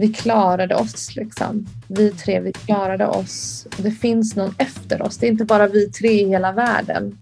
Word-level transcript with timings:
vi 0.00 0.08
klarade 0.08 0.74
oss. 0.74 1.16
Liksom. 1.16 1.66
Vi 1.88 2.10
tre, 2.10 2.40
vi 2.40 2.52
klarade 2.52 3.06
oss. 3.06 3.66
Det 3.76 3.90
finns 3.90 4.36
någon 4.36 4.54
efter 4.58 5.02
oss. 5.02 5.18
Det 5.18 5.26
är 5.26 5.30
inte 5.30 5.44
bara 5.44 5.66
vi 5.66 5.90
tre 5.90 6.10
i 6.10 6.28
hela 6.28 6.52
världen. 6.52 7.18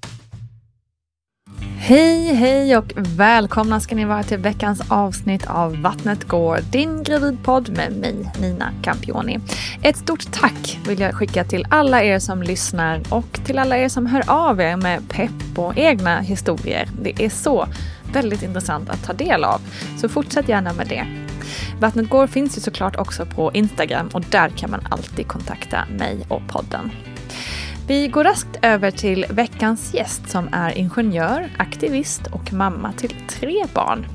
Hej, 1.80 2.34
hej 2.34 2.76
och 2.76 2.92
välkomna 2.96 3.80
ska 3.80 3.94
ni 3.94 4.04
vara 4.04 4.22
till 4.22 4.38
veckans 4.38 4.82
avsnitt 4.88 5.46
av 5.46 5.82
Vattnet 5.82 6.24
går, 6.24 6.58
din 6.72 7.02
gravidpodd 7.02 7.76
med 7.76 7.92
mig, 7.92 8.32
Nina 8.40 8.72
Campioni. 8.82 9.38
Ett 9.82 9.96
stort 9.96 10.32
tack 10.32 10.78
vill 10.88 11.00
jag 11.00 11.14
skicka 11.14 11.44
till 11.44 11.66
alla 11.70 12.02
er 12.02 12.18
som 12.18 12.42
lyssnar 12.42 13.00
och 13.10 13.40
till 13.44 13.58
alla 13.58 13.78
er 13.78 13.88
som 13.88 14.06
hör 14.06 14.22
av 14.26 14.60
er 14.60 14.76
med 14.76 15.08
pepp 15.08 15.58
och 15.58 15.78
egna 15.78 16.20
historier. 16.20 16.88
Det 17.02 17.24
är 17.24 17.30
så 17.30 17.66
väldigt 18.12 18.42
intressant 18.42 18.90
att 18.90 19.04
ta 19.04 19.12
del 19.12 19.44
av, 19.44 19.60
så 20.00 20.08
fortsätt 20.08 20.48
gärna 20.48 20.72
med 20.72 20.88
det. 20.88 21.06
Vattnet 21.80 22.08
går 22.08 22.26
finns 22.26 22.56
ju 22.56 22.60
såklart 22.60 22.96
också 22.96 23.26
på 23.26 23.50
Instagram 23.54 24.08
och 24.12 24.20
där 24.20 24.48
kan 24.48 24.70
man 24.70 24.80
alltid 24.90 25.28
kontakta 25.28 25.84
mig 25.98 26.26
och 26.28 26.42
podden. 26.48 26.90
Vi 27.86 28.08
går 28.08 28.24
raskt 28.24 28.58
över 28.62 28.90
till 28.90 29.26
veckans 29.30 29.94
gäst 29.94 30.30
som 30.30 30.48
är 30.52 30.78
ingenjör, 30.78 31.50
aktivist 31.58 32.26
och 32.26 32.52
mamma 32.52 32.92
till 32.92 33.14
tre 33.28 33.64
barn. 33.74 34.06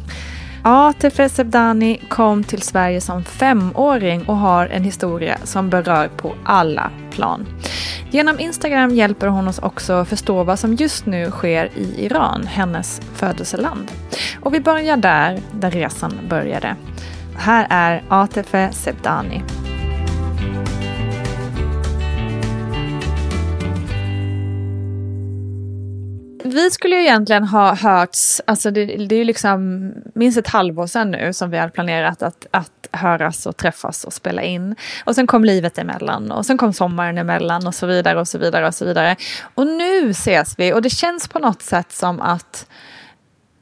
Atefe 0.66 1.30
Sebdani 1.30 2.02
kom 2.10 2.44
till 2.44 2.62
Sverige 2.62 3.02
som 3.02 3.24
femåring 3.24 4.26
och 4.26 4.38
har 4.38 4.68
en 4.68 4.84
historia 4.84 5.38
som 5.44 5.70
berör 5.70 6.08
på 6.08 6.36
alla 6.44 6.92
plan. 7.12 7.46
Genom 8.12 8.40
Instagram 8.40 8.90
hjälper 8.90 9.28
hon 9.28 9.48
oss 9.48 9.60
också 9.60 10.06
förstå 10.06 10.44
vad 10.44 10.60
som 10.60 10.74
just 10.74 11.06
nu 11.06 11.32
sker 11.32 11.70
i 11.76 12.06
Iran, 12.06 12.48
hennes 12.48 13.02
födelseland. 13.14 13.92
Och 14.42 14.54
vi 14.54 14.60
börjar 14.60 14.98
där, 14.98 15.40
där 15.52 15.72
resan 15.72 16.20
började. 16.30 16.76
Här 17.38 17.68
är 17.70 18.04
Atefe 18.10 18.70
Sebdani. 18.72 19.44
Vi 26.44 26.72
skulle 26.72 26.96
ju 26.96 27.02
egentligen 27.02 27.44
ha 27.44 27.76
hörts, 27.76 28.42
alltså 28.48 28.72
det, 28.72 28.86
det 28.86 29.16
är 29.16 29.20
ju 29.20 29.24
liksom 29.24 29.92
minst 30.16 30.38
ett 30.38 30.48
halvår 30.48 30.88
sedan 30.88 31.12
nu 31.12 31.34
som 31.34 31.50
vi 31.50 31.58
hade 31.58 31.72
planerat 31.72 32.24
att, 32.24 32.48
att 32.52 32.88
höras 32.92 33.46
och 33.46 33.58
träffas 33.58 34.04
och 34.04 34.14
spela 34.14 34.44
in. 34.44 34.76
Och 35.06 35.16
sen 35.16 35.28
kom 35.28 35.46
livet 35.46 35.78
emellan 35.78 36.32
och 36.32 36.46
sen 36.46 36.58
kom 36.58 36.74
sommaren 36.74 37.18
emellan 37.18 37.68
och 37.68 37.76
så 37.76 37.86
vidare 37.86 38.20
och 38.20 38.28
så 38.28 38.38
vidare 38.38 38.68
och 38.68 38.76
så 38.76 38.86
vidare. 38.86 39.16
Och 39.54 39.68
nu 39.68 40.10
ses 40.10 40.60
vi 40.60 40.74
och 40.74 40.82
det 40.82 40.90
känns 40.90 41.28
på 41.28 41.40
något 41.40 41.62
sätt 41.62 41.92
som 41.92 42.22
att 42.22 42.68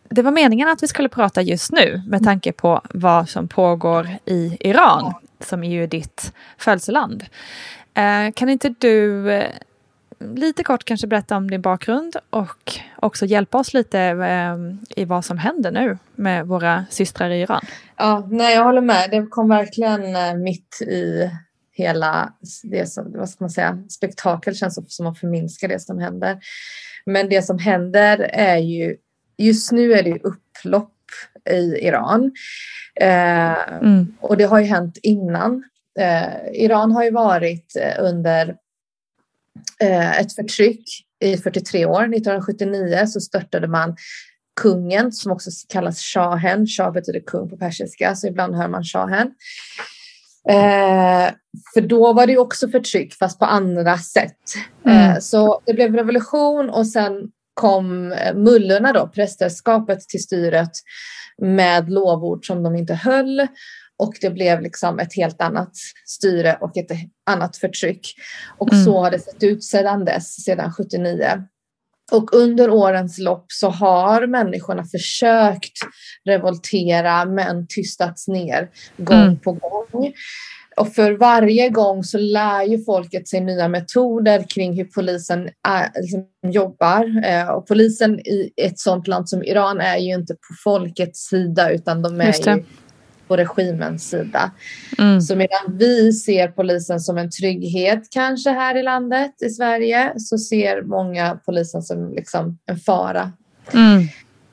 det 0.10 0.22
var 0.22 0.32
meningen 0.32 0.68
att 0.68 0.84
vi 0.84 0.88
skulle 0.88 1.10
prata 1.10 1.42
just 1.42 1.72
nu 1.72 2.02
med 2.08 2.24
tanke 2.24 2.52
på 2.52 2.82
vad 2.90 3.30
som 3.30 3.48
pågår 3.48 4.10
i 4.26 4.58
Iran, 4.60 5.14
som 5.40 5.64
är 5.64 5.70
ju 5.70 5.88
ditt 5.88 6.34
födelseland. 6.58 7.26
Eh, 7.94 8.32
kan 8.36 8.50
inte 8.50 8.76
du 8.80 9.32
eh, 9.32 9.52
lite 10.36 10.64
kort 10.64 10.86
kanske 10.86 11.08
berätta 11.08 11.38
om 11.38 11.52
din 11.52 11.62
bakgrund 11.62 12.16
och 12.30 12.80
också 12.96 13.26
hjälpa 13.26 13.58
oss 13.58 13.74
lite 13.74 14.00
eh, 14.00 14.58
i 15.02 15.06
vad 15.06 15.26
som 15.26 15.38
händer 15.38 15.72
nu 15.72 15.98
med 16.16 16.48
våra 16.48 16.86
systrar 16.90 17.30
i 17.30 17.42
Iran. 17.42 17.62
Ja, 17.98 18.28
nej, 18.32 18.56
jag 18.56 18.64
håller 18.64 18.82
med. 18.82 19.12
Det 19.12 19.26
kom 19.26 19.50
verkligen 19.50 20.16
eh, 20.16 20.36
mitt 20.36 20.82
i 20.82 21.30
hela 21.72 22.34
det 22.64 22.86
som, 22.86 23.12
vad 23.18 23.30
ska 23.30 23.44
man 23.44 23.50
säga, 23.50 23.84
spektakel 23.90 24.56
känns 24.56 24.96
som 24.96 25.08
att 25.08 25.20
förminska 25.20 25.68
det 25.68 25.80
som 25.80 26.00
händer. 26.00 26.40
Men 27.06 27.30
det 27.30 27.42
som 27.42 27.60
händer 27.60 28.20
är 28.34 28.58
ju, 28.58 28.96
just 29.38 29.72
nu 29.72 29.94
är 29.94 30.04
det 30.04 30.20
upplopp 30.24 30.94
i 31.50 31.88
Iran. 31.88 32.32
Eh, 32.96 33.74
mm. 33.74 34.16
Och 34.20 34.38
det 34.38 34.44
har 34.44 34.60
ju 34.60 34.66
hänt 34.66 34.98
innan. 35.04 35.64
Eh, 36.00 36.64
Iran 36.64 36.92
har 36.92 37.04
ju 37.04 37.12
varit 37.12 37.76
eh, 37.76 38.04
under 38.04 38.56
ett 40.20 40.36
förtryck 40.36 40.84
i 41.24 41.38
43 41.38 41.86
år. 41.86 42.04
1979 42.04 43.06
så 43.08 43.20
störtade 43.20 43.68
man 43.68 43.96
kungen 44.62 45.12
som 45.12 45.32
också 45.32 45.50
kallas 45.70 46.02
shahen. 46.02 46.68
Shah 46.68 46.92
betyder 46.92 47.20
kung 47.20 47.50
på 47.50 47.58
persiska 47.58 48.16
så 48.16 48.28
ibland 48.28 48.56
hör 48.56 48.68
man 48.68 48.84
shahen. 48.84 49.32
Eh, 50.50 51.34
för 51.74 51.82
då 51.82 52.14
var 52.14 52.28
det 52.28 52.38
också 52.38 52.68
förtryck 52.68 53.14
fast 53.14 53.40
på 53.40 53.46
andra 53.46 53.98
sätt. 53.98 54.38
Mm. 54.86 55.12
Eh, 55.12 55.20
så 55.20 55.62
det 55.66 55.74
blev 55.74 55.96
revolution 55.96 56.70
och 56.70 56.88
sen 56.88 57.14
kom 57.54 58.12
eh, 58.12 58.36
mullorna 58.36 58.94
då, 58.94 59.08
prästerskapet 59.08 60.00
till 60.00 60.24
styret 60.24 60.72
med 61.42 61.90
lovord 61.90 62.46
som 62.46 62.64
de 62.64 62.76
inte 62.76 62.94
höll. 62.94 63.48
Och 64.02 64.14
det 64.22 64.30
blev 64.30 64.62
liksom 64.62 65.00
ett 65.00 65.16
helt 65.16 65.42
annat 65.42 65.72
styre 66.06 66.58
och 66.62 66.78
ett 66.78 66.92
annat 67.26 67.58
förtryck. 67.58 68.14
Och 68.58 68.74
mm. 68.74 68.86
så 68.86 69.00
har 69.00 69.12
det 69.12 69.20
sett 69.20 69.44
ut 69.44 69.64
sedan 69.64 70.06
dess, 70.06 70.44
sedan 70.44 70.74
79. 70.74 71.44
Och 72.12 72.34
under 72.34 72.70
årens 72.70 73.20
lopp 73.20 73.46
så 73.48 73.70
har 73.70 74.28
människorna 74.28 74.86
försökt 74.86 75.74
revoltera 76.26 77.26
men 77.26 77.68
tystats 77.68 78.28
ner 78.28 78.70
gång 78.98 79.22
mm. 79.22 79.40
på 79.40 79.52
gång. 79.52 80.14
Och 80.78 80.94
för 80.94 81.12
varje 81.12 81.70
gång 81.70 82.04
så 82.04 82.18
lär 82.18 82.64
ju 82.64 82.84
folket 82.84 83.28
sig 83.28 83.42
nya 83.42 83.68
metoder 83.68 84.46
kring 84.50 84.78
hur 84.78 84.86
polisen 84.86 85.50
är, 85.68 86.02
liksom, 86.02 86.26
jobbar. 86.48 87.26
Eh, 87.26 87.50
och 87.50 87.68
polisen 87.68 88.20
i 88.20 88.52
ett 88.58 88.80
sådant 88.80 89.08
land 89.08 89.30
som 89.30 89.44
Iran 89.44 89.82
är 89.82 89.98
ju 89.98 90.14
inte 90.14 90.34
på 90.34 90.54
folkets 90.64 91.20
sida 91.20 91.72
utan 91.72 92.02
de 92.02 92.22
är 92.22 92.26
ju 92.48 92.64
på 93.32 93.38
regimens 93.38 94.10
sida. 94.10 94.52
Mm. 94.98 95.22
Så 95.22 95.36
medan 95.36 95.78
vi 95.78 96.14
ser 96.14 96.48
polisen 96.48 97.00
som 97.00 97.18
en 97.18 97.30
trygghet 97.30 98.04
kanske 98.10 98.50
här 98.50 98.78
i 98.78 98.84
landet 98.84 99.32
i 99.46 99.50
Sverige 99.50 100.14
så 100.18 100.38
ser 100.38 100.82
många 100.82 101.40
polisen 101.46 101.82
som 101.82 102.14
liksom 102.14 102.58
en 102.66 102.78
fara. 102.78 103.32
Mm. 103.74 104.08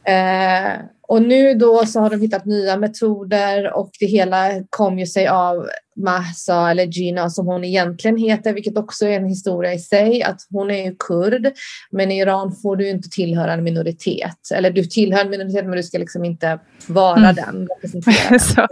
Eh, 0.05 0.81
och 1.09 1.23
nu 1.23 1.55
då 1.55 1.87
så 1.87 2.01
har 2.01 2.11
de 2.11 2.21
hittat 2.21 2.45
nya 2.45 2.77
metoder 2.77 3.77
och 3.77 3.91
det 4.01 4.07
hela 4.07 4.51
kom 4.71 4.99
ju 4.99 5.07
sig 5.07 5.29
av 5.29 5.69
Mahsa 5.99 6.71
eller 6.71 6.87
Gina 6.87 7.31
som 7.31 7.47
hon 7.47 7.65
egentligen 7.65 8.17
heter, 8.17 8.53
vilket 8.53 8.79
också 8.79 9.07
är 9.07 9.17
en 9.17 9.29
historia 9.29 9.75
i 9.75 9.79
sig, 9.79 10.23
att 10.23 10.41
hon 10.51 10.71
är 10.71 10.85
ju 10.85 10.97
kurd, 10.99 11.53
men 11.91 12.11
i 12.11 12.19
Iran 12.19 12.53
får 12.53 12.77
du 12.77 12.91
inte 12.91 13.09
tillhöra 13.09 13.53
en 13.53 13.65
minoritet. 13.65 14.39
Eller 14.55 14.71
du 14.71 14.85
tillhör 14.85 15.21
en 15.21 15.31
minoritet, 15.31 15.65
men 15.65 15.77
du 15.77 15.83
ska 15.83 15.99
liksom 15.99 16.25
inte 16.25 16.59
vara 16.87 17.17
mm. 17.17 17.35
den. 17.35 17.69
så, 18.41 18.67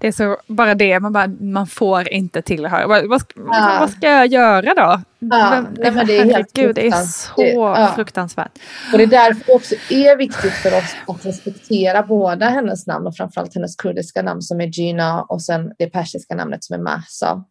det 0.00 0.06
är 0.06 0.12
så, 0.12 0.36
bara 0.46 0.74
det, 0.74 1.00
man, 1.00 1.12
bara, 1.12 1.26
man 1.40 1.66
får 1.66 2.08
inte 2.08 2.42
tillhöra. 2.42 2.86
Vad, 2.86 3.08
vad, 3.08 3.22
ja. 3.36 3.76
vad 3.80 3.90
ska 3.90 4.08
jag 4.08 4.26
göra 4.26 4.74
då? 4.74 5.02
Ja, 5.30 5.64
men, 5.78 5.94
men 5.94 6.06
det 6.06 6.18
är 6.18 6.24
helt 6.24 6.52
Gud, 6.52 6.74
det 6.74 6.86
är 6.86 7.02
så 7.02 7.34
ja. 7.76 7.92
fruktansvärt. 7.96 8.58
Och 8.92 8.98
det 8.98 9.04
är 9.04 9.08
därför 9.08 9.46
det 9.46 9.52
också 9.52 9.74
är 9.88 10.16
viktigt 10.16 10.52
för 10.52 10.78
oss 10.78 10.96
att 11.06 11.26
respektera 11.26 12.02
båda 12.02 12.48
hennes 12.48 12.86
namn 12.86 13.06
och 13.06 13.16
framförallt 13.16 13.54
hennes 13.54 13.76
kurdiska 13.76 14.22
namn 14.22 14.42
som 14.42 14.60
är 14.60 14.66
Gina 14.66 15.22
och 15.22 15.42
sen 15.42 15.72
det 15.78 15.86
persiska 15.86 16.34
namnet 16.34 16.64
som 16.72 16.80
är 16.80 16.84
Mahsa. 16.84 17.44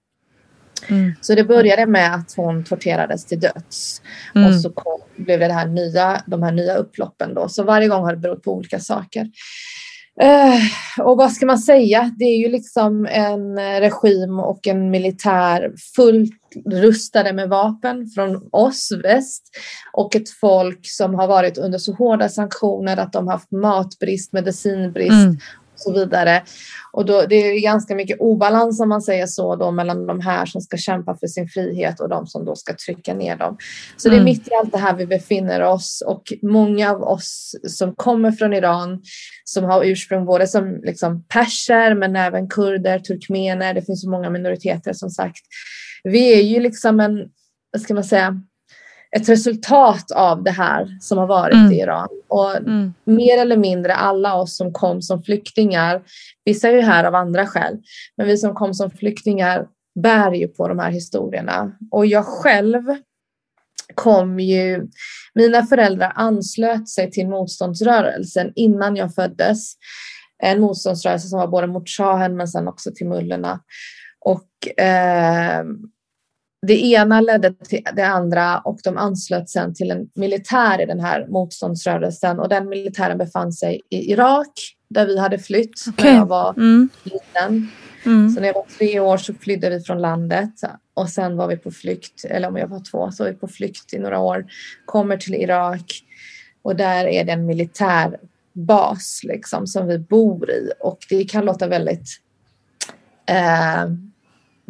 Mm. 0.90 1.14
Så 1.22 1.36
det 1.36 1.44
började 1.44 1.86
med 1.86 2.16
att 2.16 2.34
hon 2.36 2.64
torterades 2.64 3.26
till 3.26 3.40
döds. 3.40 4.02
Mm. 4.36 4.48
Och 4.48 4.56
så 4.56 4.70
kom, 4.70 5.02
blev 5.16 5.40
det, 5.40 5.48
det 5.48 5.54
här 5.54 5.68
nya, 5.68 6.24
de 6.28 6.44
här 6.44 6.52
nya 6.52 6.76
upploppen. 6.76 7.34
Då. 7.34 7.50
Så 7.50 7.64
varje 7.64 7.88
gång 7.88 8.04
har 8.04 8.12
det 8.12 8.20
berott 8.20 8.44
på 8.44 8.54
olika 8.54 8.80
saker. 8.80 9.30
Uh, 10.24 11.06
och 11.08 11.18
vad 11.18 11.32
ska 11.32 11.46
man 11.46 11.60
säga? 11.60 12.12
Det 12.20 12.26
är 12.26 12.38
ju 12.38 12.52
liksom 12.52 13.06
en 13.06 13.60
regim 13.82 14.40
och 14.40 14.68
en 14.68 14.90
militär 14.90 15.74
fullt 15.96 16.32
rustade 16.66 17.34
med 17.34 17.50
vapen 17.50 18.08
från 18.08 18.50
oss 18.52 18.90
väst 19.04 19.44
och 19.94 20.16
ett 20.16 20.30
folk 20.30 20.80
som 20.84 21.16
har 21.16 21.28
varit 21.28 21.58
under 21.58 21.78
så 21.78 21.94
hårda 21.94 22.30
sanktioner 22.30 22.98
att 22.98 23.14
de 23.14 23.28
har 23.28 23.34
haft 23.34 23.52
matbrist, 23.52 24.34
medicinbrist 24.34 25.12
mm 25.12 25.38
så 25.82 25.94
vidare. 25.94 26.44
Och 26.94 27.06
då, 27.06 27.26
det 27.30 27.36
är 27.36 27.60
ganska 27.60 27.96
mycket 27.96 28.20
obalans 28.20 28.82
om 28.82 28.90
man 28.90 29.02
säger 29.02 29.28
så 29.28 29.56
då 29.56 29.72
mellan 29.72 30.08
de 30.08 30.20
här 30.20 30.46
som 30.46 30.62
ska 30.62 30.78
kämpa 30.78 31.18
för 31.18 31.28
sin 31.28 31.48
frihet 31.48 32.00
och 32.00 32.10
de 32.10 32.28
som 32.28 32.46
då 32.46 32.56
ska 32.56 32.74
trycka 32.86 33.14
ner 33.14 33.36
dem. 33.36 33.58
Så 33.98 34.08
mm. 34.08 34.16
det 34.16 34.20
är 34.20 34.22
mm. 34.22 34.26
mitt 34.26 34.48
i 34.48 34.54
allt 34.54 34.72
det 34.72 34.78
här 34.78 34.96
vi 34.96 35.06
befinner 35.06 35.62
oss 35.62 36.04
och 36.08 36.24
många 36.42 36.92
av 36.92 37.02
oss 37.02 37.56
som 37.68 37.96
kommer 37.96 38.32
från 38.32 38.54
Iran 38.54 39.02
som 39.44 39.64
har 39.64 39.84
ursprung 39.86 40.26
både 40.26 40.48
som 40.48 40.82
liksom 40.84 41.24
perser 41.24 41.96
men 41.96 42.16
även 42.16 42.50
kurder, 42.50 43.00
turkmener, 43.00 43.74
det 43.74 43.82
finns 43.82 44.02
så 44.02 44.10
många 44.10 44.30
minoriteter 44.30 44.94
som 44.94 45.10
sagt. 45.10 45.42
Vi 46.04 46.34
är 46.40 46.44
ju 46.44 46.60
liksom 46.60 47.00
en, 47.00 47.30
vad 47.72 47.82
ska 47.82 47.94
man 47.94 48.04
säga, 48.04 48.42
ett 49.16 49.30
resultat 49.30 50.12
av 50.12 50.44
det 50.44 50.52
här 50.52 50.98
som 51.02 51.18
har 51.18 51.28
varit 51.28 51.54
mm. 51.54 51.72
i 51.72 51.80
Iran. 51.80 52.08
Och 52.28 52.56
mm. 52.56 52.94
mer 53.04 53.42
eller 53.42 53.58
mindre 53.58 53.96
alla 53.96 54.36
oss 54.36 54.58
som 54.58 54.74
kom 54.74 55.02
som 55.02 55.24
flyktingar, 55.24 56.02
vissa 56.46 56.70
är 56.70 56.74
ju 56.74 56.82
här 56.82 57.04
av 57.04 57.16
andra 57.16 57.48
skäl, 57.48 57.78
men 58.18 58.28
vi 58.28 58.38
som 58.38 58.56
kom 58.56 58.74
som 58.74 58.92
flyktingar 58.92 59.68
bär 60.04 60.32
ju 60.32 60.48
på 60.48 60.68
de 60.68 60.80
här 60.80 60.92
historierna. 60.92 61.72
Och 61.92 62.06
jag 62.06 62.26
själv 62.26 62.82
kom 63.96 64.40
ju, 64.40 64.88
mina 65.34 65.66
föräldrar 65.66 66.12
anslöt 66.16 66.90
sig 66.90 67.12
till 67.12 67.28
motståndsrörelsen 67.28 68.52
innan 68.56 68.96
jag 68.96 69.16
föddes. 69.16 69.74
En 70.44 70.62
motståndsrörelse 70.62 71.28
som 71.28 71.40
var 71.40 71.48
både 71.48 71.68
mot 71.68 71.90
shahen 71.90 72.38
men 72.38 72.48
sen 72.48 72.68
också 72.68 72.92
till 72.96 73.08
mullorna. 73.08 73.60
Och 74.26 74.80
eh, 74.84 75.64
det 76.68 76.86
ena 76.86 77.22
ledde 77.22 77.54
till 77.54 77.84
det 77.96 78.08
andra 78.08 78.60
och 78.60 78.80
de 78.84 78.98
anslöt 78.98 79.50
sen 79.50 79.74
till 79.74 79.92
en 79.92 80.10
militär 80.14 80.82
i 80.82 80.86
den 80.86 81.00
här 81.00 81.28
motståndsrörelsen 81.28 82.40
och 82.40 82.50
den 82.50 82.70
militären 82.70 83.18
befann 83.18 83.54
sig 83.54 83.82
i 83.90 84.12
Irak 84.12 84.76
där 84.90 85.06
vi 85.06 85.20
hade 85.20 85.40
flytt 85.40 85.88
okay. 85.88 86.12
när 86.12 86.18
jag 86.18 86.26
var 86.26 86.54
mm. 86.54 86.90
liten. 87.04 87.72
Mm. 88.06 88.30
Så 88.30 88.40
när 88.40 88.48
jag 88.48 88.54
var 88.54 88.66
tre 88.78 89.00
år 89.00 89.18
så 89.18 89.34
flydde 89.34 89.70
vi 89.70 89.80
från 89.80 90.02
landet 90.02 90.54
och 90.94 91.10
sen 91.10 91.38
var 91.38 91.48
vi 91.48 91.58
på 91.58 91.72
flykt, 91.72 92.26
eller 92.26 92.48
om 92.48 92.58
jag 92.58 92.68
var 92.68 92.92
två 92.92 93.12
så 93.12 93.24
var 93.24 93.32
vi 93.32 93.38
på 93.38 93.48
flykt 93.48 93.94
i 93.94 94.00
några 94.00 94.20
år, 94.20 94.46
kommer 94.86 95.18
till 95.18 95.36
Irak 95.36 96.04
och 96.62 96.76
där 96.76 97.06
är 97.06 97.26
det 97.26 97.32
en 97.32 97.46
militär 97.46 98.20
bas 98.54 99.22
liksom 99.24 99.68
som 99.68 99.88
vi 99.88 100.00
bor 100.00 100.50
i 100.50 100.72
och 100.80 100.98
det 101.10 101.24
kan 101.24 101.46
låta 101.46 101.68
väldigt 101.68 102.08
eh, 103.26 103.86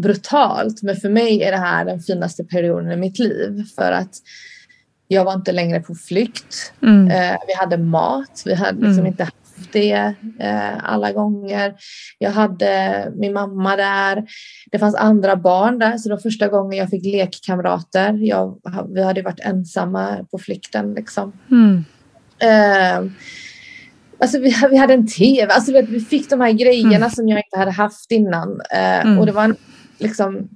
brutalt. 0.01 0.83
Men 0.83 0.95
för 0.95 1.09
mig 1.09 1.43
är 1.43 1.51
det 1.51 1.57
här 1.57 1.85
den 1.85 1.99
finaste 1.99 2.43
perioden 2.43 2.91
i 2.91 2.97
mitt 2.97 3.19
liv 3.19 3.63
för 3.75 3.91
att 3.91 4.15
jag 5.07 5.25
var 5.25 5.33
inte 5.33 5.51
längre 5.51 5.79
på 5.79 5.95
flykt. 5.95 6.73
Mm. 6.83 7.07
Eh, 7.07 7.37
vi 7.47 7.53
hade 7.53 7.77
mat. 7.77 8.43
Vi 8.45 8.53
hade 8.53 8.77
liksom 8.77 8.93
mm. 8.93 9.05
inte 9.05 9.23
haft 9.23 9.35
det 9.71 10.13
eh, 10.39 10.83
alla 10.83 11.11
gånger. 11.11 11.73
Jag 12.17 12.31
hade 12.31 13.11
min 13.15 13.33
mamma 13.33 13.75
där. 13.75 14.23
Det 14.71 14.79
fanns 14.79 14.95
andra 14.95 15.35
barn 15.35 15.79
där, 15.79 15.97
så 15.97 16.09
det 16.09 16.15
var 16.15 16.21
första 16.21 16.47
gången 16.47 16.79
jag 16.79 16.89
fick 16.89 17.05
lekkamrater. 17.05 18.13
Jag, 18.13 18.59
vi 18.93 19.03
hade 19.03 19.21
varit 19.21 19.39
ensamma 19.39 20.25
på 20.31 20.37
flykten. 20.37 20.93
Liksom. 20.93 21.33
Mm. 21.51 21.85
Eh, 22.39 23.11
Alltså 24.21 24.39
vi, 24.39 24.55
vi 24.69 24.77
hade 24.77 24.93
en 24.93 25.07
tv, 25.07 25.53
alltså 25.53 25.71
vi 25.71 25.99
fick 25.99 26.29
de 26.29 26.41
här 26.41 26.51
grejerna 26.51 26.95
mm. 26.95 27.09
som 27.09 27.27
jag 27.27 27.39
inte 27.39 27.57
hade 27.59 27.71
haft 27.71 28.11
innan. 28.11 28.61
Eh, 28.71 29.05
mm. 29.05 29.19
Och 29.19 29.25
det 29.25 29.31
var 29.31 29.43
en 29.43 29.55
liksom, 30.01 30.49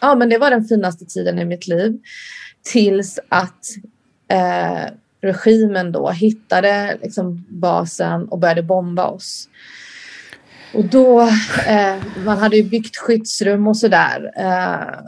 ja 0.00 0.14
men 0.14 0.28
det 0.28 0.38
var 0.38 0.50
den 0.50 0.64
finaste 0.64 1.04
tiden 1.04 1.38
i 1.38 1.44
mitt 1.44 1.66
liv. 1.66 1.98
Tills 2.62 3.18
att 3.28 3.66
eh, 4.28 4.92
regimen 5.22 5.92
då 5.92 6.10
hittade 6.10 6.98
liksom 7.02 7.46
basen 7.48 8.28
och 8.28 8.38
började 8.38 8.62
bomba 8.62 9.06
oss. 9.06 9.48
Och 10.74 10.84
då, 10.84 11.20
eh, 11.66 11.96
man 12.24 12.38
hade 12.38 12.56
ju 12.56 12.62
byggt 12.62 12.96
skyddsrum 12.96 13.66
och 13.66 13.76
sådär. 13.76 14.32
Eh, 14.36 14.98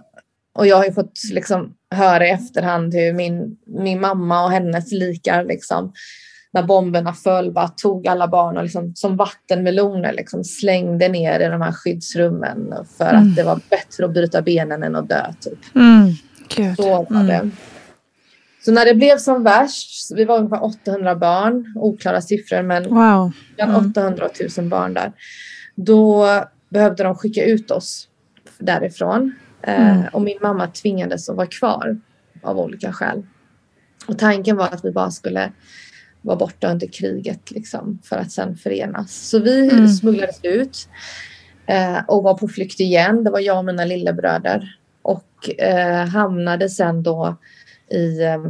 och 0.54 0.66
jag 0.66 0.76
har 0.76 0.85
ju 0.85 0.93
fått 0.93 1.21
liksom 1.33 1.75
höra 1.90 2.26
i 2.26 2.31
efterhand 2.31 2.95
hur 2.95 3.12
min, 3.12 3.57
min 3.66 4.00
mamma 4.00 4.45
och 4.45 4.50
hennes 4.50 4.93
likar 4.93 5.45
liksom 5.45 5.93
när 6.55 6.63
bomberna 6.63 7.13
föll 7.13 7.53
bara 7.53 7.69
tog 7.69 8.09
alla 8.09 8.29
barn 8.29 8.57
och 8.57 8.63
liksom, 8.63 8.93
som 8.95 9.17
vattenmeloner 9.17 10.13
liksom, 10.13 10.45
slängde 10.45 11.09
ner 11.09 11.41
i 11.41 11.49
de 11.49 11.63
här 11.63 11.73
skyddsrummen 11.73 12.75
för 12.99 13.09
mm. 13.09 13.23
att 13.23 13.37
det 13.37 13.43
var 13.43 13.61
bättre 13.71 14.05
att 14.05 14.13
bryta 14.13 14.43
benen 14.43 14.83
än 14.83 14.97
att 14.97 15.09
dö. 15.09 15.33
Typ. 15.41 15.75
Mm. 15.75 16.13
Gud. 16.57 16.77
Så 16.77 17.07
var 17.11 17.25
det. 17.25 17.35
Mm. 17.35 17.53
Så 18.65 18.73
när 18.73 18.85
det 18.85 18.95
blev 18.95 19.19
som 19.19 19.43
värst, 19.43 20.13
vi 20.15 20.25
var 20.25 20.39
ungefär 20.39 20.65
800 20.65 21.15
barn, 21.15 21.75
oklara 21.77 22.21
siffror 22.21 22.63
men 22.63 22.83
wow. 22.83 23.33
mm. 23.57 23.91
800 23.91 24.25
och 24.25 24.31
1000 24.31 24.69
barn 24.69 24.95
där. 24.95 25.13
Då 25.75 26.27
behövde 26.69 27.03
de 27.03 27.15
skicka 27.15 27.45
ut 27.45 27.71
oss 27.71 28.09
därifrån. 28.59 29.35
Eh, 29.63 29.91
mm. 29.91 30.07
och 30.13 30.23
min 30.23 30.39
mamma 30.43 30.67
tvingades 30.67 31.29
att 31.29 31.37
vara 31.37 31.47
kvar 31.47 32.01
av 32.43 32.59
olika 32.59 32.93
skäl. 32.93 33.23
Och 34.07 34.19
tanken 34.19 34.57
var 34.57 34.67
att 34.67 34.85
vi 34.85 34.91
bara 34.91 35.11
skulle 35.11 35.53
var 36.25 36.37
borta 36.37 36.71
under 36.71 36.87
kriget 36.87 37.50
liksom, 37.50 37.99
för 38.04 38.16
att 38.16 38.33
sen 38.33 38.57
förenas. 38.57 39.28
Så 39.28 39.38
vi 39.38 39.71
mm. 39.71 39.88
smugglades 39.88 40.40
ut 40.43 40.88
eh, 41.66 41.99
och 42.09 42.23
var 42.23 42.35
på 42.35 42.49
flykt 42.49 42.81
igen. 42.81 43.25
Det 43.25 43.31
var 43.31 43.40
jag 43.40 43.59
och 43.59 43.64
mina 43.64 43.85
lillebröder 43.85 44.76
och 45.02 45.61
eh, 45.61 46.07
hamnade 46.07 46.69
sen 46.69 47.02
då 47.02 47.37
i, 47.90 48.23
eh, 48.23 48.45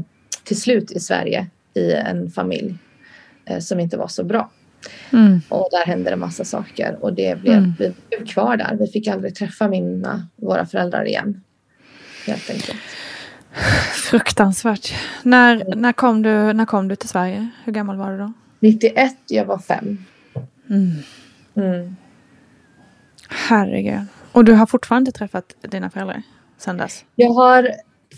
till 0.44 0.60
slut 0.60 0.92
i 0.92 1.00
Sverige 1.00 1.46
i 1.74 1.92
en 1.92 2.30
familj 2.30 2.74
eh, 3.44 3.58
som 3.58 3.80
inte 3.80 3.96
var 3.96 4.08
så 4.08 4.24
bra. 4.24 4.50
Mm. 5.12 5.40
Och 5.48 5.68
där 5.70 5.86
hände 5.86 6.10
det 6.10 6.16
massa 6.16 6.44
saker 6.44 6.98
och 7.00 7.12
det 7.12 7.40
blev, 7.40 7.58
mm. 7.58 7.74
vi 7.78 7.92
blev 8.08 8.26
kvar 8.26 8.56
där. 8.56 8.76
Vi 8.80 8.86
fick 8.86 9.08
aldrig 9.08 9.34
träffa 9.34 9.68
mina, 9.68 10.28
våra 10.36 10.66
föräldrar 10.66 11.04
igen. 11.06 11.42
Helt 12.26 12.50
enkelt. 12.50 12.78
Fruktansvärt. 14.10 14.94
När, 15.22 15.76
när, 15.76 15.92
kom 15.92 16.22
du, 16.22 16.52
när 16.52 16.66
kom 16.66 16.88
du 16.88 16.96
till 16.96 17.08
Sverige? 17.08 17.48
Hur 17.64 17.72
gammal 17.72 17.96
var 17.96 18.10
du 18.10 18.18
då? 18.18 18.32
91, 18.60 19.16
jag 19.26 19.44
var 19.44 19.58
fem. 19.58 20.04
Mm. 20.70 20.92
Mm. 21.54 21.96
Herregud. 23.28 24.00
Och 24.32 24.44
du 24.44 24.52
har 24.52 24.66
fortfarande 24.66 25.08
inte 25.08 25.18
träffat 25.18 25.54
dina 25.60 25.90
föräldrar 25.90 26.22
sedan 26.58 26.76
dess? 26.76 27.04
Jag 27.14 27.32
har 27.32 27.68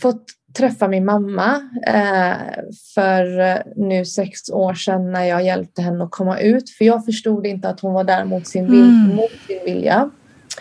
fått 0.03 0.25
träffa 0.57 0.89
min 0.89 1.05
mamma 1.05 1.71
eh, 1.87 2.63
för 2.95 3.63
nu 3.77 4.05
sex 4.05 4.51
år 4.51 4.75
sedan 4.75 5.13
när 5.13 5.25
jag 5.25 5.45
hjälpte 5.45 5.83
henne 5.83 6.05
att 6.05 6.11
komma 6.11 6.41
ut. 6.41 6.71
För 6.71 6.85
jag 6.85 7.05
förstod 7.05 7.47
inte 7.47 7.69
att 7.69 7.81
hon 7.81 7.93
var 7.93 8.05
där 8.05 8.25
mot 8.25 8.47
sin, 8.47 8.71
vil 8.71 8.81
mm. 8.81 9.17
mot 9.17 9.33
sin 9.47 9.65
vilja. 9.65 10.11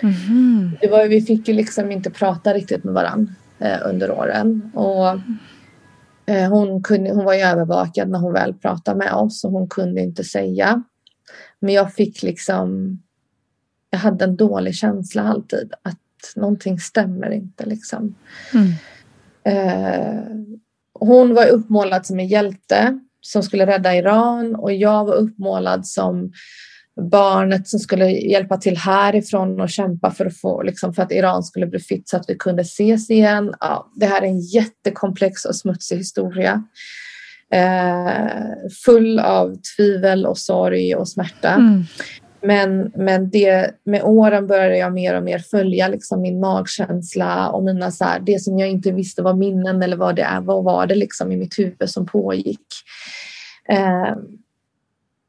Mm. 0.01 0.71
Det 0.81 0.87
var, 0.87 1.05
vi 1.05 1.21
fick 1.21 1.47
ju 1.47 1.53
liksom 1.53 1.91
inte 1.91 2.09
prata 2.09 2.53
riktigt 2.53 2.83
med 2.83 2.93
varandra 2.93 3.33
eh, 3.33 3.44
under 3.85 4.11
åren. 4.11 4.71
Och, 4.73 5.07
eh, 6.25 6.49
hon, 6.49 6.83
kunde, 6.83 7.09
hon 7.09 7.25
var 7.25 7.33
ju 7.33 7.41
övervakad 7.41 8.09
när 8.09 8.19
hon 8.19 8.33
väl 8.33 8.53
pratade 8.53 8.97
med 8.97 9.13
oss 9.13 9.43
och 9.43 9.51
hon 9.51 9.67
kunde 9.67 10.01
inte 10.01 10.23
säga. 10.23 10.83
Men 11.59 11.73
jag 11.73 11.93
fick 11.93 12.23
liksom... 12.23 12.99
Jag 13.89 13.99
hade 13.99 14.25
en 14.25 14.35
dålig 14.35 14.75
känsla 14.75 15.23
alltid 15.23 15.73
att 15.81 15.99
någonting 16.35 16.79
stämmer 16.79 17.31
inte 17.31 17.65
liksom. 17.65 18.15
Mm. 18.53 18.71
Eh, 19.43 20.23
hon 20.99 21.33
var 21.33 21.47
uppmålad 21.47 22.05
som 22.05 22.19
en 22.19 22.27
hjälte 22.27 22.99
som 23.21 23.43
skulle 23.43 23.65
rädda 23.65 23.95
Iran 23.95 24.55
och 24.55 24.73
jag 24.73 25.05
var 25.05 25.13
uppmålad 25.13 25.87
som 25.87 26.31
barnet 27.11 27.67
som 27.67 27.79
skulle 27.79 28.09
hjälpa 28.09 28.57
till 28.57 28.77
härifrån 28.77 29.61
och 29.61 29.69
kämpa 29.69 30.11
för 30.11 30.25
att, 30.25 30.37
få, 30.37 30.63
liksom, 30.63 30.93
för 30.93 31.03
att 31.03 31.11
Iran 31.11 31.43
skulle 31.43 31.67
bli 31.67 31.79
fritt 31.79 32.09
så 32.09 32.17
att 32.17 32.25
vi 32.27 32.35
kunde 32.35 32.61
ses 32.61 33.09
igen. 33.09 33.53
Ja, 33.59 33.91
det 33.95 34.05
här 34.05 34.21
är 34.21 34.25
en 34.25 34.39
jättekomplex 34.39 35.45
och 35.45 35.55
smutsig 35.55 35.97
historia. 35.97 36.63
Eh, 37.53 38.27
full 38.85 39.19
av 39.19 39.55
tvivel 39.77 40.25
och 40.25 40.37
sorg 40.37 40.95
och 40.95 41.09
smärta. 41.09 41.49
Mm. 41.49 41.83
Men, 42.41 42.91
men 42.95 43.29
det, 43.29 43.71
med 43.85 44.03
åren 44.03 44.47
började 44.47 44.77
jag 44.77 44.93
mer 44.93 45.17
och 45.17 45.23
mer 45.23 45.39
följa 45.39 45.87
liksom 45.87 46.21
min 46.21 46.39
magkänsla 46.39 47.49
och 47.49 47.63
mina 47.63 47.91
så 47.91 48.03
här, 48.03 48.19
det 48.19 48.41
som 48.41 48.59
jag 48.59 48.69
inte 48.69 48.91
visste 48.91 49.21
var 49.21 49.33
minnen 49.33 49.83
eller 49.83 49.97
vad 49.97 50.15
det 50.15 50.21
är. 50.21 50.41
Vad 50.41 50.63
var 50.63 50.87
det 50.87 50.95
liksom 50.95 51.31
i 51.31 51.37
mitt 51.37 51.59
huvud 51.59 51.89
som 51.89 52.05
pågick? 52.05 52.65
Eh, 53.69 54.15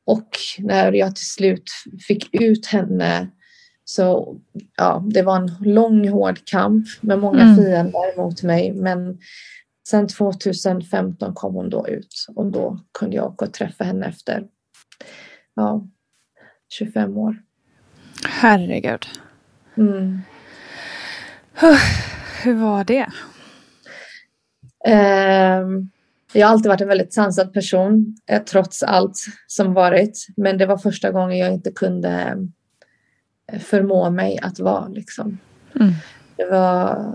och 0.06 0.28
när 0.58 0.92
jag 0.92 1.16
till 1.16 1.26
slut 1.26 1.70
fick 2.08 2.34
ut 2.34 2.66
henne 2.66 3.30
så 3.84 4.36
ja, 4.76 5.04
det 5.06 5.22
var 5.22 5.36
en 5.36 5.56
lång 5.60 6.08
hård 6.08 6.44
kamp 6.44 6.86
med 7.00 7.18
många 7.18 7.42
mm. 7.42 7.56
fiender 7.56 8.16
mot 8.16 8.42
mig. 8.42 8.72
Men 8.72 9.18
sen 9.88 10.08
2015 10.08 11.34
kom 11.34 11.54
hon 11.54 11.70
då 11.70 11.88
ut 11.88 12.26
och 12.36 12.46
då 12.46 12.78
kunde 12.98 13.16
jag 13.16 13.26
åka 13.26 13.44
och 13.44 13.52
träffa 13.52 13.84
henne 13.84 14.06
efter 14.06 14.46
ja, 15.54 15.86
25 16.68 17.16
år. 17.16 17.42
Herregud. 18.28 19.06
Mm. 19.76 20.20
Hur 22.42 22.54
var 22.54 22.84
det? 22.84 23.06
Um, 24.88 25.90
jag 26.37 26.47
har 26.47 26.52
alltid 26.52 26.69
varit 26.69 26.81
en 26.81 26.88
väldigt 26.88 27.14
sansad 27.14 27.52
person 27.52 28.16
eh, 28.26 28.43
trots 28.43 28.83
allt 28.83 29.25
som 29.47 29.75
varit. 29.75 30.26
Men 30.37 30.59
det 30.59 30.66
var 30.66 30.78
första 30.78 31.11
gången 31.11 31.38
jag 31.38 31.52
inte 31.52 31.71
kunde 31.71 32.38
eh, 33.52 33.59
förmå 33.59 34.11
mig 34.11 34.38
att 34.43 34.61
vara. 34.61 34.88
Liksom. 34.88 35.38
Mm. 35.81 35.93
Det 36.37 36.45
var 36.45 37.12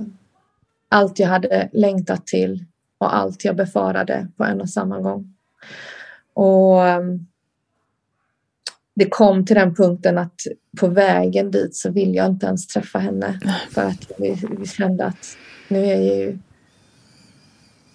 allt 0.89 1.19
jag 1.19 1.27
hade 1.27 1.69
längtat 1.73 2.27
till 2.27 2.65
och 2.97 3.15
allt 3.15 3.45
jag 3.45 3.55
befarade 3.55 4.27
på 4.37 4.43
en 4.43 4.61
och 4.61 4.69
samma 4.69 4.99
gång. 4.99 5.33
Och 6.33 6.87
ehm, 6.87 7.27
det 8.95 9.09
kom 9.09 9.45
till 9.45 9.55
den 9.55 9.75
punkten 9.75 10.17
att 10.17 10.41
på 10.79 10.87
vägen 10.87 11.51
dit 11.51 11.75
så 11.75 11.91
vill 11.91 12.15
jag 12.15 12.25
inte 12.25 12.45
ens 12.45 12.67
träffa 12.67 12.99
henne 12.99 13.39
för 13.71 13.81
att 13.81 14.11
vi, 14.17 14.37
vi 14.59 14.65
kände 14.65 15.05
att 15.05 15.37
nu 15.67 15.85
är 15.85 16.01
jag 16.01 16.03
ju 16.03 16.37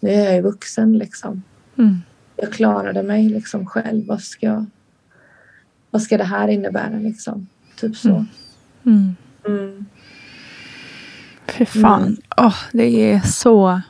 nu 0.07 0.13
är 0.13 0.25
jag 0.25 0.35
ju 0.35 0.41
vuxen 0.41 0.99
liksom. 0.99 1.43
Mm. 1.79 2.03
Jag 2.37 2.53
klarade 2.53 3.03
mig 3.03 3.29
liksom 3.29 3.67
själv. 3.67 4.07
Vad 4.07 4.23
ska, 4.23 4.65
vad 5.91 6.03
ska 6.03 6.19
det 6.19 6.25
här 6.25 6.49
innebära 6.49 6.99
liksom? 6.99 7.47
Typ 7.77 7.97
så. 7.97 8.09
Mm. 8.09 8.27
Mm. 8.85 9.17
mm. 9.47 9.87
Fy 11.47 11.65
fan. 11.65 12.03
Mm. 12.03 12.17
Oh, 12.37 12.57
det 12.73 13.13
är 13.13 13.21
så... 13.21 13.81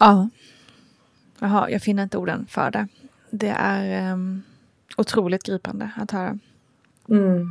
Ja. 0.00 0.28
Jaha, 1.38 1.70
jag 1.70 1.82
finner 1.82 2.02
inte 2.02 2.18
orden 2.18 2.46
för 2.48 2.70
det. 2.70 2.88
Det 3.30 3.54
är 3.58 4.12
um, 4.12 4.42
otroligt 4.96 5.42
gripande 5.42 5.90
att 5.96 6.10
höra. 6.10 6.38
Mm. 7.08 7.50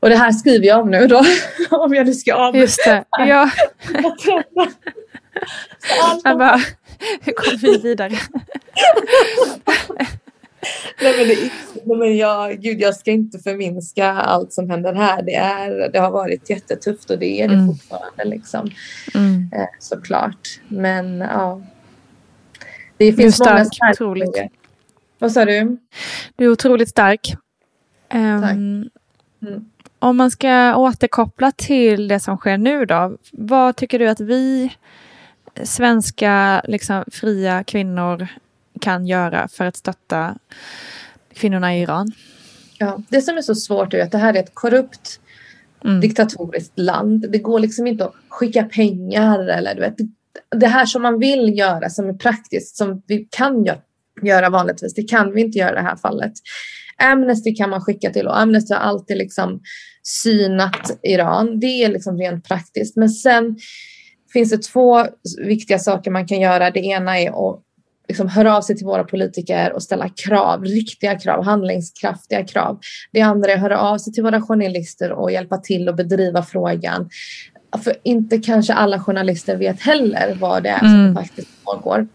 Och 0.00 0.08
det 0.08 0.16
här 0.16 0.32
skriver 0.32 0.66
jag 0.66 0.80
om 0.80 0.90
nu 0.90 1.06
då. 1.06 1.24
om 1.70 1.94
jag 1.94 2.06
nu 2.06 2.14
ska 2.14 2.34
avbryta. 2.34 2.62
Just 2.62 2.84
det. 2.84 3.04
Ja. 3.10 3.50
jag 6.24 6.38
bara, 6.38 6.60
hur 7.20 7.32
kommer 7.32 7.58
vi 7.58 7.78
vidare? 7.78 8.18
nej, 11.02 11.14
men 11.18 11.28
det, 11.28 11.50
nej, 11.84 11.98
men 11.98 12.16
jag, 12.16 12.60
gud, 12.60 12.80
jag 12.80 12.96
ska 12.96 13.10
inte 13.10 13.38
förminska 13.38 14.12
allt 14.12 14.52
som 14.52 14.70
händer 14.70 14.94
här. 14.94 15.22
Det, 15.22 15.34
är, 15.34 15.90
det 15.92 15.98
har 15.98 16.10
varit 16.10 16.50
jättetufft 16.50 17.10
och 17.10 17.18
det 17.18 17.40
är 17.42 17.48
det 17.48 17.54
mm. 17.54 17.66
fortfarande. 17.66 18.24
Liksom. 18.24 18.70
Mm. 19.14 19.50
Eh, 19.54 19.66
såklart. 19.78 20.60
Men 20.68 21.18
ja. 21.20 21.62
Det 22.96 23.12
finns 23.12 23.38
du 23.38 23.44
är 23.44 23.52
många 23.52 23.64
stark, 23.64 23.94
otroligt. 23.94 24.36
Vad 25.18 25.32
sa 25.32 25.44
du? 25.44 25.78
Du 26.36 26.44
är 26.44 26.48
otroligt 26.48 26.88
stark. 26.88 27.34
Um, 28.14 28.42
Tack. 28.42 28.52
Mm. 28.52 28.90
Om 29.98 30.16
man 30.16 30.30
ska 30.30 30.76
återkoppla 30.76 31.52
till 31.52 32.08
det 32.08 32.20
som 32.20 32.36
sker 32.36 32.58
nu 32.58 32.84
då. 32.84 33.16
Vad 33.32 33.76
tycker 33.76 33.98
du 33.98 34.08
att 34.08 34.20
vi 34.20 34.72
svenska 35.64 36.62
liksom, 36.68 37.04
fria 37.12 37.64
kvinnor 37.64 38.28
kan 38.80 39.06
göra 39.06 39.48
för 39.48 39.64
att 39.64 39.76
stötta 39.76 40.38
kvinnorna 41.34 41.76
i 41.76 41.82
Iran? 41.82 42.12
Ja, 42.78 43.02
det 43.08 43.20
som 43.20 43.36
är 43.36 43.42
så 43.42 43.54
svårt 43.54 43.94
är 43.94 44.02
att 44.02 44.12
det 44.12 44.18
här 44.18 44.34
är 44.34 44.40
ett 44.40 44.54
korrupt 44.54 45.20
mm. 45.84 46.00
diktatoriskt 46.00 46.78
land. 46.78 47.26
Det 47.32 47.38
går 47.38 47.58
liksom 47.58 47.86
inte 47.86 48.04
att 48.04 48.14
skicka 48.28 48.64
pengar 48.64 49.48
eller 49.48 49.74
du 49.74 49.80
vet. 49.80 49.94
Det 50.56 50.66
här 50.66 50.86
som 50.86 51.02
man 51.02 51.18
vill 51.18 51.58
göra 51.58 51.90
som 51.90 52.08
är 52.08 52.14
praktiskt 52.14 52.76
som 52.76 53.02
vi 53.06 53.28
kan 53.30 53.66
göra 54.22 54.50
vanligtvis. 54.50 54.94
Det 54.94 55.02
kan 55.02 55.32
vi 55.32 55.40
inte 55.40 55.58
göra 55.58 55.72
i 55.72 55.74
det 55.74 55.88
här 55.88 55.96
fallet. 55.96 56.32
Amnesty 57.02 57.54
kan 57.54 57.70
man 57.70 57.80
skicka 57.80 58.10
till 58.10 58.26
och 58.26 58.40
Amnesty 58.40 58.74
har 58.74 58.80
alltid 58.80 59.16
liksom 59.18 59.60
synat 60.02 60.98
Iran. 61.02 61.60
Det 61.60 61.84
är 61.84 61.88
liksom 61.88 62.18
rent 62.18 62.48
praktiskt. 62.48 62.96
Men 62.96 63.08
sen 63.08 63.56
finns 64.32 64.50
det 64.50 64.62
två 64.62 65.06
viktiga 65.38 65.78
saker 65.78 66.10
man 66.10 66.26
kan 66.26 66.40
göra. 66.40 66.70
Det 66.70 66.80
ena 66.80 67.18
är 67.18 67.50
att 67.50 67.62
liksom 68.08 68.28
höra 68.28 68.56
av 68.56 68.62
sig 68.62 68.76
till 68.76 68.86
våra 68.86 69.04
politiker 69.04 69.72
och 69.72 69.82
ställa 69.82 70.08
krav, 70.08 70.64
riktiga 70.64 71.18
krav, 71.18 71.44
handlingskraftiga 71.44 72.44
krav. 72.44 72.78
Det 73.12 73.20
andra 73.20 73.50
är 73.50 73.54
att 73.54 73.60
höra 73.60 73.80
av 73.80 73.98
sig 73.98 74.12
till 74.12 74.22
våra 74.22 74.42
journalister 74.42 75.12
och 75.12 75.32
hjälpa 75.32 75.58
till 75.58 75.88
att 75.88 75.96
bedriva 75.96 76.42
frågan. 76.42 77.08
För 77.84 77.94
inte 78.02 78.38
kanske 78.38 78.72
alla 78.72 79.00
journalister 79.00 79.56
vet 79.56 79.80
heller 79.80 80.36
vad 80.40 80.62
det 80.62 80.68
är 80.68 80.78
som 80.78 81.00
mm. 81.00 81.14
faktiskt 81.14 81.64
pågår. 81.64 82.08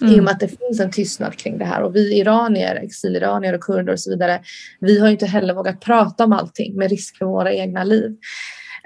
Mm. 0.00 0.14
I 0.14 0.20
och 0.20 0.24
med 0.24 0.32
att 0.32 0.40
det 0.40 0.48
finns 0.48 0.80
en 0.80 0.90
tystnad 0.90 1.36
kring 1.36 1.58
det 1.58 1.64
här. 1.64 1.82
Och 1.82 1.96
vi 1.96 2.18
iranier, 2.18 2.74
exiliranier 2.74 3.54
och 3.54 3.60
kurder 3.60 3.92
och 3.92 4.00
så 4.00 4.10
vidare, 4.10 4.40
vi 4.80 5.00
har 5.00 5.08
inte 5.08 5.26
heller 5.26 5.54
vågat 5.54 5.80
prata 5.80 6.24
om 6.24 6.32
allting 6.32 6.76
med 6.76 6.90
risk 6.90 7.16
för 7.16 7.24
våra 7.24 7.52
egna 7.52 7.84
liv. 7.84 8.16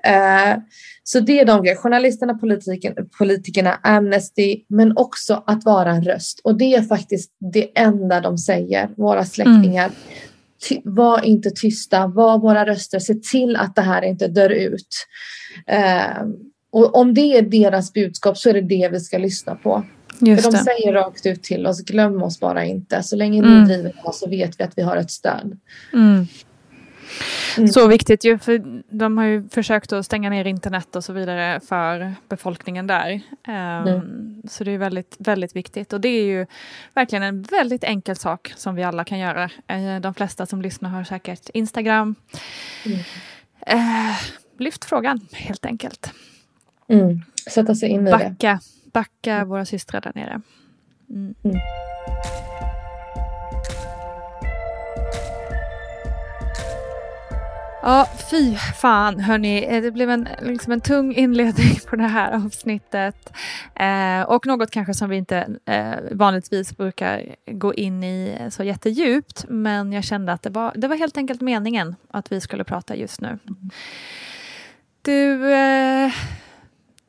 Uh, 0.06 0.62
så 1.02 1.20
det 1.20 1.40
är 1.40 1.44
de 1.44 1.62
grejerna. 1.62 1.80
Journalisterna, 1.80 2.34
politiken, 2.34 2.94
politikerna, 3.18 3.80
Amnesty, 3.82 4.64
men 4.68 4.96
också 4.96 5.42
att 5.46 5.64
vara 5.64 5.90
en 5.90 6.04
röst. 6.04 6.40
Och 6.44 6.58
det 6.58 6.74
är 6.74 6.82
faktiskt 6.82 7.30
det 7.52 7.78
enda 7.78 8.20
de 8.20 8.38
säger, 8.38 8.88
våra 8.96 9.24
släktingar. 9.24 9.84
Mm. 9.84 9.96
Ty, 10.68 10.80
var 10.84 11.24
inte 11.24 11.50
tysta, 11.50 12.06
var 12.06 12.38
våra 12.38 12.66
röster, 12.66 12.98
se 12.98 13.14
till 13.14 13.56
att 13.56 13.74
det 13.74 13.82
här 13.82 14.02
inte 14.02 14.28
dör 14.28 14.50
ut. 14.50 15.06
Uh, 15.72 16.28
och 16.72 16.96
om 16.96 17.14
det 17.14 17.38
är 17.38 17.42
deras 17.42 17.92
budskap 17.92 18.38
så 18.38 18.48
är 18.48 18.54
det 18.54 18.60
det 18.60 18.88
vi 18.92 19.00
ska 19.00 19.18
lyssna 19.18 19.54
på. 19.54 19.84
Just 20.20 20.44
För 20.44 20.52
de 20.52 20.58
det. 20.58 20.64
säger 20.64 20.92
rakt 20.92 21.26
ut 21.26 21.42
till 21.42 21.66
oss, 21.66 21.80
glöm 21.80 22.22
oss 22.22 22.40
bara 22.40 22.64
inte. 22.64 23.02
Så 23.02 23.16
länge 23.16 23.42
ni 23.42 23.48
mm. 23.48 23.64
driver 23.64 23.92
på 24.04 24.12
så 24.12 24.28
vet 24.28 24.60
vi 24.60 24.64
att 24.64 24.78
vi 24.78 24.82
har 24.82 24.96
ett 24.96 25.10
stöd. 25.10 25.58
Mm. 25.92 26.26
Mm. 27.56 27.68
Så 27.68 27.88
viktigt 27.88 28.24
ju, 28.24 28.38
för 28.38 28.82
de 28.88 29.18
har 29.18 29.24
ju 29.24 29.48
försökt 29.48 29.92
att 29.92 30.06
stänga 30.06 30.30
ner 30.30 30.44
internet 30.44 30.96
och 30.96 31.04
så 31.04 31.12
vidare 31.12 31.60
för 31.60 32.14
befolkningen 32.28 32.86
där. 32.86 33.20
Um, 33.48 33.54
mm. 33.54 34.42
Så 34.48 34.64
det 34.64 34.70
är 34.70 34.78
väldigt, 34.78 35.16
väldigt 35.18 35.56
viktigt. 35.56 35.92
Och 35.92 36.00
det 36.00 36.08
är 36.08 36.24
ju 36.24 36.46
verkligen 36.94 37.22
en 37.22 37.42
väldigt 37.42 37.84
enkel 37.84 38.16
sak 38.16 38.52
som 38.56 38.74
vi 38.74 38.82
alla 38.82 39.04
kan 39.04 39.18
göra. 39.18 39.44
Uh, 39.72 40.00
de 40.00 40.14
flesta 40.14 40.46
som 40.46 40.62
lyssnar 40.62 40.90
har 40.90 41.04
säkert 41.04 41.48
Instagram. 41.54 42.14
Mm. 42.86 42.98
Uh, 43.72 44.16
lyft 44.58 44.84
frågan 44.84 45.20
helt 45.32 45.66
enkelt. 45.66 46.12
Mm. 46.88 47.20
Sätta 47.50 47.74
sig 47.74 47.88
in 47.88 48.08
i 48.08 48.10
backa, 48.10 48.28
det. 48.38 48.58
Backa 48.92 49.44
våra 49.44 49.64
systrar 49.64 50.00
där 50.00 50.12
nere. 50.14 50.40
Ja, 57.86 58.08
fy 58.30 58.56
fan 58.56 59.20
hörni. 59.20 59.64
Eh, 59.64 59.82
det 59.82 59.90
blev 59.90 60.10
en, 60.10 60.28
liksom 60.42 60.72
en 60.72 60.80
tung 60.80 61.14
inledning 61.14 61.76
på 61.90 61.96
det 61.96 62.06
här 62.06 62.32
avsnittet. 62.32 63.32
Eh, 63.74 64.22
och 64.22 64.46
något 64.46 64.70
kanske 64.70 64.94
som 64.94 65.10
vi 65.10 65.16
inte 65.16 65.48
eh, 65.64 65.94
vanligtvis 66.10 66.76
brukar 66.76 67.36
gå 67.46 67.74
in 67.74 68.04
i 68.04 68.48
så 68.50 68.64
jättedjupt. 68.64 69.44
Men 69.48 69.92
jag 69.92 70.04
kände 70.04 70.32
att 70.32 70.42
det 70.42 70.50
var, 70.50 70.72
det 70.76 70.88
var 70.88 70.96
helt 70.96 71.16
enkelt 71.16 71.40
meningen 71.40 71.96
att 72.10 72.32
vi 72.32 72.40
skulle 72.40 72.64
prata 72.64 72.96
just 72.96 73.20
nu. 73.20 73.38
Du, 75.02 75.52
eh, 75.54 76.12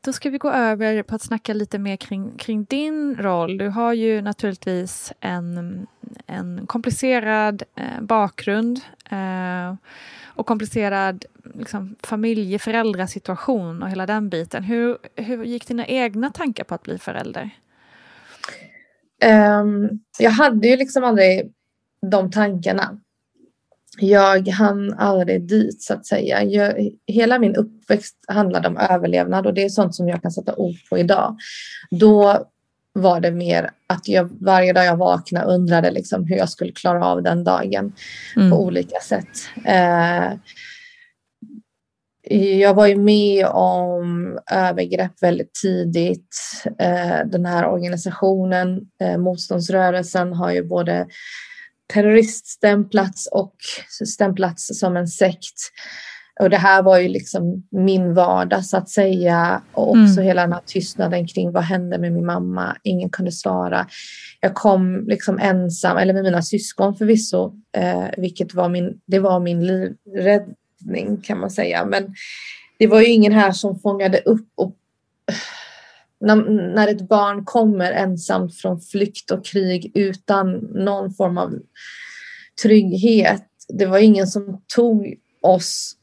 då 0.00 0.12
ska 0.12 0.30
vi 0.30 0.38
gå 0.38 0.50
över 0.50 1.02
på 1.02 1.14
att 1.14 1.22
snacka 1.22 1.54
lite 1.54 1.78
mer 1.78 1.96
kring, 1.96 2.36
kring 2.38 2.64
din 2.64 3.16
roll. 3.16 3.58
Du 3.58 3.68
har 3.68 3.92
ju 3.92 4.22
naturligtvis 4.22 5.12
en, 5.20 5.86
en 6.26 6.66
komplicerad 6.66 7.62
eh, 7.76 8.00
bakgrund. 8.00 8.80
Eh, 9.10 9.74
och 10.36 10.46
komplicerad 10.46 11.24
liksom, 11.54 11.96
familje-föräldrasituation 12.02 13.82
och 13.82 13.90
hela 13.90 14.06
den 14.06 14.28
biten. 14.28 14.64
Hur, 14.64 14.98
hur 15.16 15.44
gick 15.44 15.68
dina 15.68 15.86
egna 15.86 16.30
tankar 16.30 16.64
på 16.64 16.74
att 16.74 16.82
bli 16.82 16.98
förälder? 16.98 17.50
Um, 19.24 20.00
jag 20.18 20.30
hade 20.30 20.68
ju 20.68 20.76
liksom 20.76 21.04
aldrig 21.04 21.52
de 22.10 22.30
tankarna. 22.30 23.00
Jag 23.98 24.48
hann 24.48 24.94
aldrig 24.94 25.48
dit 25.48 25.82
så 25.82 25.94
att 25.94 26.06
säga. 26.06 26.44
Jag, 26.44 26.90
hela 27.06 27.38
min 27.38 27.56
uppväxt 27.56 28.16
handlade 28.28 28.68
om 28.68 28.76
överlevnad 28.76 29.46
och 29.46 29.54
det 29.54 29.64
är 29.64 29.68
sånt 29.68 29.94
som 29.94 30.08
jag 30.08 30.22
kan 30.22 30.30
sätta 30.30 30.56
ord 30.56 30.76
på 30.90 30.98
idag. 30.98 31.36
Då 31.90 32.46
var 32.96 33.20
det 33.20 33.30
mer 33.30 33.70
att 33.86 34.08
jag 34.08 34.30
varje 34.40 34.72
dag 34.72 34.84
jag 34.84 34.96
vaknade 34.96 35.46
undrade 35.46 35.90
liksom 35.90 36.24
hur 36.24 36.36
jag 36.36 36.48
skulle 36.48 36.72
klara 36.72 37.06
av 37.06 37.22
den 37.22 37.44
dagen 37.44 37.92
mm. 38.36 38.50
på 38.50 38.56
olika 38.56 39.00
sätt. 39.00 39.28
Eh, 39.64 40.32
jag 42.60 42.74
var 42.74 42.86
ju 42.86 42.96
med 42.96 43.46
om 43.46 44.38
övergrepp 44.50 45.22
väldigt 45.22 45.54
tidigt. 45.54 46.36
Eh, 46.78 47.18
den 47.26 47.46
här 47.46 47.66
organisationen, 47.66 48.80
eh, 49.00 49.18
motståndsrörelsen, 49.18 50.32
har 50.32 50.50
ju 50.50 50.64
både 50.64 51.06
terroriststämplats 51.92 53.28
och 53.32 53.54
stämplats 54.06 54.78
som 54.80 54.96
en 54.96 55.08
sekt. 55.08 55.72
Och 56.40 56.50
det 56.50 56.56
här 56.56 56.82
var 56.82 56.98
ju 56.98 57.08
liksom 57.08 57.62
min 57.70 58.14
vardag 58.14 58.64
så 58.64 58.76
att 58.76 58.88
säga. 58.88 59.62
Och 59.72 59.88
också 59.88 60.20
mm. 60.20 60.24
hela 60.24 60.42
den 60.42 60.52
här 60.52 60.62
tystnaden 60.66 61.26
kring 61.26 61.52
vad 61.52 61.62
hände 61.62 61.98
med 61.98 62.12
min 62.12 62.26
mamma. 62.26 62.76
Ingen 62.82 63.10
kunde 63.10 63.32
svara. 63.32 63.86
Jag 64.40 64.54
kom 64.54 65.04
liksom 65.06 65.38
ensam, 65.38 65.96
eller 65.96 66.14
med 66.14 66.22
mina 66.22 66.42
syskon 66.42 66.96
förvisso, 66.96 67.54
eh, 67.76 68.04
vilket 68.16 68.54
var 68.54 68.68
min, 68.68 69.00
det 69.06 69.18
var 69.18 69.40
min 69.40 69.66
livräddning 69.66 71.20
kan 71.22 71.40
man 71.40 71.50
säga. 71.50 71.84
Men 71.84 72.14
det 72.78 72.86
var 72.86 73.00
ju 73.00 73.06
ingen 73.06 73.32
här 73.32 73.52
som 73.52 73.78
fångade 73.78 74.18
upp 74.18 74.48
och 74.54 74.76
när, 76.20 76.36
när 76.74 76.88
ett 76.88 77.08
barn 77.08 77.44
kommer 77.44 77.92
ensamt 77.92 78.56
från 78.56 78.80
flykt 78.80 79.30
och 79.30 79.44
krig 79.44 79.92
utan 79.94 80.52
någon 80.74 81.14
form 81.14 81.38
av 81.38 81.58
trygghet. 82.62 83.46
Det 83.68 83.86
var 83.86 83.98
ingen 83.98 84.26
som 84.26 84.62
tog 84.76 85.14
oss 85.42 85.96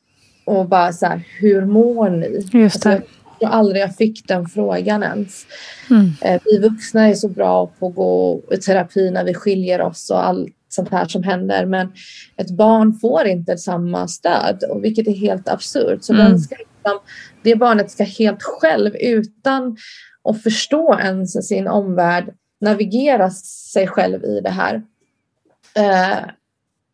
och 0.46 0.70
bara 0.70 0.94
så 0.94 1.06
här, 1.06 1.24
hur 1.40 1.66
mår 1.66 2.10
ni? 2.10 2.48
Just 2.52 2.84
det. 2.84 2.90
Alltså, 2.90 2.90
jag 2.90 3.52
tror 3.52 3.60
aldrig 3.60 3.82
jag 3.82 3.96
fick 3.96 4.28
den 4.28 4.46
frågan 4.46 5.04
ens. 5.04 5.46
Mm. 5.90 6.12
Eh, 6.22 6.42
vi 6.46 6.70
vuxna 6.70 7.10
är 7.10 7.14
så 7.14 7.28
bra 7.28 7.68
på 7.80 7.88
att 7.88 7.96
gå 7.96 8.42
i 8.52 8.58
terapi 8.58 9.12
när 9.12 9.24
vi 9.24 9.34
skiljer 9.34 9.82
oss 9.82 10.10
och 10.10 10.26
allt 10.26 10.50
sånt 10.70 10.90
här 10.90 11.06
som 11.06 11.24
händer. 11.24 11.66
Men 11.66 11.94
ett 12.38 12.52
barn 12.52 12.94
får 12.94 13.28
inte 13.28 13.58
samma 13.58 14.08
stöd, 14.08 14.64
och 14.70 14.84
vilket 14.84 15.08
är 15.08 15.16
helt 15.16 15.50
absurt. 15.50 16.04
Så 16.04 16.14
mm. 16.14 16.26
den 16.26 16.40
ska, 16.40 16.56
liksom, 16.56 17.00
det 17.44 17.56
barnet 17.56 17.92
ska 17.92 18.04
helt 18.04 18.44
själv, 18.44 18.96
utan 18.96 19.78
att 20.30 20.44
förstå 20.44 21.00
ens 21.00 21.48
sin 21.48 21.68
omvärld, 21.68 22.34
navigera 22.62 23.30
sig 23.30 23.88
själv 23.88 24.24
i 24.24 24.42
det 24.44 24.50
här. 24.50 24.84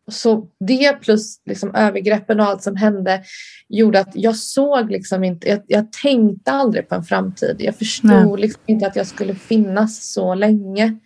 Eh, 0.08 0.12
så 0.12 0.48
det 0.60 1.00
plus 1.00 1.40
liksom 1.46 1.74
övergreppen 1.74 2.40
och 2.40 2.46
allt 2.46 2.62
som 2.62 2.76
hände 2.76 3.22
gjorde 3.68 4.00
att 4.00 4.10
jag 4.14 4.36
såg 4.36 4.90
liksom 4.90 5.24
inte, 5.24 5.48
jag, 5.48 5.62
jag 5.66 5.92
tänkte 5.92 6.52
aldrig 6.52 6.88
på 6.88 6.94
en 6.94 7.04
framtid. 7.04 7.56
Jag 7.58 7.76
förstod 7.76 8.40
liksom 8.40 8.62
inte 8.66 8.86
att 8.86 8.96
jag 8.96 9.06
skulle 9.06 9.34
finnas 9.34 10.12
så 10.12 10.34
länge. 10.34 10.98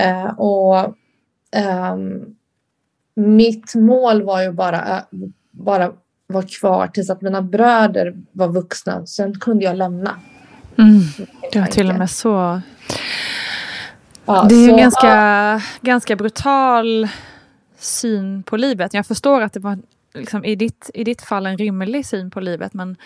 Uh, 0.00 0.40
och 0.40 0.96
um, 1.92 2.36
mitt 3.14 3.74
mål 3.74 4.22
var 4.22 4.42
ju 4.42 4.52
bara, 4.52 4.96
uh, 4.96 5.28
bara 5.50 5.92
vara 6.26 6.46
kvar 6.46 6.86
tills 6.86 7.10
att 7.10 7.22
mina 7.22 7.42
bröder 7.42 8.14
var 8.32 8.48
vuxna. 8.48 9.06
Sen 9.06 9.38
kunde 9.40 9.64
jag 9.64 9.76
lämna. 9.76 10.16
Mm. 10.78 11.00
Det 11.52 11.60
var 11.60 11.66
till 11.66 11.90
och 11.90 11.94
med 11.94 12.10
så. 12.10 12.60
Ja, 14.24 14.46
det 14.48 14.54
är 14.54 14.68
så, 14.68 14.72
en 14.74 14.80
ganska, 14.80 15.06
ja. 15.06 15.60
ganska 15.80 16.16
brutal 16.16 17.08
syn 17.80 18.42
på 18.42 18.56
livet. 18.56 18.94
Jag 18.94 19.06
förstår 19.06 19.40
att 19.40 19.52
det 19.52 19.60
var 19.60 19.78
liksom, 20.14 20.44
i, 20.44 20.54
ditt, 20.54 20.90
i 20.94 21.04
ditt 21.04 21.22
fall 21.22 21.46
en 21.46 21.58
rimlig 21.58 22.06
syn 22.06 22.30
på 22.30 22.40
livet 22.40 22.74
men, 22.74 22.96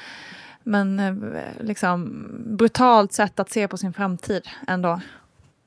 men 0.62 0.98
eh, 0.98 1.14
liksom, 1.60 2.26
brutalt 2.46 3.12
sätt 3.12 3.40
att 3.40 3.50
se 3.50 3.68
på 3.68 3.76
sin 3.76 3.92
framtid 3.92 4.42
ändå. 4.66 5.00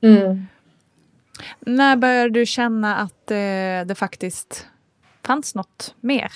Mm. 0.00 0.46
När 1.60 1.96
började 1.96 2.30
du 2.30 2.46
känna 2.46 2.96
att 2.96 3.26
det, 3.26 3.84
det 3.88 3.94
faktiskt 3.94 4.66
fanns 5.22 5.54
något 5.54 5.94
mer? 6.00 6.32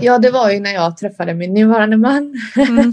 Ja, 0.00 0.18
det 0.18 0.30
var 0.30 0.50
ju 0.50 0.60
när 0.60 0.74
jag 0.74 0.96
träffade 0.96 1.34
min 1.34 1.54
nuvarande 1.54 1.96
man. 1.96 2.34
Mm. 2.56 2.92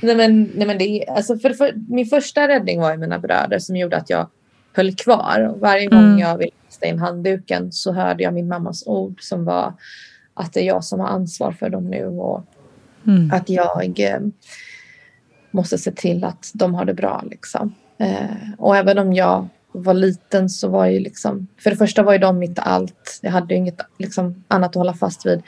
nej, 0.00 0.16
men, 0.16 0.50
nej, 0.54 0.66
men 0.66 0.78
det, 0.78 1.04
alltså 1.08 1.38
för, 1.38 1.50
för, 1.50 1.72
min 1.88 2.06
första 2.06 2.48
räddning 2.48 2.80
var 2.80 2.92
ju 2.92 2.96
mina 2.96 3.18
bröder 3.18 3.58
som 3.58 3.76
gjorde 3.76 3.96
att 3.96 4.10
jag 4.10 4.28
höll 4.72 4.94
kvar. 4.94 5.50
Och 5.50 5.60
varje 5.60 5.86
gång 5.86 6.04
mm. 6.04 6.18
jag 6.18 6.38
ville 6.38 6.50
kasta 6.70 6.86
in 6.86 6.98
handduken 6.98 7.72
så 7.72 7.92
hörde 7.92 8.22
jag 8.22 8.34
min 8.34 8.48
mammas 8.48 8.86
ord 8.86 9.22
som 9.22 9.44
var 9.44 9.74
att 10.34 10.52
det 10.52 10.60
är 10.60 10.64
jag 10.64 10.84
som 10.84 11.00
har 11.00 11.08
ansvar 11.08 11.52
för 11.52 11.70
dem 11.70 11.90
nu 11.90 12.06
och 12.06 12.44
mm. 13.06 13.30
att 13.32 13.48
jag 13.48 14.00
eh, 14.00 14.20
måste 15.50 15.78
se 15.78 15.92
till 15.92 16.24
att 16.24 16.50
de 16.54 16.74
har 16.74 16.84
det 16.84 16.94
bra. 16.94 17.24
Liksom. 17.30 17.74
Eh, 17.98 18.54
och 18.58 18.76
även 18.76 18.98
om 18.98 19.12
jag 19.12 19.48
var 19.72 19.94
liten 19.94 20.48
så 20.48 20.68
var 20.68 20.86
ju 20.86 21.00
liksom, 21.00 21.46
för 21.58 21.70
det 21.70 21.76
första 21.76 22.02
var 22.02 22.12
ju 22.12 22.18
de 22.18 22.38
mitt 22.38 22.58
allt. 22.58 23.18
Jag 23.22 23.30
hade 23.30 23.54
ju 23.54 23.58
inget 23.58 23.80
liksom, 23.98 24.44
annat 24.48 24.68
att 24.68 24.74
hålla 24.74 24.94
fast 24.94 25.26
vid. 25.26 25.42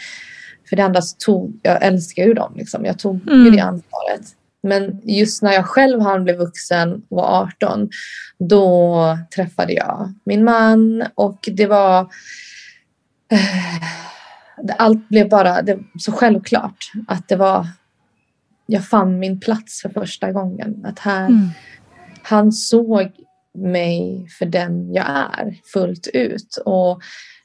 För 0.68 0.76
det 0.76 0.84
andra 0.84 1.02
så 1.02 1.16
tog, 1.18 1.60
jag 1.62 1.84
älskar 1.84 2.24
ju 2.24 2.34
dem 2.34 2.52
liksom. 2.56 2.84
Jag 2.84 2.98
tog 2.98 3.28
mm. 3.28 3.44
ju 3.44 3.50
det 3.50 3.60
ansvaret. 3.60 4.36
Men 4.62 5.00
just 5.04 5.42
när 5.42 5.52
jag 5.52 5.66
själv 5.66 6.00
hann 6.00 6.24
bli 6.24 6.32
vuxen 6.32 7.02
och 7.08 7.16
var 7.16 7.42
18, 7.42 7.90
då 8.38 9.18
träffade 9.34 9.72
jag 9.72 10.14
min 10.24 10.44
man 10.44 11.04
och 11.14 11.48
det 11.52 11.66
var... 11.66 12.00
Eh, 13.32 13.82
allt 14.78 15.08
blev 15.08 15.28
bara 15.28 15.62
det, 15.62 15.78
så 15.98 16.12
självklart 16.12 16.92
att 17.08 17.28
det 17.28 17.36
var... 17.36 17.66
Jag 18.66 18.84
fann 18.84 19.18
min 19.18 19.40
plats 19.40 19.82
för 19.82 19.88
första 19.88 20.32
gången. 20.32 20.86
Att 20.86 20.98
här, 20.98 21.26
mm. 21.26 21.48
Han 22.22 22.52
såg 22.52 23.12
mig 23.54 24.26
för 24.38 24.46
den 24.46 24.92
jag 24.92 25.06
är 25.10 25.60
fullt 25.72 26.06
ut. 26.12 26.58
Och 26.64 27.02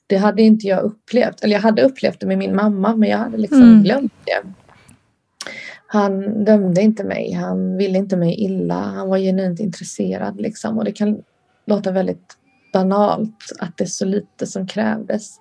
det 0.07 0.17
hade 0.17 0.41
inte 0.41 0.67
jag 0.67 0.83
upplevt. 0.83 1.43
Eller 1.43 1.55
jag 1.55 1.61
hade 1.61 1.81
upplevt 1.81 2.19
det 2.19 2.25
med 2.25 2.37
min 2.37 2.55
mamma 2.55 2.95
men 2.95 3.09
jag 3.09 3.17
hade 3.17 3.37
liksom 3.37 3.61
mm. 3.61 3.83
glömt 3.83 4.13
det. 4.25 4.41
Han 5.87 6.43
dömde 6.43 6.81
inte 6.81 7.03
mig, 7.03 7.31
han 7.31 7.77
ville 7.77 7.97
inte 7.97 8.17
mig 8.17 8.33
illa, 8.33 8.81
han 8.81 9.09
var 9.09 9.17
genuint 9.17 9.59
intresserad 9.59 10.41
liksom. 10.41 10.77
Och 10.77 10.85
det 10.85 10.91
kan 10.91 11.23
låta 11.65 11.91
väldigt 11.91 12.37
banalt 12.73 13.51
att 13.59 13.77
det 13.77 13.83
är 13.83 13.87
så 13.87 14.05
lite 14.05 14.47
som 14.47 14.67
krävdes. 14.67 15.39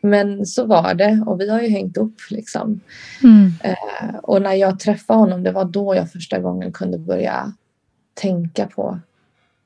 Men 0.00 0.46
så 0.46 0.66
var 0.66 0.94
det 0.94 1.24
och 1.26 1.40
vi 1.40 1.50
har 1.50 1.60
ju 1.60 1.68
hängt 1.68 1.96
upp 1.96 2.16
liksom. 2.30 2.80
Mm. 3.22 3.52
Eh, 3.60 4.16
och 4.22 4.42
när 4.42 4.54
jag 4.54 4.80
träffade 4.80 5.18
honom, 5.18 5.42
det 5.42 5.52
var 5.52 5.64
då 5.64 5.94
jag 5.94 6.10
första 6.12 6.38
gången 6.38 6.72
kunde 6.72 6.98
börja 6.98 7.52
tänka 8.14 8.66
på 8.66 8.98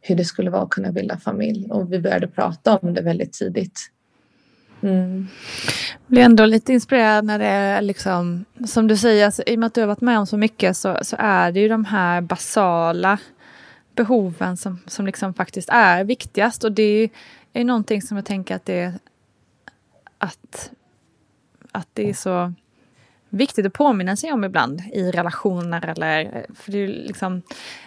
hur 0.00 0.16
det 0.16 0.24
skulle 0.24 0.50
vara 0.50 0.62
att 0.62 0.70
kunna 0.70 0.92
bilda 0.92 1.16
familj. 1.16 1.70
Och 1.70 1.92
vi 1.92 2.00
började 2.00 2.28
prata 2.28 2.76
om 2.76 2.94
det 2.94 3.02
väldigt 3.02 3.32
tidigt. 3.32 3.90
Mm. 4.82 5.28
Jag 5.90 6.10
blir 6.10 6.22
ändå 6.22 6.46
lite 6.46 6.72
inspirerad 6.72 7.24
när 7.24 7.38
det 7.38 7.46
är 7.46 7.82
liksom, 7.82 8.44
som 8.66 8.88
du 8.88 8.96
säger, 8.96 9.24
alltså, 9.24 9.42
i 9.46 9.54
och 9.54 9.58
med 9.58 9.66
att 9.66 9.74
du 9.74 9.80
har 9.80 9.88
varit 9.88 10.00
med 10.00 10.18
om 10.18 10.26
så 10.26 10.36
mycket 10.36 10.76
så, 10.76 10.98
så 11.02 11.16
är 11.18 11.52
det 11.52 11.60
ju 11.60 11.68
de 11.68 11.84
här 11.84 12.20
basala 12.20 13.18
behoven 13.94 14.56
som, 14.56 14.78
som 14.86 15.06
liksom 15.06 15.34
faktiskt 15.34 15.68
är 15.68 16.04
viktigast. 16.04 16.64
Och 16.64 16.72
det 16.72 16.82
är, 16.82 17.10
är 17.52 17.64
någonting 17.64 18.02
som 18.02 18.16
jag 18.16 18.26
tänker 18.26 18.56
att 18.56 18.64
det 18.64 18.80
är 18.80 18.92
att, 20.18 20.70
att 21.72 21.88
det 21.92 22.10
är 22.10 22.14
så 22.14 22.52
viktigt 23.30 23.66
att 23.66 23.72
påminna 23.72 24.16
sig 24.16 24.32
om 24.32 24.44
ibland 24.44 24.82
i 24.92 25.10
relationer 25.10 25.86
eller 25.86 26.46
för 26.54 26.72
det 26.72 26.78
är 26.78 26.88
liksom, 26.88 27.42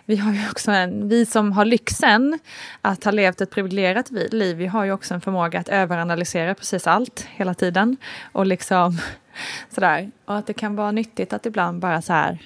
vi 0.06 0.16
har 0.16 0.34
ju 0.34 0.50
också 0.50 0.72
en, 0.72 1.10
vi 1.10 1.26
som 1.26 1.52
har 1.52 1.66
lyxen 1.66 2.40
att 2.82 3.04
ha 3.04 3.12
levt 3.12 3.42
ett 3.42 3.50
privilegierat 3.50 4.12
liv, 4.12 4.58
vi 4.58 4.68
har 4.68 4.86
ju 4.86 4.92
också 4.92 5.14
en 5.14 5.22
förmåga 5.22 5.60
att 5.60 5.70
överanalysera 5.70 6.56
precis 6.56 6.88
allt 6.88 7.28
hela 7.30 7.54
tiden 7.54 7.98
och 8.32 8.46
liksom 8.46 8.98
sådär 9.70 10.12
och 10.26 10.38
att 10.38 10.48
det 10.48 10.54
kan 10.54 10.76
vara 10.76 10.92
nyttigt 10.92 11.34
att 11.34 11.46
ibland 11.46 11.80
bara 11.80 12.02
så 12.02 12.14
här 12.14 12.38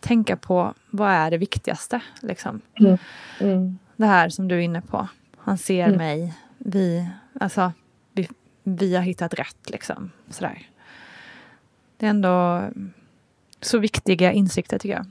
tänka 0.00 0.36
på 0.36 0.74
vad 0.90 1.10
är 1.10 1.30
det 1.30 1.38
viktigaste 1.38 2.00
liksom. 2.20 2.60
Mm. 2.80 2.98
Mm. 3.40 3.78
Det 3.96 4.06
här 4.06 4.28
som 4.28 4.48
du 4.48 4.54
är 4.54 4.60
inne 4.60 4.80
på, 4.80 5.08
han 5.38 5.58
ser 5.58 5.84
mm. 5.84 5.98
mig, 5.98 6.34
vi, 6.58 7.08
alltså 7.40 7.72
vi, 8.12 8.28
vi 8.62 8.96
har 8.96 9.02
hittat 9.02 9.34
rätt 9.34 9.70
liksom 9.70 10.10
sådär. 10.30 10.68
Det 11.96 12.06
är 12.06 12.10
ändå 12.10 12.62
så 13.60 13.78
viktiga 13.78 14.32
insikter 14.32 14.78
tycker 14.78 14.94
jag. 14.94 15.06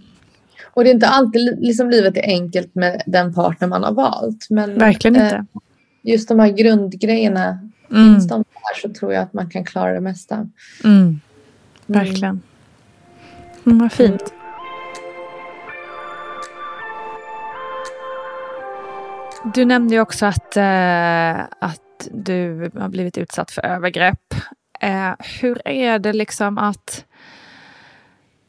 Och 0.73 0.83
det 0.83 0.89
är 0.89 0.93
inte 0.93 1.07
alltid 1.07 1.59
liksom 1.59 1.89
livet 1.89 2.17
är 2.17 2.27
enkelt 2.27 2.75
med 2.75 3.01
den 3.05 3.33
partner 3.33 3.67
man 3.67 3.83
har 3.83 3.91
valt. 3.91 4.47
Men, 4.49 4.77
Verkligen 4.77 5.15
inte. 5.15 5.35
Eh, 5.35 5.43
just 6.01 6.29
de 6.29 6.39
här 6.39 6.49
grundgrejerna, 6.49 7.69
mm. 7.91 8.13
finns 8.13 8.27
de 8.27 8.37
där 8.37 8.81
så 8.81 8.93
tror 8.93 9.13
jag 9.13 9.23
att 9.23 9.33
man 9.33 9.49
kan 9.49 9.65
klara 9.65 9.93
det 9.93 10.01
mesta. 10.01 10.35
Mm. 10.35 10.49
mm. 10.83 11.19
Verkligen. 11.85 12.41
Mm, 13.65 13.79
vad 13.79 13.91
fint. 13.91 14.33
Du 19.53 19.65
nämnde 19.65 19.93
ju 19.93 20.01
också 20.01 20.25
att, 20.25 20.57
eh, 20.57 21.39
att 21.59 22.07
du 22.11 22.71
har 22.75 22.89
blivit 22.89 23.17
utsatt 23.17 23.51
för 23.51 23.65
övergrepp. 23.65 24.33
Eh, 24.83 25.13
hur 25.41 25.67
är 25.67 25.99
det 25.99 26.13
liksom 26.13 26.57
att 26.57 27.05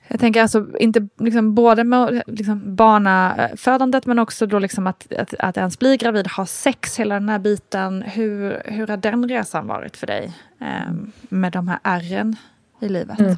jag 0.09 0.20
tänker 0.20 0.42
alltså 0.42 0.66
inte 0.79 1.09
liksom 1.18 1.55
både 1.55 1.85
med 1.85 2.23
liksom 2.27 2.77
barnafödandet 2.77 4.05
eh, 4.05 4.09
men 4.09 4.18
också 4.18 4.47
då 4.47 4.59
liksom 4.59 4.87
att, 4.87 5.12
att, 5.12 5.35
att 5.38 5.57
ens 5.57 5.79
bli 5.79 5.97
gravid, 5.97 6.27
ha 6.27 6.47
sex, 6.47 7.01
hela 7.01 7.14
den 7.14 7.29
här 7.29 7.38
biten. 7.38 8.03
Hur, 8.03 8.62
hur 8.64 8.87
har 8.87 8.97
den 8.97 9.29
resan 9.29 9.66
varit 9.66 9.97
för 9.97 10.07
dig 10.07 10.33
eh, 10.61 10.92
med 11.29 11.53
de 11.53 11.68
här 11.68 11.79
ärren 11.83 12.37
i 12.81 12.88
livet? 12.88 13.18
Mm. 13.20 13.37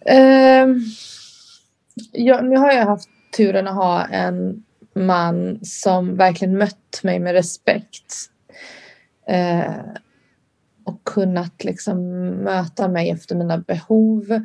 Eh, 0.00 0.82
ja, 2.12 2.40
nu 2.40 2.56
har 2.56 2.72
jag 2.72 2.86
haft 2.86 3.08
turen 3.36 3.68
att 3.68 3.74
ha 3.74 4.04
en 4.04 4.64
man 4.94 5.58
som 5.64 6.16
verkligen 6.16 6.58
mött 6.58 7.00
mig 7.02 7.18
med 7.18 7.32
respekt. 7.32 8.14
Eh, 9.28 9.74
och 10.88 11.04
kunnat 11.04 11.64
liksom 11.64 12.28
möta 12.28 12.88
mig 12.88 13.10
efter 13.10 13.36
mina 13.36 13.58
behov. 13.58 14.44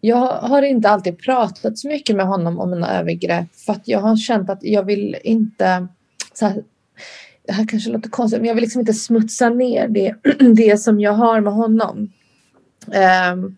Jag 0.00 0.26
har 0.26 0.62
inte 0.62 0.88
alltid 0.88 1.18
pratat 1.18 1.78
så 1.78 1.88
mycket 1.88 2.16
med 2.16 2.26
honom 2.26 2.60
om 2.60 2.70
mina 2.70 2.98
övergrepp 2.98 3.54
för 3.66 3.72
att 3.72 3.88
jag 3.88 4.00
har 4.00 4.16
känt 4.16 4.50
att 4.50 4.58
jag 4.62 4.82
vill 4.82 5.16
inte 5.22 5.88
så 6.34 6.46
här, 6.46 6.62
det 7.46 7.52
här 7.52 7.66
kanske 7.68 7.90
låter 7.90 8.10
konstigt, 8.10 8.40
men 8.40 8.48
jag 8.48 8.54
vill 8.54 8.62
liksom 8.62 8.80
inte 8.80 8.92
smutsa 8.92 9.48
ner 9.48 9.88
det, 9.88 10.14
det 10.56 10.76
som 10.76 11.00
jag 11.00 11.12
har 11.12 11.40
med 11.40 11.52
honom. 11.52 12.12
Um, 13.32 13.56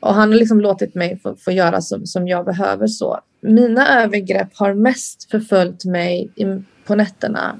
och 0.00 0.14
han 0.14 0.32
har 0.32 0.38
liksom 0.38 0.60
låtit 0.60 0.94
mig 0.94 1.18
få, 1.22 1.36
få 1.36 1.52
göra 1.52 1.80
som, 1.80 2.06
som 2.06 2.28
jag 2.28 2.44
behöver 2.44 2.86
så. 2.86 3.20
Mina 3.40 4.02
övergrepp 4.02 4.48
har 4.54 4.74
mest 4.74 5.30
förföljt 5.30 5.84
mig 5.84 6.30
i, 6.36 6.44
på 6.90 6.96
nätterna 6.96 7.56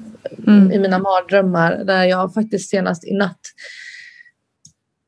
mm. 0.47 0.71
i 0.71 0.79
mina 0.79 0.99
mardrömmar 0.99 1.83
där 1.83 2.03
jag 2.03 2.33
faktiskt 2.33 2.69
senast 2.69 3.07
i 3.07 3.13
natt 3.13 3.39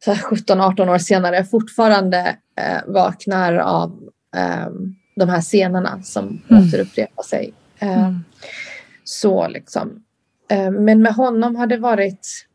17-18 0.05 0.89
år 0.89 0.97
senare 0.97 1.43
fortfarande 1.43 2.38
eh, 2.57 2.81
vaknar 2.88 3.53
av 3.53 3.99
eh, 4.36 4.67
de 5.15 5.29
här 5.29 5.41
scenerna 5.41 6.03
som 6.03 6.41
mm. 6.49 6.63
återupprepar 6.63 7.23
sig. 7.23 7.53
Eh, 7.79 8.05
mm. 8.05 8.23
Så 9.03 9.47
liksom. 9.47 10.03
Eh, 10.49 10.71
men 10.71 11.01
med 11.01 11.13
honom 11.13 11.55
har 11.55 11.67
det 11.67 11.77
varit 11.77 12.45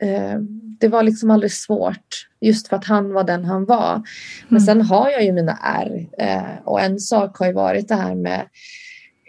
eh, 0.00 0.38
det 0.80 0.88
var 0.88 1.02
liksom 1.02 1.30
aldrig 1.30 1.52
svårt 1.52 2.28
just 2.40 2.68
för 2.68 2.76
att 2.76 2.84
han 2.84 3.12
var 3.12 3.24
den 3.24 3.44
han 3.44 3.64
var. 3.64 4.02
Men 4.48 4.62
mm. 4.62 4.66
sen 4.66 4.82
har 4.82 5.10
jag 5.10 5.24
ju 5.24 5.32
mina 5.32 5.58
ärr 5.62 6.06
eh, 6.18 6.62
och 6.64 6.80
en 6.80 6.98
sak 6.98 7.38
har 7.38 7.46
ju 7.46 7.52
varit 7.52 7.88
det 7.88 7.94
här 7.94 8.14
med 8.14 8.46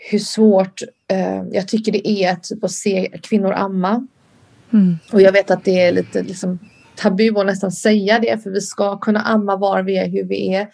hur 0.10 0.20
svårt 0.20 0.82
eh, 1.08 1.44
jag 1.52 1.68
tycker 1.68 1.92
det 1.92 2.10
är 2.10 2.36
typ 2.36 2.64
att 2.64 2.72
se 2.72 3.12
kvinnor 3.24 3.54
amma. 3.54 4.08
Mm. 4.74 4.98
Och 5.12 5.22
jag 5.22 5.32
vet 5.32 5.52
att 5.52 5.66
det 5.66 5.82
är 5.82 5.92
lite 5.92 6.24
liksom, 6.24 6.60
tabu 6.96 7.40
att 7.40 7.46
nästan 7.46 7.72
säga 7.72 8.20
det 8.20 8.44
för 8.44 8.50
vi 8.50 8.62
ska 8.62 8.98
kunna 8.98 9.22
amma 9.22 9.56
var 9.56 9.84
vi 9.84 9.98
är, 9.98 10.08
hur 10.10 10.24
vi 10.24 10.54
är. 10.54 10.68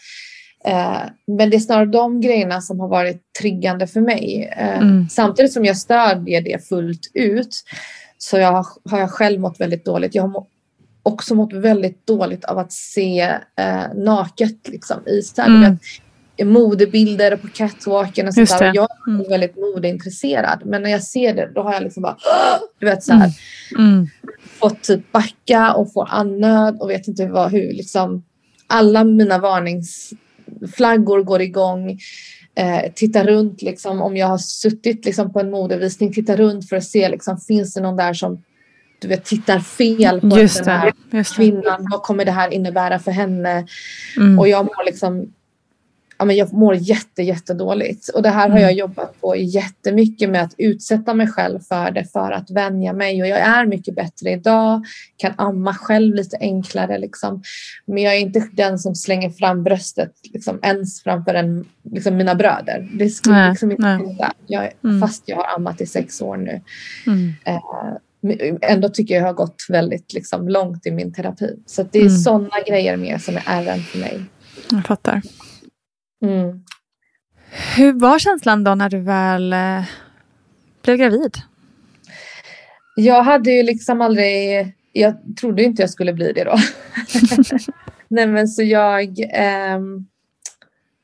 Eh, 0.66 1.02
men 1.38 1.50
det 1.50 1.58
är 1.58 1.60
snarare 1.60 1.86
de 1.86 2.22
grejerna 2.22 2.62
som 2.62 2.80
har 2.80 2.88
varit 2.88 3.22
triggande 3.40 3.88
för 3.88 4.02
mig. 4.02 4.54
Eh, 4.58 4.78
mm. 4.78 5.10
Samtidigt 5.10 5.54
som 5.54 5.66
jag 5.66 5.78
stödjer 5.78 6.42
det 6.42 6.68
fullt 6.68 7.12
ut 7.14 7.64
så 8.18 8.38
jag, 8.38 8.66
har 8.90 9.00
jag 9.00 9.12
själv 9.12 9.40
mått 9.40 9.60
väldigt 9.60 9.86
dåligt. 9.86 10.16
Jag 10.16 10.24
har 10.24 10.46
också 11.04 11.36
mått 11.36 11.54
väldigt 11.54 12.08
dåligt 12.08 12.46
av 12.46 12.58
att 12.58 12.72
se 12.72 13.22
eh, 13.56 13.94
naket 13.96 14.68
liksom, 14.68 15.08
i 15.08 15.22
mm. 15.42 15.78
Modebilder 16.46 17.36
på 17.36 17.48
catwalken 17.48 18.28
och 18.28 18.34
sånt 18.34 18.50
där. 18.50 18.72
Jag 18.76 18.88
är 19.08 19.12
mm. 19.12 19.30
väldigt 19.30 19.56
modeintresserad 19.56 20.62
men 20.66 20.82
när 20.82 20.90
jag 20.90 21.04
ser 21.04 21.34
det 21.34 21.52
då 21.56 21.62
har 21.62 21.74
jag 21.74 21.84
liksom 21.84 22.04
bara 22.04 22.18
du 22.80 22.86
vet 22.86 23.04
så 23.04 23.14
här, 23.14 23.32
mm. 23.78 23.94
mm. 23.94 24.08
fått 24.60 24.84
typ 24.84 25.12
backa 25.12 25.74
och 25.74 25.94
få 25.94 26.04
annöd 26.04 26.78
och 26.80 26.90
vet 26.90 27.08
inte 27.08 27.28
vad, 27.28 27.52
hur 27.52 27.74
liksom 27.74 28.24
alla 28.68 29.04
mina 29.04 29.38
varningsflaggor 29.40 31.24
går 31.24 31.42
igång. 31.42 32.00
Eh, 32.56 32.92
titta 32.96 33.24
runt 33.24 33.62
liksom 33.62 34.02
om 34.02 34.18
jag 34.18 34.28
har 34.28 34.38
suttit 34.38 35.06
liksom 35.06 35.34
på 35.34 35.40
en 35.40 35.52
modevisning, 35.52 36.14
titta 36.14 36.36
runt 36.36 36.70
för 36.70 36.76
att 36.76 36.84
se 36.84 37.10
liksom 37.10 37.38
finns 37.38 37.74
det 37.74 37.82
någon 37.82 37.96
där 37.96 38.14
som 38.14 38.44
du 39.00 39.08
vet, 39.08 39.26
tittar 39.26 39.60
fel 39.60 40.22
på 40.22 40.40
just 40.40 40.64
den 40.64 40.80
här 40.80 40.94
kvinnan. 41.36 41.88
Vad 41.92 42.02
kommer 42.02 42.26
det 42.26 42.32
här 42.32 42.54
innebära 42.54 43.00
för 43.00 43.12
henne? 43.12 43.68
Mm. 44.18 44.40
Och 44.40 44.48
jag 44.48 44.66
mår 44.66 44.86
liksom 44.86 45.34
ja, 46.20 46.26
men 46.26 46.36
jag 46.36 46.54
mår 46.54 46.76
jätte, 46.76 47.24
jättedåligt. 47.24 48.10
Och 48.10 48.22
det 48.22 48.30
här 48.30 48.50
har 48.50 48.60
jag 48.60 48.72
mm. 48.72 48.80
jobbat 48.80 49.22
på 49.22 49.36
jättemycket 49.36 50.30
med 50.30 50.44
att 50.44 50.54
utsätta 50.58 51.14
mig 51.14 51.28
själv 51.28 51.60
för 51.60 51.92
det 51.92 52.12
för 52.12 52.32
att 52.32 52.52
vänja 52.52 52.94
mig. 52.94 53.22
Och 53.22 53.28
jag 53.28 53.40
är 53.40 53.66
mycket 53.66 53.96
bättre 53.96 54.32
idag, 54.32 54.86
kan 55.18 55.34
amma 55.38 55.74
själv 55.74 56.16
lite 56.16 56.38
enklare. 56.40 56.98
Liksom. 56.98 57.44
Men 57.86 58.04
jag 58.04 58.16
är 58.16 58.20
inte 58.20 58.48
den 58.52 58.80
som 58.80 58.96
slänger 58.96 59.30
fram 59.30 59.64
bröstet 59.64 60.12
liksom, 60.34 60.60
ens 60.64 61.04
framför 61.04 61.34
en, 61.34 61.66
liksom, 61.84 62.18
mina 62.18 62.36
bröder. 62.36 62.90
Det 62.94 63.10
skulle 63.10 63.50
liksom 63.50 63.72
inte 63.72 63.88
hända. 63.88 64.34
Jag, 64.48 64.72
mm. 64.84 65.02
Fast 65.02 65.24
jag 65.26 65.36
har 65.36 65.56
ammat 65.56 65.82
i 65.82 65.86
sex 65.86 66.22
år 66.22 66.38
nu. 66.38 66.62
Mm. 67.08 67.34
Eh, 67.46 67.60
ändå 68.62 68.90
tycker 68.90 69.16
jag 69.16 69.24
har 69.24 69.34
gått 69.34 69.66
väldigt 69.70 70.14
liksom, 70.14 70.50
långt 70.50 70.86
i 70.86 70.92
min 70.92 71.14
terapi. 71.14 71.56
Så 71.66 71.84
det 71.84 72.00
är 72.00 72.02
mm. 72.02 72.18
sådana 72.18 72.62
grejer 72.68 72.98
mer 72.98 73.18
som 73.18 73.36
är 73.36 73.44
ärren 73.46 73.80
för 73.80 74.00
mig. 74.00 74.24
Jag 74.72 74.86
fattar. 74.86 75.22
Mm. 76.22 76.64
Hur 77.76 77.94
var 77.94 78.20
känslan 78.20 78.64
då 78.64 78.76
när 78.76 78.90
du 78.90 79.00
väl 79.00 79.54
eh, 79.54 79.84
blev 80.84 80.98
gravid? 80.98 81.36
Jag 82.96 83.24
hade 83.24 83.52
ju 83.52 83.64
liksom 83.64 84.02
aldrig... 84.02 84.74
Jag 84.92 85.38
trodde 85.40 85.64
inte 85.64 85.82
jag 85.82 85.90
skulle 85.90 86.14
bli 86.14 86.34
det 86.34 86.44
då. 86.44 86.58
nej 88.08 88.28
men 88.28 88.48
så 88.48 88.64
jag 88.64 89.20
eh, 89.20 89.80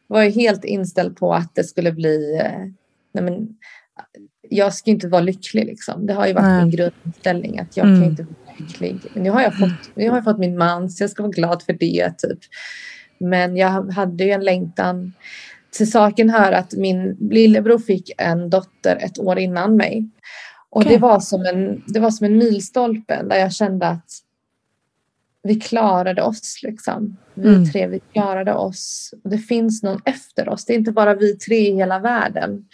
var 0.07 0.23
ju 0.23 0.29
helt 0.29 0.65
inställd 0.65 1.17
på 1.17 1.33
att 1.33 1.55
det 1.55 1.63
skulle 1.63 1.91
bli... 1.91 2.39
Eh, 2.41 2.59
nej 3.13 3.23
men, 3.23 3.47
jag 4.49 4.73
ska 4.73 4.91
inte 4.91 5.07
vara 5.07 5.21
lycklig 5.21 5.65
liksom. 5.65 6.05
Det 6.05 6.13
har 6.13 6.27
ju 6.27 6.33
varit 6.33 6.43
Nej. 6.43 6.61
min 6.61 6.71
grundinställning 6.71 7.59
att 7.59 7.77
jag 7.77 7.87
mm. 7.87 8.01
kan 8.01 8.09
inte 8.09 8.23
vara 8.23 8.55
lycklig. 8.57 8.99
Men 9.13 9.23
nu 9.23 9.29
har 9.29 9.41
jag 9.41 9.59
fått, 9.59 9.95
nu 9.95 10.09
har 10.09 10.17
jag 10.17 10.23
fått 10.23 10.39
min 10.39 10.57
man 10.57 10.89
så 10.89 11.03
jag 11.03 11.09
ska 11.09 11.23
vara 11.23 11.31
glad 11.31 11.63
för 11.63 11.73
det 11.73 12.13
typ. 12.17 12.39
Men 13.23 13.57
jag 13.57 13.91
hade 13.91 14.23
ju 14.23 14.31
en 14.31 14.43
längtan. 14.43 15.13
Till 15.71 15.91
saken 15.91 16.29
hör 16.29 16.51
att 16.51 16.73
min 16.73 17.17
lillebror 17.31 17.79
fick 17.79 18.11
en 18.17 18.49
dotter 18.49 18.95
ett 18.95 19.19
år 19.19 19.39
innan 19.39 19.75
mig. 19.75 20.09
Och 20.69 20.81
okay. 20.81 20.93
det, 20.93 21.01
var 21.01 21.19
som 21.19 21.45
en, 21.45 21.83
det 21.87 21.99
var 21.99 22.11
som 22.11 22.25
en 22.25 22.37
milstolpe 22.37 23.23
där 23.23 23.35
jag 23.35 23.53
kände 23.53 23.87
att 23.87 24.09
vi 25.43 25.55
klarade 25.59 26.21
oss. 26.21 26.59
Liksom. 26.63 27.17
Vi 27.33 27.47
mm. 27.47 27.71
tre, 27.71 27.87
vi 27.87 27.99
klarade 27.99 28.53
oss. 28.53 29.13
Det 29.23 29.37
finns 29.37 29.83
någon 29.83 30.01
efter 30.05 30.49
oss. 30.49 30.65
Det 30.65 30.73
är 30.73 30.77
inte 30.77 30.91
bara 30.91 31.15
vi 31.15 31.37
tre 31.37 31.57
i 31.57 31.75
hela 31.75 31.99
världen 31.99 32.65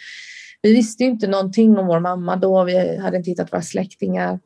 vi 0.62 0.72
visste 0.74 1.04
inte 1.04 1.26
någonting 1.26 1.78
om 1.78 1.86
vår 1.86 2.00
mamma 2.00 2.36
då. 2.36 2.64
Vi 2.64 2.96
hade 2.96 3.16
inte 3.16 3.30
hittat 3.30 3.52
våra 3.52 3.62
släktingar. 3.62 4.40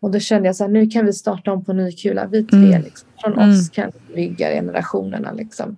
Och 0.00 0.10
då 0.10 0.18
kände 0.18 0.48
jag 0.48 0.56
så 0.56 0.64
här, 0.64 0.70
nu 0.70 0.86
kan 0.86 1.06
vi 1.06 1.12
starta 1.12 1.52
om 1.52 1.64
på 1.64 1.72
ny 1.72 1.92
kula. 1.92 2.26
Vi 2.26 2.44
tre, 2.44 2.58
mm. 2.58 2.82
liksom. 2.82 3.08
från 3.20 3.32
mm. 3.32 3.50
oss 3.50 3.68
kan 3.68 3.92
vi 4.08 4.14
bygga 4.14 4.48
generationerna. 4.48 5.32
Liksom. 5.32 5.76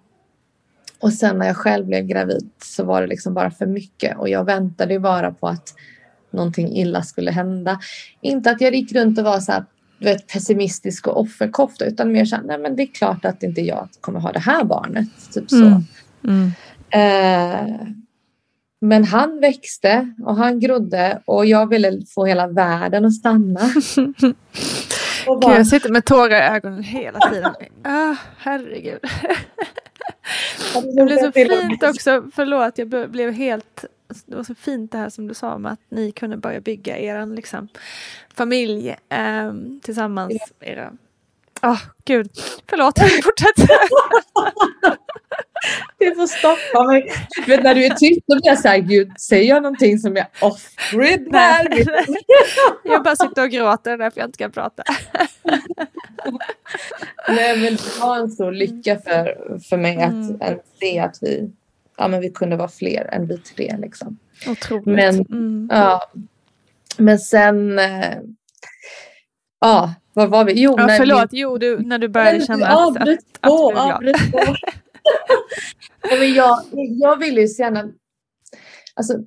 Och 1.01 1.13
sen 1.13 1.39
när 1.39 1.47
jag 1.47 1.57
själv 1.57 1.87
blev 1.87 2.07
gravid 2.07 2.51
så 2.63 2.85
var 2.85 3.01
det 3.01 3.07
liksom 3.07 3.35
bara 3.35 3.51
för 3.51 3.67
mycket. 3.67 4.19
Och 4.19 4.29
jag 4.29 4.45
väntade 4.45 5.01
bara 5.01 5.33
på 5.33 5.49
att 5.49 5.75
någonting 6.31 6.77
illa 6.77 7.03
skulle 7.03 7.31
hända. 7.31 7.81
Inte 8.21 8.51
att 8.51 8.61
jag 8.61 8.75
gick 8.75 8.93
runt 8.93 9.19
och 9.19 9.25
var 9.25 9.41
så 9.41 9.53
här 9.53 9.65
vet, 9.99 10.27
pessimistisk 10.27 11.07
och 11.07 11.21
offerkofta 11.21 11.85
utan 11.85 12.13
mer 12.13 12.25
så 12.25 12.37
här, 12.37 12.43
nej 12.43 12.59
men 12.59 12.77
det 12.77 12.83
är 12.83 12.87
klart 12.87 13.25
att 13.25 13.43
inte 13.43 13.61
jag 13.61 13.89
kommer 14.01 14.21
ha 14.21 14.33
det 14.33 14.41
här 14.41 14.65
barnet. 14.65 15.09
Typ 15.33 15.51
så. 15.51 15.57
Mm. 15.57 15.83
Mm. 16.25 16.53
Eh, 16.91 17.87
men 18.83 19.05
han 19.05 19.41
växte 19.41 20.15
och 20.25 20.37
han 20.37 20.61
grodde 20.61 21.23
och 21.25 21.47
jag 21.47 21.69
ville 21.69 22.03
få 22.15 22.25
hela 22.25 22.47
världen 22.47 23.05
att 23.05 23.15
stanna. 23.15 23.61
Och 25.27 25.35
Gud, 25.35 25.41
bara, 25.41 25.57
jag 25.57 25.67
sitter 25.67 25.91
med 25.91 26.05
tårar 26.05 26.31
i 26.31 26.57
ögonen 26.57 26.83
hela 26.83 27.19
tiden. 27.19 27.55
Ah, 27.83 28.17
herregud. 28.39 29.01
Det 30.97 31.05
blev 31.07 31.19
så 31.19 31.33
fint 31.33 31.83
också, 31.83 32.25
förlåt 32.35 32.79
jag 32.79 33.11
blev 33.11 33.33
helt, 33.33 33.85
det 34.27 34.37
var 34.37 34.45
så 34.45 34.55
fint 34.55 34.93
det 34.93 34.99
här 34.99 35.09
som 35.09 35.27
du 35.27 35.35
sa 35.35 35.55
om 35.55 35.67
att 35.67 35.81
ni 35.89 36.13
kunde 36.13 36.37
börja 36.37 36.61
bygga 36.61 36.99
er 36.99 37.27
liksom, 37.27 37.69
familj 38.35 38.97
ehm, 39.09 39.81
tillsammans. 39.83 40.53
Era... 40.61 40.93
Ah, 41.65 41.79
gud, 42.05 42.31
förlåt, 42.71 42.99
fortsätt. 43.25 43.71
Du 45.99 46.15
får 46.15 46.27
stoppa 46.27 46.85
mig. 46.85 47.13
Du 47.37 47.57
vet, 47.57 47.63
när 47.63 47.75
du 47.75 47.85
är 47.85 47.95
tyst 47.95 48.21
då 48.27 48.35
blir 48.35 48.47
jag 48.47 48.59
så 48.59 48.69
här, 48.69 48.79
gud, 48.79 49.21
säger 49.21 49.49
jag 49.49 49.63
någonting 49.63 49.99
som 49.99 50.17
är 50.17 50.27
off-grid 50.41 51.29
här? 51.33 51.69
Jag 52.85 53.03
bara 53.03 53.17
sitter 53.17 53.43
och 53.43 53.51
gråter 53.51 53.99
därför 53.99 54.21
jag 54.21 54.29
inte 54.29 54.39
kan 54.39 54.53
prata. 54.53 54.83
Nej, 57.29 57.59
men 57.59 57.77
det 57.77 58.01
var 58.01 58.19
en 58.19 58.31
stor 58.31 58.53
lycka 58.53 58.99
för, 58.99 59.59
för 59.69 59.77
mig 59.77 59.97
Mm. 59.97 60.35
att, 60.35 60.43
att 60.43 60.67
se 60.81 60.99
att 60.99 61.19
vi, 61.21 61.51
ja, 61.97 62.09
men 62.09 62.21
vi 62.21 62.31
kunde 62.31 62.57
vara 62.57 62.69
fler 62.69 63.09
än 63.13 63.27
vi 63.27 63.39
tre. 63.39 63.77
Liksom. 63.79 64.19
Otroligt. 64.47 64.87
Men, 64.87 65.15
mm. 65.15 65.69
ja. 65.71 66.11
men 66.97 67.19
sen, 67.19 67.79
eh, 67.79 68.19
ja, 69.61 69.95
var 70.15 70.27
var 70.27 70.45
vi? 70.45 70.53
Jo, 70.63 70.75
ja, 70.79 70.87
när 70.87 70.97
förlåt, 70.99 71.33
vi- 71.33 71.41
jo, 71.41 71.59
du, 71.59 71.79
när 71.79 71.99
du 71.99 72.09
började 72.09 72.47
känna 72.47 72.67
att, 72.67 72.97
att, 72.97 73.09
att 73.41 73.51
Avbryt 73.51 73.97
du 73.99 73.99
blev 73.99 74.31
glad. 74.31 74.57
Nej, 76.11 76.19
men 76.19 76.35
jag, 76.35 76.63
jag 77.01 77.17
ville 77.17 77.41
ju 77.41 77.49
så 77.49 77.63
gärna... 77.63 77.89
Alltså, 78.95 79.19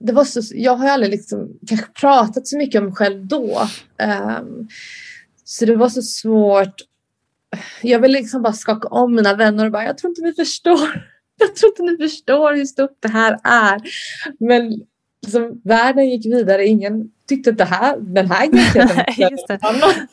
det 0.00 0.12
var 0.12 0.24
så, 0.24 0.40
jag 0.54 0.76
har 0.76 0.84
ju 0.84 0.90
aldrig 0.90 1.10
liksom, 1.10 1.48
kanske 1.68 1.86
pratat 2.00 2.46
så 2.46 2.58
mycket 2.58 2.78
om 2.78 2.84
mig 2.84 2.94
själv 2.94 3.26
då. 3.26 3.68
Ehm, 3.98 4.68
så 5.44 5.64
det 5.64 5.76
var 5.76 5.88
så 5.88 6.02
svårt. 6.02 6.74
Jag 7.82 7.98
ville 7.98 8.18
liksom 8.18 8.42
bara 8.42 8.52
skaka 8.52 8.88
om 8.88 9.14
mina 9.14 9.34
vänner 9.34 9.64
och 9.66 9.72
bara, 9.72 9.84
jag 9.84 9.98
tror 9.98 10.10
inte 10.10 10.22
ni 10.22 10.32
förstår. 10.32 11.10
Jag 11.38 11.56
tror 11.56 11.70
inte 11.70 11.82
ni 11.82 12.08
förstår 12.08 12.54
hur 12.54 12.64
stort 12.64 12.96
det 13.00 13.08
här 13.08 13.38
är. 13.44 13.80
Men 14.38 14.82
liksom, 15.24 15.60
världen 15.64 16.10
gick 16.10 16.26
vidare. 16.26 16.66
Ingen 16.66 17.10
tyckte 17.28 17.50
att 17.50 17.58
det 17.58 17.64
här, 17.64 17.96
den 18.00 18.30
här 18.30 18.46
det. 18.46 20.08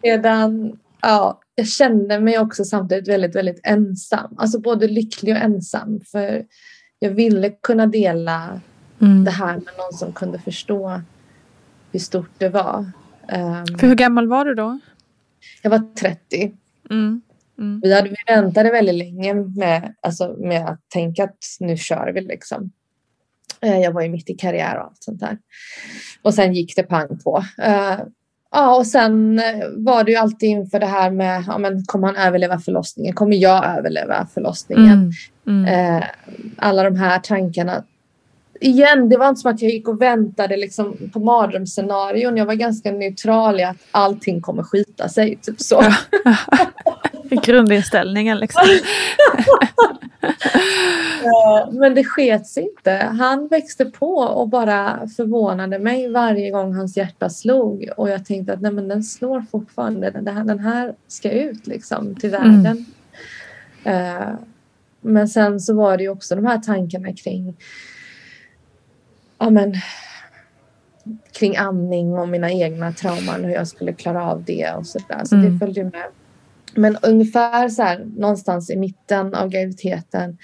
Sedan, 0.00 0.72
ja, 1.02 1.40
jag 1.54 1.68
kände 1.68 2.20
mig 2.20 2.38
också 2.38 2.64
samtidigt 2.64 3.08
väldigt, 3.08 3.36
väldigt 3.36 3.60
ensam. 3.64 4.34
Alltså 4.36 4.60
både 4.60 4.88
lycklig 4.88 5.34
och 5.36 5.40
ensam. 5.42 6.00
För 6.12 6.44
jag 6.98 7.10
ville 7.10 7.50
kunna 7.50 7.86
dela 7.86 8.60
Mm. 9.00 9.24
det 9.24 9.30
här 9.30 9.52
med 9.54 9.74
någon 9.78 9.92
som 9.98 10.12
kunde 10.12 10.38
förstå 10.38 11.00
hur 11.92 12.00
stort 12.00 12.30
det 12.38 12.48
var. 12.48 12.90
Ehm, 13.28 13.66
För 13.78 13.86
hur 13.86 13.94
gammal 13.94 14.28
var 14.28 14.44
du 14.44 14.54
då? 14.54 14.78
jag 15.62 15.70
var 15.70 15.94
30. 15.94 16.52
Mm. 16.90 17.22
Mm. 17.62 17.80
Vi, 17.82 17.94
hade, 17.94 18.08
vi 18.08 18.16
väntade 18.26 18.70
väldigt 18.70 18.94
länge 18.94 19.34
med, 19.34 19.94
alltså, 20.00 20.36
med 20.38 20.68
att 20.68 20.80
tänka 20.88 21.24
att 21.24 21.38
nu 21.60 21.76
kör 21.76 22.12
vi 22.14 22.20
liksom. 22.20 22.70
Eh, 23.60 23.78
Jag 23.78 23.92
var 23.92 24.02
ju 24.02 24.08
mitt 24.08 24.30
i 24.30 24.34
karriär 24.34 24.78
och 24.78 24.84
allt 24.84 25.02
sånt 25.02 25.20
där. 25.20 25.38
Och 26.22 26.34
sen 26.34 26.52
gick 26.52 26.76
det 26.76 26.82
pang 26.82 27.18
på. 27.24 27.44
Eh, 27.62 27.98
Ja, 28.54 28.76
och 28.76 28.86
sen 28.86 29.38
eh, 29.38 29.66
var 29.76 30.04
det 30.04 30.10
ju 30.10 30.16
alltid 30.16 30.48
inför 30.48 30.80
det 30.80 30.86
här 30.86 31.10
med, 31.10 31.44
ja, 31.46 31.58
men 31.58 31.84
kommer 31.84 32.06
han 32.06 32.16
överleva 32.16 32.58
förlossningen? 32.58 33.14
Kommer 33.14 33.36
jag 33.36 33.78
överleva 33.78 34.26
förlossningen? 34.34 35.12
Mm. 35.46 35.64
Mm. 35.64 36.02
Alla 36.56 36.82
de 36.82 36.96
här 36.96 37.18
tankarna. 37.18 37.84
Igen, 38.60 39.08
det 39.08 39.16
var 39.16 39.28
inte 39.28 39.40
som 39.40 39.50
att 39.50 39.62
jag 39.62 39.70
gick 39.70 39.88
och 39.88 40.02
väntade 40.02 40.56
liksom 40.56 41.10
på 41.12 41.20
mardrömsscenarion. 41.20 42.36
Jag 42.36 42.46
var 42.46 42.54
ganska 42.54 42.92
neutral 42.92 43.60
i 43.60 43.64
att 43.64 43.76
allting 43.90 44.40
kommer 44.40 44.62
skita 44.62 45.08
sig. 45.08 45.36
Typ 45.42 45.60
så. 45.60 45.82
Grundinställningen 47.42 48.38
liksom. 48.38 48.62
Men 51.72 51.94
det 51.94 52.04
sket 52.04 52.46
sig 52.46 52.62
inte. 52.62 52.90
Han 53.18 53.48
växte 53.48 53.84
på 53.84 54.14
och 54.16 54.48
bara 54.48 55.08
förvånade 55.16 55.78
mig 55.78 56.08
varje 56.12 56.50
gång 56.50 56.74
hans 56.74 56.96
hjärta 56.96 57.30
slog. 57.30 57.88
Och 57.96 58.10
jag 58.10 58.24
tänkte 58.26 58.52
att 58.52 58.60
nej, 58.60 58.72
men 58.72 58.88
den 58.88 59.02
slår 59.02 59.44
fortfarande. 59.50 60.10
Den 60.10 60.28
här, 60.28 60.44
den 60.44 60.58
här 60.58 60.94
ska 61.08 61.30
ut 61.30 61.66
liksom 61.66 62.14
till 62.14 62.34
Mm. 62.34 62.62
världen. 62.62 62.86
Eh, 63.84 64.28
Men 65.00 65.28
sen 65.28 65.60
så 65.60 65.74
var 65.74 65.96
det 65.96 66.02
ju 66.02 66.08
också 66.08 66.34
de 66.36 66.46
här 66.46 66.58
tankarna 66.58 67.12
kring 67.12 67.56
ja, 69.38 69.50
men, 69.50 69.74
kring 71.32 71.56
amning 71.56 72.12
och 72.18 72.28
mina 72.28 72.50
egna 72.52 72.92
trauman. 72.92 73.44
Hur 73.44 73.50
jag 73.52 73.68
skulle 73.68 73.92
klara 73.92 74.24
av 74.30 74.44
det 74.44 74.70
och 74.78 74.86
sådär. 74.86 75.20
Så 75.24 75.34
Mm. 75.34 75.52
det 75.52 75.58
följde 75.58 75.84
med. 75.84 76.04
Men 76.74 76.96
ungefär 77.02 77.68
så 77.68 77.82
här 77.82 78.06
någonstans 78.16 78.70
i 78.70 78.76
mitten 78.76 79.34
av 79.34 79.48
graviditeten 79.48 80.38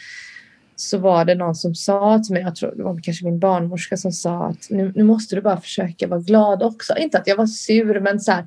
så 0.76 0.98
var 0.98 1.24
det 1.24 1.34
någon 1.34 1.54
som 1.54 1.74
sa 1.74 2.18
till 2.18 2.34
mig, 2.34 2.42
jag 2.42 2.56
tror 2.56 2.74
det 2.76 2.82
var 2.82 3.00
kanske 3.02 3.24
min 3.24 3.38
barnmorska 3.38 3.96
som 3.96 4.12
sa 4.12 4.46
att 4.46 4.70
nu, 4.70 4.92
nu 4.96 5.02
måste 5.04 5.34
du 5.34 5.42
bara 5.42 5.60
försöka 5.60 6.06
vara 6.06 6.20
glad 6.20 6.62
också. 6.62 6.96
Inte 6.96 7.18
att 7.18 7.26
jag 7.26 7.36
var 7.36 7.46
sur 7.46 8.00
men 8.00 8.20
så 8.20 8.32
här, 8.32 8.46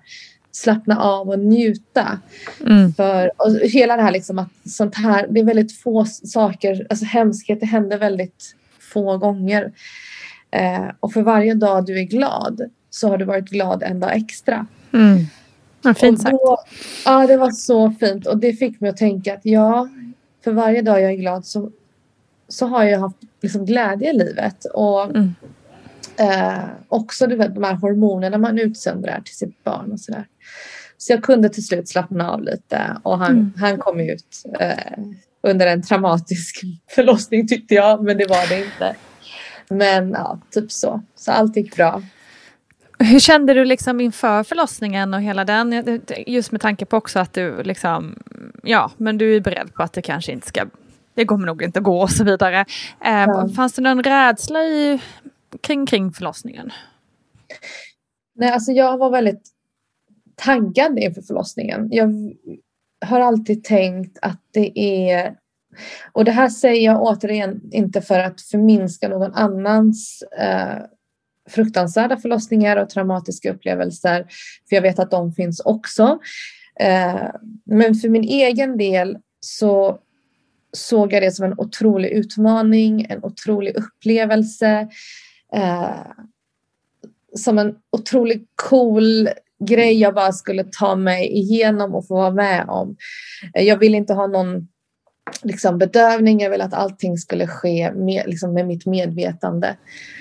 slappna 0.52 1.00
av 1.00 1.30
och 1.30 1.40
njuta. 1.40 2.20
Mm. 2.68 2.94
För, 2.94 3.32
och 3.38 3.56
hela 3.64 3.96
det 3.98 4.04
här 4.04 4.12
liksom 4.12 4.40
att 4.40 4.50
sånt 4.66 4.96
här, 4.96 5.28
det 5.30 5.40
är 5.40 5.44
väldigt 5.44 5.80
få 5.80 6.06
saker, 6.06 6.88
alltså 6.90 7.06
hemskheter 7.06 7.66
händer 7.66 7.98
väldigt 7.98 8.56
få 8.94 9.18
gånger. 9.18 9.72
Eh, 10.52 10.88
och 11.00 11.14
för 11.14 11.22
varje 11.22 11.54
dag 11.54 11.86
du 11.86 12.00
är 12.00 12.04
glad 12.04 12.62
så 12.90 13.08
har 13.08 13.18
du 13.18 13.26
varit 13.26 13.50
glad 13.50 13.84
en 13.84 14.00
dag 14.00 14.16
extra. 14.16 14.66
Mm. 14.94 15.26
Ja, 15.84 15.94
fint 15.94 16.22
sagt. 16.22 16.32
då, 16.32 16.58
ja, 17.06 17.28
det 17.28 17.38
var 17.38 17.52
så 17.52 17.92
fint 18.00 18.28
och 18.28 18.38
det 18.38 18.54
fick 18.54 18.82
mig 18.82 18.90
att 18.90 18.98
tänka 18.98 19.34
att 19.34 19.40
ja, 19.46 19.88
för 20.44 20.52
varje 20.52 20.82
dag 20.82 21.02
jag 21.02 21.12
är 21.12 21.16
glad 21.16 21.46
så, 21.46 21.72
så 22.48 22.66
har 22.68 22.84
jag 22.84 23.00
haft 23.00 23.18
liksom 23.42 23.66
glädje 23.66 24.10
i 24.10 24.18
livet. 24.18 24.66
Och 24.74 25.04
Mm. 25.06 25.36
eh, 26.18 26.60
också 26.88 27.28
du 27.28 27.36
vet, 27.36 27.56
de 27.56 27.64
här 27.64 27.74
hormonerna 27.74 28.38
man 28.38 28.60
utsöndrar 28.60 29.22
till 29.26 29.36
sitt 29.36 29.64
barn 29.64 29.92
och 29.92 30.00
sådär. 30.00 30.26
Så 30.98 31.14
jag 31.14 31.24
kunde 31.24 31.50
till 31.50 31.66
slut 31.66 31.90
slappna 31.90 32.32
av 32.32 32.42
lite 32.44 32.98
och 33.04 33.18
han, 33.18 33.32
Mm. 33.32 33.54
han 33.58 33.78
kom 33.78 34.00
ut 34.00 34.44
eh, 34.60 35.04
under 35.44 35.68
en 35.68 35.82
traumatisk 35.84 36.62
förlossning 36.96 37.48
tyckte 37.48 37.76
jag, 37.76 38.04
men 38.04 38.18
det 38.18 38.26
var 38.30 38.50
det 38.50 38.66
inte. 38.66 38.96
Men 39.70 40.12
ja, 40.12 40.40
typ 40.52 40.72
så. 40.72 41.02
Så 41.16 41.32
allt 41.32 41.56
gick 41.56 41.76
bra. 41.76 42.02
Hur 43.04 43.20
kände 43.20 43.54
du 43.54 43.66
liksom 43.66 44.02
inför 44.02 44.44
förlossningen 44.44 45.14
och 45.14 45.22
hela 45.22 45.46
den? 45.46 46.02
Just 46.28 46.52
med 46.52 46.62
tanke 46.62 46.86
på 46.86 46.98
också 46.98 47.20
att 47.20 47.34
du 47.34 47.64
liksom, 47.64 48.16
ja, 48.64 48.92
men 48.98 49.18
du 49.18 49.36
är 49.36 49.40
beredd 49.42 49.74
på 49.74 49.84
att 49.84 49.94
det 49.94 50.02
kanske 50.02 50.32
inte 50.32 50.48
ska, 50.48 50.66
det 51.14 51.26
kommer 51.26 51.46
nog 51.46 51.64
inte 51.64 51.80
gå 51.80 52.02
och 52.02 52.12
så 52.12 52.24
vidare. 52.24 52.60
Eh, 53.06 53.12
Ja. 53.22 53.50
Fanns 53.56 53.74
det 53.74 53.82
någon 53.82 54.04
rädsla 54.04 54.64
i, 54.64 55.02
kring, 55.62 55.86
kring 55.86 56.12
förlossningen? 56.12 56.72
Nej, 58.36 58.52
alltså 58.52 58.72
jag 58.72 58.98
var 58.98 59.10
väldigt 59.10 59.50
taggad 60.36 61.00
inför 61.00 61.22
förlossningen. 61.22 61.88
Jag 61.92 62.14
har 63.06 63.20
alltid 63.20 63.64
tänkt 63.64 64.20
att 64.22 64.42
det 64.54 64.80
är... 64.80 65.36
Och 66.12 66.26
det 66.26 66.32
här 66.32 66.50
säger 66.50 66.86
jag 66.86 67.02
återigen 67.02 67.62
inte 67.72 68.02
för 68.02 68.20
att 68.20 68.42
förminska 68.42 69.08
någon 69.08 69.34
annans 69.34 70.24
eh, 70.40 70.78
fruktansvärda 71.50 72.18
förlossningar 72.18 72.78
och 72.78 72.90
traumatiska 72.90 73.52
upplevelser. 73.52 74.26
För 74.70 74.76
jag 74.76 74.82
vet 74.82 75.00
att 75.00 75.12
de 75.12 75.34
finns 75.34 75.60
också. 75.60 76.20
Eh, 76.80 77.28
men 77.66 77.96
för 77.96 78.10
min 78.10 78.24
egen 78.24 78.78
del 78.78 79.18
så 79.40 80.00
såg 80.74 81.14
jag 81.14 81.24
det 81.24 81.32
som 81.32 81.46
en 81.46 81.60
otrolig 81.60 82.10
utmaning, 82.10 83.06
en 83.10 83.24
otrolig 83.24 83.76
upplevelse. 83.76 84.88
Eh, 85.54 86.06
som 87.36 87.58
en 87.58 87.76
otroligt 87.92 88.50
cool 88.56 89.30
grej 89.66 90.00
jag 90.00 90.14
bara 90.14 90.32
skulle 90.32 90.64
ta 90.64 90.96
mig 90.96 91.28
igenom 91.28 91.96
och 91.96 92.08
få 92.08 92.16
vara 92.16 92.32
med 92.32 92.66
om. 92.70 92.96
Jag 93.54 93.78
vill 93.78 93.96
inte 93.96 94.14
ha 94.14 94.28
någon 94.28 94.68
liksom, 95.42 95.78
bedövning, 95.78 96.40
jag 96.40 96.50
vill 96.50 96.62
att 96.62 96.74
allting 96.74 97.18
skulle 97.18 97.48
ske 97.48 97.92
med, 97.92 98.24
liksom, 98.28 98.54
med 98.54 98.68
mitt 98.68 98.86
medvetande. 98.86 99.76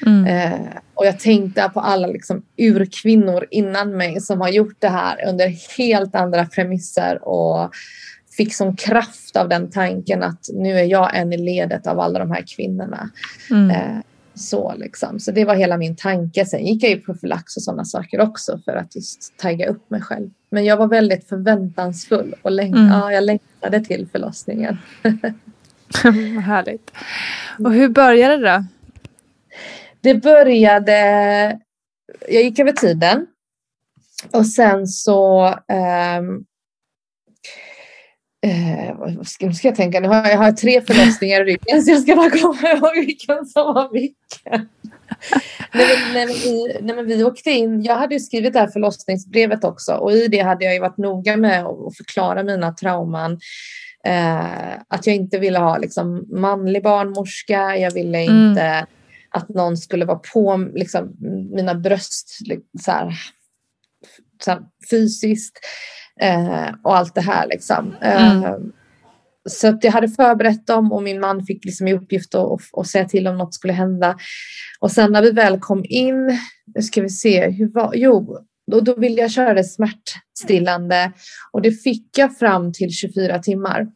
Mm. 0.07 0.27
Eh, 0.27 0.61
och 0.95 1.07
jag 1.07 1.19
tänkte 1.19 1.71
på 1.75 1.81
alla 1.81 2.07
liksom, 2.07 2.43
urkvinnor 2.57 3.47
innan 3.51 3.97
mig 3.97 4.21
som 4.21 4.41
har 4.41 4.49
gjort 4.49 4.77
det 4.79 4.89
här 4.89 5.29
under 5.29 5.77
helt 5.79 6.15
andra 6.15 6.47
premisser 6.47 7.29
och 7.29 7.71
fick 8.37 8.55
som 8.55 8.77
kraft 8.77 9.37
av 9.37 9.49
den 9.49 9.71
tanken 9.71 10.23
att 10.23 10.47
nu 10.55 10.79
är 10.79 10.85
jag 10.85 11.17
en 11.17 11.33
i 11.33 11.37
ledet 11.37 11.87
av 11.87 12.01
alla 12.01 12.19
de 12.19 12.31
här 12.31 12.45
kvinnorna. 12.57 13.11
Mm. 13.51 13.71
Eh, 13.71 14.03
Så, 14.35 14.75
liksom. 14.77 15.21
så 15.21 15.33
det 15.33 15.45
var 15.45 15.55
hela 15.55 15.77
min 15.77 15.97
tanke. 15.97 16.47
Sen 16.47 16.67
gick 16.67 16.83
jag 16.83 16.91
ju 16.91 17.01
profylax 17.01 17.57
och 17.57 17.63
sådana 17.63 17.85
saker 17.85 18.21
också 18.21 18.61
för 18.65 18.73
att 18.73 18.97
just 18.97 19.37
tagga 19.37 19.67
upp 19.67 19.91
mig 19.91 20.01
själv. 20.01 20.31
Men 20.51 20.65
jag 20.65 20.77
var 20.77 20.89
väldigt 20.89 21.29
förväntansfull 21.29 22.35
och 22.43 22.51
läng 22.51 22.73
mm. 22.73 22.87
ja, 22.87 23.13
jag 23.13 23.25
längtade 23.25 23.81
till 23.81 24.09
förlossningen. 24.13 24.79
Härligt. 26.45 26.91
Och 27.59 27.73
hur 27.73 27.89
började 27.89 28.37
det 28.37 28.51
då? 28.51 28.65
Det 30.01 30.15
började... 30.15 30.95
Jag 32.29 32.43
gick 32.43 32.59
över 32.59 32.73
tiden. 32.73 33.27
Och 34.31 34.47
sen 34.47 34.87
så... 34.87 35.47
Um, 36.19 36.45
Eh, 38.43 38.97
vad 38.97 39.27
ska, 39.27 39.47
nu 39.47 39.53
ska 39.53 39.69
jag 39.69 39.77
tänka, 39.77 40.01
nu 40.01 40.09
har 40.09 40.15
jag, 40.17 40.33
jag 40.33 40.39
har 40.39 40.53
tre 40.53 40.81
förlossningar 40.81 41.41
i 41.41 41.45
ryggen 41.45 41.83
så 41.83 41.91
jag 41.91 42.03
ska 42.03 42.17
bara 42.17 42.31
komma 42.31 42.73
ihåg 42.73 43.07
vilken 43.07 43.47
som 43.47 43.75
var 43.75 43.93
vilken. 43.93 44.69
nej, 45.75 45.87
men, 45.87 46.15
nej, 46.15 46.27
men 46.27 46.35
vi, 46.35 46.79
nej, 46.81 46.97
men 46.97 47.07
vi 47.07 47.25
åkte 47.25 47.51
in, 47.51 47.83
jag 47.83 47.97
hade 47.97 48.21
skrivit 48.21 48.53
det 48.53 48.59
här 48.59 48.67
förlossningsbrevet 48.69 49.65
också 49.65 49.93
och 49.93 50.13
i 50.13 50.29
det 50.29 50.39
hade 50.39 50.65
jag 50.65 50.81
varit 50.81 50.97
noga 50.97 51.37
med 51.37 51.65
att 51.65 51.97
förklara 51.97 52.43
mina 52.43 52.73
trauman. 52.73 53.41
Eh, 54.05 54.73
att 54.89 55.07
jag 55.07 55.17
inte 55.17 55.39
ville 55.39 55.59
ha 55.59 55.79
liksom, 55.79 56.27
manlig 56.31 56.83
barnmorska, 56.83 57.77
jag 57.77 57.91
ville 57.91 58.19
mm. 58.19 58.49
inte 58.49 58.87
att 59.31 59.49
någon 59.49 59.77
skulle 59.77 60.05
vara 60.05 60.21
på 60.33 60.71
liksom, 60.75 61.17
mina 61.55 61.75
bröst 61.75 62.39
så 62.85 62.91
här, 62.91 63.15
så 64.45 64.51
här, 64.51 64.61
fysiskt 64.91 65.59
eh, 66.21 66.75
och 66.83 66.97
allt 66.97 67.15
det 67.15 67.21
här. 67.21 67.47
Liksom. 67.47 67.95
Mm. 68.01 68.45
Eh, 68.45 68.59
så 69.49 69.69
att 69.69 69.85
jag 69.85 69.93
hade 69.93 70.09
förberett 70.09 70.67
dem 70.67 70.93
och 70.93 71.03
min 71.03 71.21
man 71.21 71.45
fick 71.47 71.65
liksom 71.65 71.89
i 71.89 71.95
uppgift 71.95 72.35
att, 72.35 72.61
att, 72.73 72.87
säga 72.87 73.05
till 73.05 73.29
om 73.29 73.39
något 73.39 73.55
skulle 73.55 73.73
hända. 73.73 74.17
Och 74.81 74.91
sen 74.91 75.13
när 75.13 75.23
vi 75.23 75.31
väl 75.31 75.61
kom 75.61 75.85
in, 75.89 76.39
nu 76.75 76.83
ska 76.83 77.03
vi 77.03 77.09
se, 77.09 77.51
hur 77.51 77.73
var, 77.73 77.93
jo, 77.95 78.39
då, 78.71 78.81
då 78.81 78.95
ville 78.95 79.21
jag 79.21 79.31
köra 79.31 79.55
det 79.55 79.65
smärtstillande 79.65 81.13
och 81.53 81.63
det 81.63 81.73
fick 81.73 82.19
jag 82.19 82.39
fram 82.39 82.73
till 82.73 82.91
24 82.91 83.39
timmar. 83.39 83.87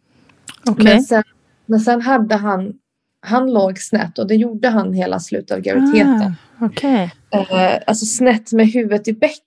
Okay. 0.71 0.85
Men, 0.85 1.03
sen, 1.03 1.23
men 1.67 1.81
sen 1.81 2.03
hade 2.03 2.35
han, 2.35 2.73
han 3.21 3.53
låg 3.53 3.79
snett 3.79 4.19
och 4.19 4.27
det 4.27 4.35
gjorde 4.35 4.69
han 4.69 4.93
hela 4.93 5.21
slutet 5.21 5.51
av 5.51 5.61
graviditeten. 5.61 6.35
Ah, 6.59 6.67
okay. 6.67 7.09
eh, 7.31 7.79
alltså 7.87 8.07
snett 8.07 8.53
med 8.53 8.67
huvudet 8.67 9.09
i 9.09 9.13
bäcken 9.13 9.44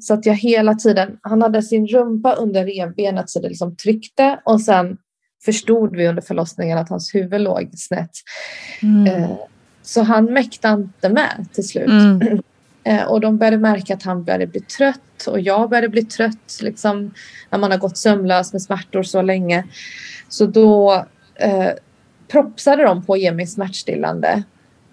så 0.00 0.14
att 0.14 0.26
jag 0.26 0.34
hela 0.34 0.74
tiden, 0.74 1.18
han 1.22 1.42
hade 1.42 1.62
sin 1.62 1.86
rumpa 1.86 2.34
under 2.34 2.64
revbenet 2.64 3.30
så 3.30 3.40
det 3.40 3.48
liksom 3.48 3.76
tryckte 3.76 4.40
och 4.44 4.60
sen 4.60 4.96
förstod 5.44 5.96
vi 5.96 6.08
under 6.08 6.22
förlossningen 6.22 6.78
att 6.78 6.88
hans 6.88 7.14
huvud 7.14 7.40
låg 7.40 7.70
snett. 7.76 8.10
Mm. 8.82 9.06
Eh, 9.06 9.30
så 9.82 10.02
han 10.02 10.24
mäktade 10.24 10.82
inte 10.82 11.08
med 11.08 11.46
till 11.52 11.68
slut. 11.68 11.88
Mm. 11.88 12.42
Eh, 12.86 13.04
och 13.04 13.20
de 13.20 13.38
började 13.38 13.58
märka 13.58 13.94
att 13.94 14.02
han 14.02 14.24
började 14.24 14.46
bli 14.46 14.60
trött 14.60 15.26
och 15.26 15.40
jag 15.40 15.70
började 15.70 15.88
bli 15.88 16.04
trött 16.04 16.58
liksom, 16.62 17.14
när 17.50 17.58
man 17.58 17.70
har 17.70 17.78
gått 17.78 17.96
sömnlös 17.96 18.52
med 18.52 18.62
smärtor 18.62 19.02
så 19.02 19.22
länge. 19.22 19.64
Så 20.28 20.46
då 20.46 21.04
eh, 21.34 21.70
propsade 22.28 22.82
de 22.82 23.04
på 23.04 23.12
att 23.12 23.20
ge 23.20 23.32
mig 23.32 23.46
smärtstillande. 23.46 24.42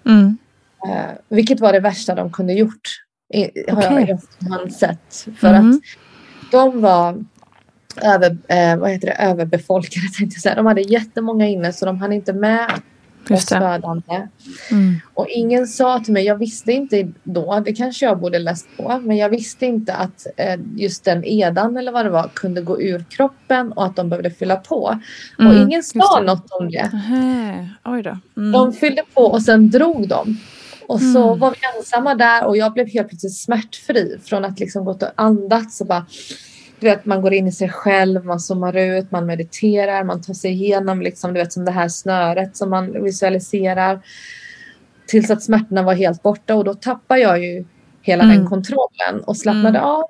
Mm. 0.06 0.38
Eh, 0.88 1.12
vilket 1.30 1.60
var 1.60 1.74
det 1.74 1.80
värsta 1.80 2.16
de 2.16 2.32
kunde 2.32 2.54
gjort. 2.54 2.90
I, 3.34 3.66
har 3.72 3.78
okay. 3.78 4.18
jag 4.40 4.72
sett. 4.72 5.28
För 5.40 5.48
mm. 5.48 5.70
att 5.70 6.52
de 6.52 6.82
var 6.82 7.26
över, 8.02 8.38
eh, 8.48 8.78
vad 8.78 8.90
heter 8.90 9.08
det, 9.08 9.14
överbefolkade. 9.14 10.08
Tänkte 10.18 10.36
jag 10.36 10.42
säga. 10.42 10.56
De 10.56 10.66
hade 10.66 10.82
jättemånga 10.82 11.48
inne 11.48 11.74
så 11.74 11.86
de 11.86 11.98
hann 11.98 12.14
inte 12.14 12.34
med 12.34 12.72
oss 13.30 13.50
födande. 13.50 14.28
Mm. 14.72 15.00
Och 15.14 15.28
ingen 15.30 15.68
sa 15.68 16.00
till 16.00 16.14
mig, 16.14 16.26
jag 16.26 16.36
visste 16.36 16.72
inte 16.72 17.12
då, 17.24 17.60
det 17.66 17.74
kanske 17.74 18.06
jag 18.06 18.20
borde 18.20 18.40
läst 18.40 18.68
på, 18.78 19.00
men 19.04 19.18
jag 19.18 19.30
visste 19.30 19.66
inte 19.66 19.94
att 19.94 20.28
eh, 20.38 20.60
just 20.76 21.04
den 21.04 21.26
edan 21.26 21.78
eller 21.78 21.92
vad 21.92 22.06
det 22.06 22.10
var 22.10 22.30
kunde 22.34 22.62
gå 22.62 22.82
ur 22.82 23.06
kroppen 23.10 23.72
och 23.72 23.86
att 23.86 23.96
de 23.96 24.10
behövde 24.10 24.32
fylla 24.32 24.56
på. 24.56 25.00
Mm. 25.40 25.52
Och 25.52 25.58
ingen 25.58 25.84
sa 25.84 26.22
något 26.22 26.52
om 26.52 26.72
det. 26.72 26.92
Oj 27.84 28.04
då. 28.04 28.18
Mm. 28.38 28.52
De 28.52 28.74
fyllde 28.74 29.04
på 29.14 29.22
och 29.22 29.42
sen 29.42 29.70
drog 29.70 30.08
de. 30.08 30.38
Och 30.92 31.02
så 31.02 31.28
mm. 31.28 31.40
var 31.40 31.52
vi 31.52 31.58
ensamma 31.78 32.16
där 32.16 32.46
och 32.46 32.58
jag 32.58 32.74
blev 32.74 32.88
helt 32.88 33.10
plötsligt 33.10 33.38
smärtfri 33.38 34.20
från 34.24 34.46
att 34.46 34.60
liksom 34.60 34.86
gått 34.86 35.04
och 35.04 35.10
andats 35.16 35.82
och 35.82 35.88
bara 35.88 36.06
du 36.80 36.88
vet, 36.88 37.06
man 37.06 37.22
går 37.22 37.34
in 37.34 37.48
i 37.48 37.52
sig 37.52 37.70
själv, 37.70 38.26
man 38.26 38.40
zoomar 38.40 38.78
ut, 38.78 39.12
man 39.12 39.26
mediterar, 39.26 40.04
man 40.04 40.22
tar 40.22 40.34
sig 40.34 40.52
igenom 40.52 41.02
liksom, 41.02 41.34
du 41.34 41.40
vet, 41.40 41.54
som 41.54 41.66
det 41.66 41.72
här 41.72 41.90
snöret 41.90 42.58
som 42.58 42.70
man 42.70 43.04
visualiserar. 43.04 44.02
Tills 45.08 45.30
att 45.30 45.44
smärtorna 45.44 45.84
var 45.84 45.94
helt 45.94 46.24
borta 46.24 46.56
och 46.56 46.64
då 46.64 46.74
tappar 46.74 47.18
jag 47.18 47.44
ju 47.44 47.66
hela 48.02 48.24
mm. 48.24 48.38
den 48.38 48.48
kontrollen 48.48 49.24
och 49.26 49.38
slappnade 49.38 49.78
mm. 49.78 49.84
av. 49.90 50.04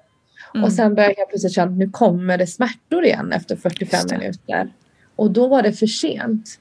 Mm. 0.53 0.63
Och 0.63 0.71
sen 0.71 0.95
började 0.95 1.15
jag 1.17 1.29
plötsligt 1.29 1.53
känna 1.53 1.71
att 1.71 1.77
nu 1.77 1.89
kommer 1.89 2.37
det 2.37 2.47
smärtor 2.47 3.05
igen 3.05 3.31
efter 3.31 3.55
45 3.55 3.99
minuter. 4.11 4.73
Och 5.15 5.31
då 5.31 5.47
var 5.47 5.61
det 5.61 5.73
för 5.73 5.87
sent. 5.87 6.59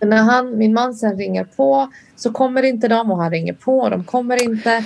Mm. 0.00 0.16
när 0.16 0.22
han, 0.22 0.58
min 0.58 0.74
man 0.74 0.94
sen 0.94 1.18
ringer 1.18 1.44
på 1.44 1.92
så 2.16 2.32
kommer 2.32 2.62
inte 2.62 2.88
de 2.88 3.10
och 3.10 3.18
han 3.18 3.30
ringer 3.30 3.52
på 3.52 3.78
och 3.78 3.90
de 3.90 4.04
kommer 4.04 4.42
inte. 4.42 4.84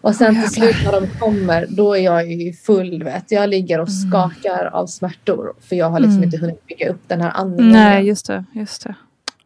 Och 0.00 0.14
sen 0.14 0.42
till 0.42 0.52
slut 0.52 0.76
när 0.84 1.00
de 1.00 1.06
kommer, 1.18 1.66
då 1.68 1.94
är 1.96 2.00
jag 2.00 2.32
ju 2.32 2.52
full. 2.52 3.02
Vet. 3.02 3.30
Jag 3.30 3.48
ligger 3.48 3.80
och 3.80 3.88
mm. 3.88 4.10
skakar 4.10 4.60
mm. 4.60 4.74
av 4.74 4.86
smärtor. 4.86 5.52
För 5.60 5.76
jag 5.76 5.90
har 5.90 6.00
liksom 6.00 6.16
mm. 6.16 6.24
inte 6.24 6.36
hunnit 6.36 6.66
bygga 6.66 6.90
upp 6.90 7.00
den 7.06 7.20
här 7.20 7.30
andningen. 7.34 7.72
Nej, 7.72 8.06
just 8.06 8.26
det. 8.26 8.44
Just 8.52 8.84
det. 8.84 8.94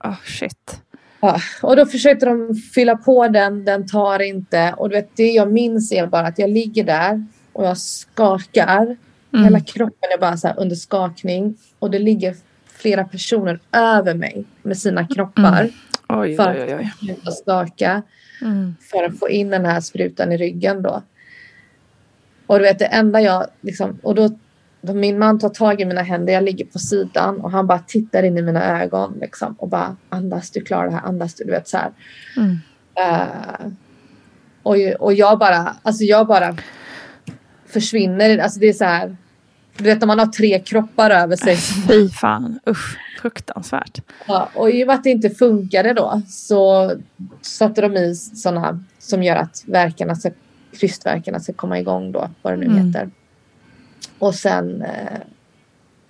Oh, 0.04 0.16
shit. 0.24 0.80
Ja, 1.20 1.40
och 1.62 1.76
då 1.76 1.86
försökte 1.86 2.26
de 2.26 2.54
fylla 2.54 2.96
på 2.96 3.28
den, 3.28 3.64
den 3.64 3.86
tar 3.86 4.22
inte. 4.22 4.74
Och 4.76 4.88
du 4.88 4.94
vet, 4.94 5.16
det 5.16 5.30
jag 5.30 5.52
minns 5.52 5.92
är 5.92 6.06
bara 6.06 6.26
att 6.26 6.38
jag 6.38 6.50
ligger 6.50 6.84
där 6.84 7.26
och 7.52 7.64
jag 7.64 7.78
skakar. 7.78 8.96
Mm. 9.32 9.44
Hela 9.44 9.60
kroppen 9.60 10.10
är 10.14 10.20
bara 10.20 10.36
så 10.36 10.48
under 10.48 10.76
skakning. 10.76 11.56
Och 11.78 11.90
det 11.90 11.98
ligger 11.98 12.36
flera 12.76 13.04
personer 13.04 13.60
över 13.72 14.14
mig 14.14 14.44
med 14.62 14.78
sina 14.78 15.06
kroppar. 15.06 15.60
Mm. 15.60 15.72
Oj, 16.08 16.36
för 16.36 16.54
oj, 16.54 16.74
oj. 16.74 16.90
att 16.92 16.98
sluta 16.98 17.30
skaka. 17.30 18.02
Mm. 18.42 18.74
För 18.90 19.04
att 19.04 19.18
få 19.18 19.28
in 19.28 19.50
den 19.50 19.64
här 19.64 19.80
sprutan 19.80 20.32
i 20.32 20.36
ryggen 20.36 20.82
då. 20.82 21.02
Och 22.46 22.58
du 22.58 22.64
vet 22.64 22.78
det 22.78 22.84
enda 22.84 23.20
jag 23.20 23.46
liksom, 23.60 23.98
och 24.02 24.14
då, 24.14 24.30
då 24.80 24.94
min 24.94 25.18
man 25.18 25.38
tar 25.38 25.48
tag 25.48 25.80
i 25.80 25.84
mina 25.84 26.02
händer, 26.02 26.32
jag 26.32 26.44
ligger 26.44 26.64
på 26.64 26.78
sidan 26.78 27.40
och 27.40 27.50
han 27.50 27.66
bara 27.66 27.78
tittar 27.78 28.22
in 28.22 28.38
i 28.38 28.42
mina 28.42 28.82
ögon 28.82 29.18
liksom 29.20 29.54
och 29.58 29.68
bara 29.68 29.96
andas, 30.08 30.50
du 30.50 30.60
klarar 30.60 30.86
det 30.86 30.92
här, 30.92 31.02
andas 31.02 31.34
du, 31.34 31.44
du 31.44 31.50
vet 31.50 31.68
så 31.68 31.76
här. 31.76 31.90
Mm. 32.36 32.58
Uh, 33.00 33.72
och, 34.62 34.76
och 34.98 35.12
jag 35.12 35.38
bara, 35.38 35.76
alltså 35.82 36.04
jag 36.04 36.26
bara 36.26 36.56
försvinner, 37.66 38.38
alltså 38.38 38.60
det 38.60 38.68
är 38.68 38.72
så 38.72 38.84
här, 38.84 39.16
du 39.76 39.84
vet 39.84 40.00
när 40.00 40.06
man 40.06 40.18
har 40.18 40.26
tre 40.26 40.58
kroppar 40.58 41.10
över 41.10 41.36
sig. 41.36 41.56
Fy 41.56 42.08
fan, 42.08 42.60
usch. 42.68 42.98
Fruktansvärt. 43.20 44.02
Ja, 44.26 44.48
och 44.54 44.70
i 44.70 44.82
och 44.82 44.86
med 44.86 44.96
att 44.96 45.04
det 45.04 45.10
inte 45.10 45.30
funkade 45.30 45.92
då 45.92 46.22
så 46.28 46.92
satte 47.40 47.80
de 47.80 47.96
i 47.96 48.14
sådana 48.14 48.84
som 48.98 49.22
gör 49.22 49.36
att 49.36 49.64
verkarna 49.66 50.14
ska, 50.14 50.30
krystverkarna 50.72 51.40
ska 51.40 51.52
komma 51.52 51.78
igång 51.78 52.12
då, 52.12 52.30
vad 52.42 52.52
det 52.52 52.56
nu 52.56 52.66
mm. 52.66 52.86
heter. 52.86 53.10
Och 54.18 54.34
sen, 54.34 54.82
eh, 54.82 55.20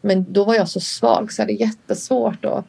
men 0.00 0.32
då 0.32 0.44
var 0.44 0.54
jag 0.54 0.68
så 0.68 0.80
svag 0.80 1.32
så 1.32 1.44
det 1.44 1.52
är 1.52 1.60
jättesvårt 1.60 2.44
att, 2.44 2.64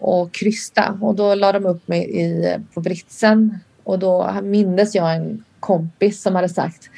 att 0.00 0.32
krysta. 0.32 0.98
Och 1.00 1.14
då 1.14 1.34
la 1.34 1.52
de 1.52 1.66
upp 1.66 1.88
mig 1.88 2.20
i, 2.20 2.56
på 2.74 2.80
britsen 2.80 3.58
och 3.82 3.98
då 3.98 4.40
mindes 4.42 4.94
jag 4.94 5.16
en 5.16 5.44
kompis 5.60 6.22
som 6.22 6.34
hade 6.34 6.48
sagt 6.48 6.90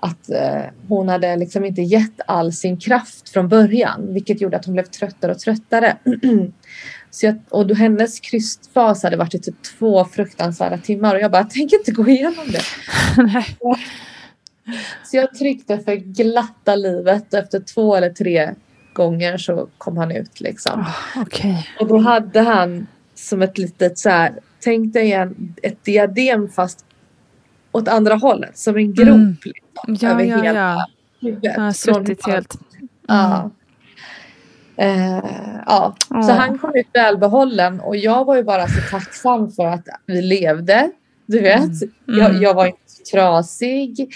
att 0.00 0.30
eh, 0.30 0.62
hon 0.88 1.08
hade 1.08 1.36
liksom 1.36 1.64
inte 1.64 1.82
gett 1.82 2.20
all 2.26 2.52
sin 2.52 2.76
kraft 2.76 3.28
från 3.28 3.48
början 3.48 4.14
vilket 4.14 4.40
gjorde 4.40 4.56
att 4.56 4.64
hon 4.64 4.74
blev 4.74 4.84
tröttare 4.84 5.32
och 5.32 5.38
tröttare. 5.38 5.96
Så 7.10 7.26
jag, 7.26 7.38
och 7.48 7.66
då 7.66 7.74
hennes 7.74 8.20
krystfas 8.20 9.02
hade 9.02 9.16
varit 9.16 9.34
i 9.34 9.38
typ 9.38 9.62
två 9.78 10.04
fruktansvärda 10.04 10.78
timmar 10.78 11.14
och 11.14 11.20
jag 11.20 11.30
bara, 11.30 11.44
tänker 11.44 11.78
inte 11.78 11.92
gå 11.92 12.08
igenom 12.08 12.44
det. 12.52 12.62
så 15.04 15.16
jag 15.16 15.34
tryckte 15.34 15.78
för 15.78 15.94
glatta 15.94 16.76
livet 16.76 17.32
och 17.32 17.38
efter 17.38 17.60
två 17.60 17.96
eller 17.96 18.10
tre 18.10 18.54
gånger 18.92 19.36
så 19.36 19.68
kom 19.78 19.96
han 19.96 20.10
ut 20.10 20.40
liksom. 20.40 20.80
Oh, 20.80 21.22
okay. 21.22 21.56
Och 21.80 21.86
då 21.86 21.98
hade 21.98 22.40
han 22.40 22.86
som 23.14 23.42
ett 23.42 23.58
litet 23.58 23.98
så 23.98 24.08
här, 24.08 24.32
tänk 24.60 24.92
dig 24.92 25.12
en, 25.12 25.54
ett 25.62 25.84
diadem 25.84 26.48
fast 26.48 26.84
åt 27.72 27.88
andra 27.88 28.14
hållet 28.14 28.58
som 28.58 28.76
en 28.76 28.94
grop. 28.94 29.08
Mm. 29.08 29.36
Ja, 29.86 30.10
över 30.10 30.24
ja, 30.24 30.42
hela 30.42 30.58
ja. 30.58 30.86
huvudet. 31.20 31.52
Jag 31.56 31.62
har 31.62 32.32
helt. 32.32 32.54
Mm. 32.54 32.88
Ja. 33.06 33.50
Uh, 34.80 35.20
ja, 35.66 35.96
oh. 36.10 36.26
så 36.26 36.32
han 36.32 36.58
kom 36.58 36.74
ut 36.74 36.86
välbehållen 36.92 37.80
och 37.80 37.96
jag 37.96 38.24
var 38.24 38.36
ju 38.36 38.42
bara 38.42 38.68
så 38.68 38.80
tacksam 38.90 39.50
för 39.50 39.66
att 39.66 39.88
vi 40.06 40.22
levde. 40.22 40.90
Du 41.26 41.40
vet, 41.40 41.58
mm. 41.58 41.94
Mm. 42.08 42.20
Jag, 42.20 42.42
jag, 42.42 42.54
var 42.54 42.66
inte 42.66 42.80
trasig. 43.12 44.14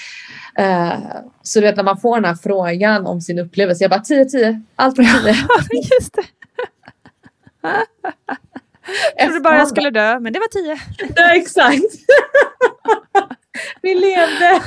Uh, 0.61 0.99
så 1.43 1.61
du 1.61 1.67
vet 1.67 1.77
när 1.77 1.85
man 1.85 2.01
får 2.01 2.17
den 2.17 2.25
här 2.25 2.35
frågan 2.35 3.07
om 3.07 3.21
sin 3.21 3.39
upplevelse, 3.39 3.85
jag 3.85 3.91
bara 3.91 4.01
10-10, 4.01 4.63
allt 4.77 4.99
är 4.99 5.03
10. 5.03 5.35
Just 6.01 6.15
det. 6.15 6.23
Jag 9.17 9.27
trodde 9.27 9.41
bara 9.41 9.59
jag 9.59 9.69
skulle 9.69 9.91
dö, 9.91 10.21
men 10.21 10.33
det 10.33 10.39
var 10.39 10.49
tio. 10.49 10.79
Ja, 11.17 11.35
exakt. 11.35 11.85
Vi 13.82 13.94
levde. 13.94 14.62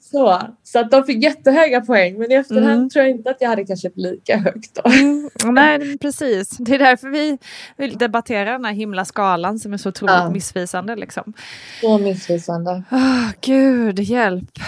Så, 0.00 0.40
så 0.62 0.78
att 0.78 0.90
de 0.90 1.04
fick 1.04 1.22
jättehöga 1.22 1.80
poäng 1.80 2.18
men 2.18 2.32
i 2.32 2.34
efterhand 2.34 2.72
mm. 2.72 2.90
tror 2.90 3.04
jag 3.04 3.14
inte 3.14 3.30
att 3.30 3.36
jag 3.40 3.48
hade 3.48 3.64
kanske 3.64 3.90
lika 3.94 4.36
högt. 4.36 4.74
Då. 4.74 4.90
Mm, 4.90 5.30
nej, 5.44 5.98
precis. 5.98 6.48
Det 6.48 6.74
är 6.74 6.78
därför 6.78 7.08
vi 7.08 7.38
vill 7.76 7.98
debattera 7.98 8.52
den 8.52 8.64
här 8.64 8.72
himla 8.72 9.04
skalan 9.04 9.58
som 9.58 9.72
är 9.72 9.76
så 9.76 9.88
otroligt 9.88 10.14
ja. 10.14 10.30
missvisande. 10.30 10.96
Liksom. 10.96 11.32
Så 11.80 11.98
missvisande. 11.98 12.82
Oh, 12.90 13.30
Gud, 13.40 13.98
hjälp. 13.98 14.58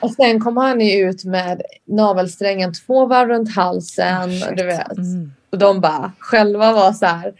Och 0.00 0.10
sen 0.10 0.40
kom 0.40 0.56
han 0.56 0.80
ju 0.80 1.08
ut 1.08 1.24
med 1.24 1.62
navelsträngen 1.86 2.72
två 2.74 3.06
varv 3.06 3.28
runt 3.28 3.54
halsen. 3.54 4.30
Oh, 4.30 4.54
du 4.56 4.64
vet. 4.64 4.98
Mm. 4.98 5.32
Och 5.52 5.58
de 5.58 5.80
bara 5.80 6.12
själva 6.18 6.72
var 6.72 6.92
så 6.92 7.06
här. 7.06 7.32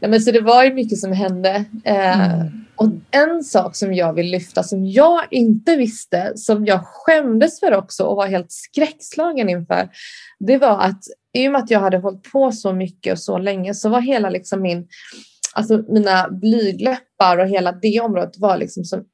Nej, 0.00 0.10
men 0.10 0.20
så 0.20 0.30
det 0.30 0.40
var 0.40 0.64
ju 0.64 0.74
mycket 0.74 0.98
som 0.98 1.12
hände. 1.12 1.64
Eh, 1.84 2.30
mm. 2.30 2.64
Och 2.76 2.88
en 3.10 3.44
sak 3.44 3.76
som 3.76 3.94
jag 3.94 4.12
vill 4.12 4.30
lyfta 4.30 4.62
som 4.62 4.86
jag 4.86 5.20
inte 5.30 5.76
visste, 5.76 6.32
som 6.36 6.66
jag 6.66 6.80
skämdes 6.84 7.60
för 7.60 7.74
också 7.74 8.04
och 8.04 8.16
var 8.16 8.26
helt 8.26 8.52
skräckslagen 8.52 9.48
inför. 9.48 9.88
Det 10.38 10.58
var 10.58 10.80
att 10.80 11.02
i 11.32 11.48
och 11.48 11.52
med 11.52 11.62
att 11.62 11.70
jag 11.70 11.80
hade 11.80 11.98
hållit 11.98 12.32
på 12.32 12.52
så 12.52 12.72
mycket 12.72 13.12
och 13.12 13.18
så 13.18 13.38
länge 13.38 13.74
så 13.74 13.88
var 13.88 14.00
hela 14.00 14.30
liksom 14.30 14.62
min, 14.62 14.88
alltså 15.54 15.84
mina 15.88 16.28
blygläppar 16.28 17.38
och 17.38 17.48
hela 17.48 17.72
det 17.72 18.00
området 18.00 18.38
var 18.38 18.56
liksom 18.56 18.84
som 18.84 19.04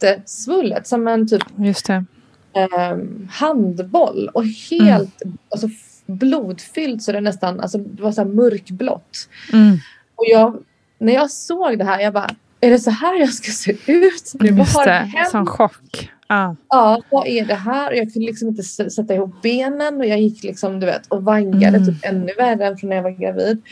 jättesvullet 0.00 0.86
som 0.86 1.08
en 1.08 1.28
typ 1.28 1.42
Just. 1.58 1.88
Eh, 1.88 2.98
handboll 3.30 4.30
och 4.34 4.44
helt 4.44 5.22
mm. 5.22 5.38
alltså, 5.50 5.68
blodfyllt 6.08 7.02
så 7.02 7.12
det 7.12 7.20
nästan, 7.20 7.60
alltså 7.60 7.78
det 7.78 8.02
var 8.02 8.12
så 8.12 8.24
mörkblått. 8.24 9.28
Mm. 9.52 9.78
Och 10.14 10.24
jag 10.26 10.58
när 10.98 11.12
jag 11.12 11.30
såg 11.30 11.78
det 11.78 11.84
här, 11.84 12.00
jag 12.00 12.12
bara, 12.12 12.30
är 12.60 12.70
det 12.70 12.78
så 12.78 12.90
här 12.90 13.20
jag 13.20 13.32
ska 13.32 13.52
se 13.52 13.72
ut? 13.86 14.32
Nu, 14.34 14.52
vad 14.52 14.68
har 14.68 14.86
hänt? 14.86 15.30
som 15.30 15.46
chock. 15.46 16.10
Ah. 16.26 16.54
Ja, 16.68 17.02
vad 17.10 17.26
är 17.26 17.44
det 17.44 17.54
här? 17.54 17.92
Jag 17.92 18.12
kunde 18.12 18.26
liksom 18.26 18.48
inte 18.48 18.62
sätta 18.62 19.14
ihop 19.14 19.42
benen 19.42 19.96
och 19.96 20.06
jag 20.06 20.20
gick 20.20 20.44
liksom, 20.44 20.80
du 20.80 20.86
vet, 20.86 21.06
och 21.06 21.24
vangade 21.24 21.76
mm. 21.76 21.86
typ 21.86 22.04
ännu 22.04 22.32
värre 22.38 22.66
än 22.66 22.78
från 22.78 22.90
när 22.90 22.96
jag 22.96 23.02
var 23.02 23.10
gravid. 23.10 23.62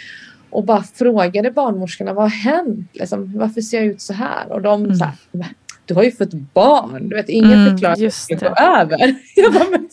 Och 0.51 0.64
bara 0.64 0.82
frågade 0.82 1.51
barnmorskorna, 1.51 2.12
vad 2.12 2.24
har 2.24 2.30
hänt? 2.30 2.89
Liksom, 2.93 3.39
varför 3.39 3.61
ser 3.61 3.76
jag 3.76 3.87
ut 3.87 4.01
så 4.01 4.12
här? 4.12 4.53
Och 4.53 4.62
de 4.62 4.84
mm. 4.84 4.97
så 4.97 5.05
här, 5.05 5.14
du 5.84 5.95
har 5.95 6.03
ju 6.03 6.12
fått 6.12 6.32
barn. 6.32 7.09
Du 7.09 7.16
vet, 7.16 7.28
ingen 7.28 7.53
mm, 7.53 7.70
förklarar 7.70 7.93
att 7.93 7.99
det 7.99 8.11
ska 8.11 8.34
gå 8.34 8.55
över. 8.61 8.99
Jag 9.37 9.53
bara, 9.53 9.64
men... 9.70 9.89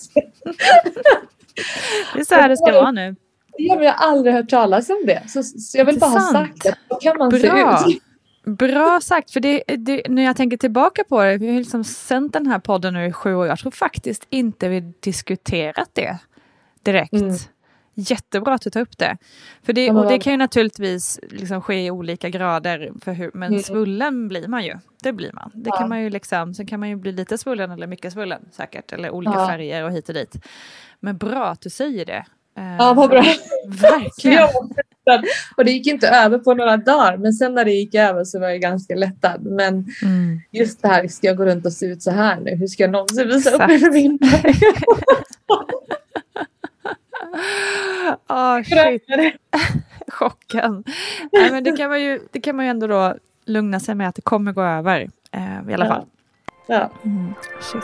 det 2.13 2.19
är 2.19 2.25
så 2.25 2.35
här 2.35 2.49
det 2.49 2.57
ska 2.57 2.71
vara 2.71 2.91
nu. 2.91 3.15
Ja, 3.57 3.75
men 3.75 3.83
jag 3.83 3.93
har 3.93 4.07
aldrig 4.07 4.35
hört 4.35 4.49
talas 4.49 4.89
om 4.89 5.03
det. 5.05 5.23
Så, 5.29 5.43
så 5.43 5.77
jag 5.77 5.85
vill 5.85 5.99
bara 5.99 6.11
ha 6.11 6.31
sagt 6.31 6.63
det. 6.63 6.75
Så 6.89 6.95
kan 6.95 7.17
man 7.17 7.29
Bra. 7.29 7.77
se 7.77 7.91
ut. 7.91 8.03
Bra 8.45 8.99
sagt, 9.01 9.31
för 9.31 9.39
det, 9.39 9.63
det, 9.67 10.01
när 10.09 10.23
jag 10.23 10.37
tänker 10.37 10.57
tillbaka 10.57 11.03
på 11.03 11.23
det, 11.23 11.37
vi 11.37 11.47
har 11.51 11.59
liksom 11.59 11.83
sänt 11.83 12.33
den 12.33 12.47
här 12.47 12.59
podden 12.59 12.93
nu 12.93 13.05
i 13.05 13.11
sju 13.11 13.35
år, 13.35 13.47
jag 13.47 13.59
tror 13.59 13.71
faktiskt 13.71 14.27
inte 14.29 14.69
vi 14.69 14.93
diskuterat 14.99 15.89
det 15.93 16.17
direkt. 16.83 17.13
Mm. 17.13 17.35
Jättebra 17.95 18.53
att 18.53 18.61
du 18.61 18.69
tar 18.69 18.81
upp 18.81 18.97
det. 18.97 19.17
För 19.63 19.73
det, 19.73 19.91
och 19.91 20.07
det 20.07 20.19
kan 20.19 20.33
ju 20.33 20.37
naturligtvis 20.37 21.19
liksom 21.29 21.61
ske 21.61 21.85
i 21.85 21.91
olika 21.91 22.29
grader, 22.29 22.91
för 23.01 23.11
hur, 23.11 23.31
men 23.33 23.51
mm. 23.51 23.63
svullen 23.63 24.27
blir 24.27 24.47
man 24.47 24.65
ju. 24.65 24.77
Det 25.03 25.13
blir 25.13 25.31
man. 25.33 25.51
Det 25.53 25.69
ja. 25.69 25.77
kan 25.77 25.89
man 25.89 26.01
ju 26.01 26.09
liksom, 26.09 26.53
sen 26.53 26.65
kan 26.65 26.79
man 26.79 26.89
ju 26.89 26.95
bli 26.95 27.11
lite 27.11 27.37
svullen 27.37 27.71
eller 27.71 27.87
mycket 27.87 28.13
svullen 28.13 28.45
säkert, 28.51 28.93
eller 28.93 29.09
olika 29.09 29.33
ja. 29.33 29.47
färger 29.47 29.83
och 29.83 29.91
hit 29.91 30.09
och 30.09 30.15
dit. 30.15 30.35
Men 31.03 31.17
bra 31.17 31.45
att 31.45 31.61
du 31.61 31.69
säger 31.69 32.05
det, 32.05 32.25
Ja, 32.55 32.93
vad 32.93 33.09
bra. 33.09 33.23
Verkligen. 33.67 34.43
och 35.57 35.65
det 35.65 35.71
gick 35.71 35.87
inte 35.87 36.07
över 36.07 36.37
på 36.37 36.53
några 36.53 36.77
dagar, 36.77 37.17
men 37.17 37.33
sen 37.33 37.53
när 37.53 37.65
det 37.65 37.71
gick 37.71 37.95
över 37.95 38.23
så 38.23 38.39
var 38.39 38.49
jag 38.49 38.61
ganska 38.61 38.95
lättad. 38.95 39.45
Men 39.45 39.73
mm. 40.01 40.41
just 40.51 40.81
det 40.81 40.87
här, 40.87 41.07
ska 41.07 41.27
jag 41.27 41.37
gå 41.37 41.45
runt 41.45 41.65
och 41.65 41.73
se 41.73 41.85
ut 41.85 42.03
så 42.03 42.11
här 42.11 42.39
nu? 42.39 42.55
Hur 42.55 42.67
ska 42.67 42.83
jag 42.83 42.91
någonsin 42.91 43.27
visa 43.27 43.49
Exakt. 43.49 43.73
upp 43.73 43.81
min 43.81 43.91
vinter? 43.91 44.41
oh, 48.29 48.63
shit. 48.63 49.03
Chocken. 50.07 50.83
Nej, 51.31 51.51
men 51.51 51.63
det, 51.63 51.71
kan 51.71 51.89
man 51.89 52.01
ju, 52.01 52.19
det 52.31 52.41
kan 52.41 52.55
man 52.55 52.65
ju 52.65 52.71
ändå 52.71 52.87
då 52.87 53.15
lugna 53.45 53.79
sig 53.79 53.95
med 53.95 54.09
att 54.09 54.15
det 54.15 54.21
kommer 54.21 54.51
gå 54.51 54.63
över 54.63 55.09
eh, 55.31 55.69
i 55.69 55.73
alla 55.73 55.87
fall. 55.87 56.05
Ja. 56.67 56.91
Mm, 57.03 57.33
shit. 57.61 57.83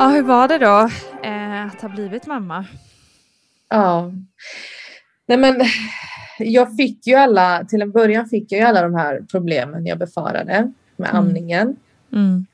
Ja, 0.00 0.08
hur 0.08 0.22
var 0.22 0.48
det 0.48 0.58
då 0.58 0.90
eh, 1.28 1.66
att 1.66 1.80
ha 1.82 1.88
blivit 1.88 2.26
mamma? 2.26 2.64
Ja. 3.68 4.12
Nej 5.26 5.38
men, 5.38 5.60
jag 6.38 6.76
fick 6.76 7.06
ju 7.06 7.14
alla, 7.14 7.64
till 7.64 7.82
en 7.82 7.90
början 7.90 8.28
fick 8.28 8.52
jag 8.52 8.60
ju 8.60 8.66
alla 8.66 8.82
de 8.82 8.94
här 8.94 9.20
problemen 9.30 9.86
jag 9.86 9.98
befarade 9.98 10.72
med 10.96 11.10
Mm. 11.10 11.20
amningen. 11.26 11.76
Mm. 12.12 12.46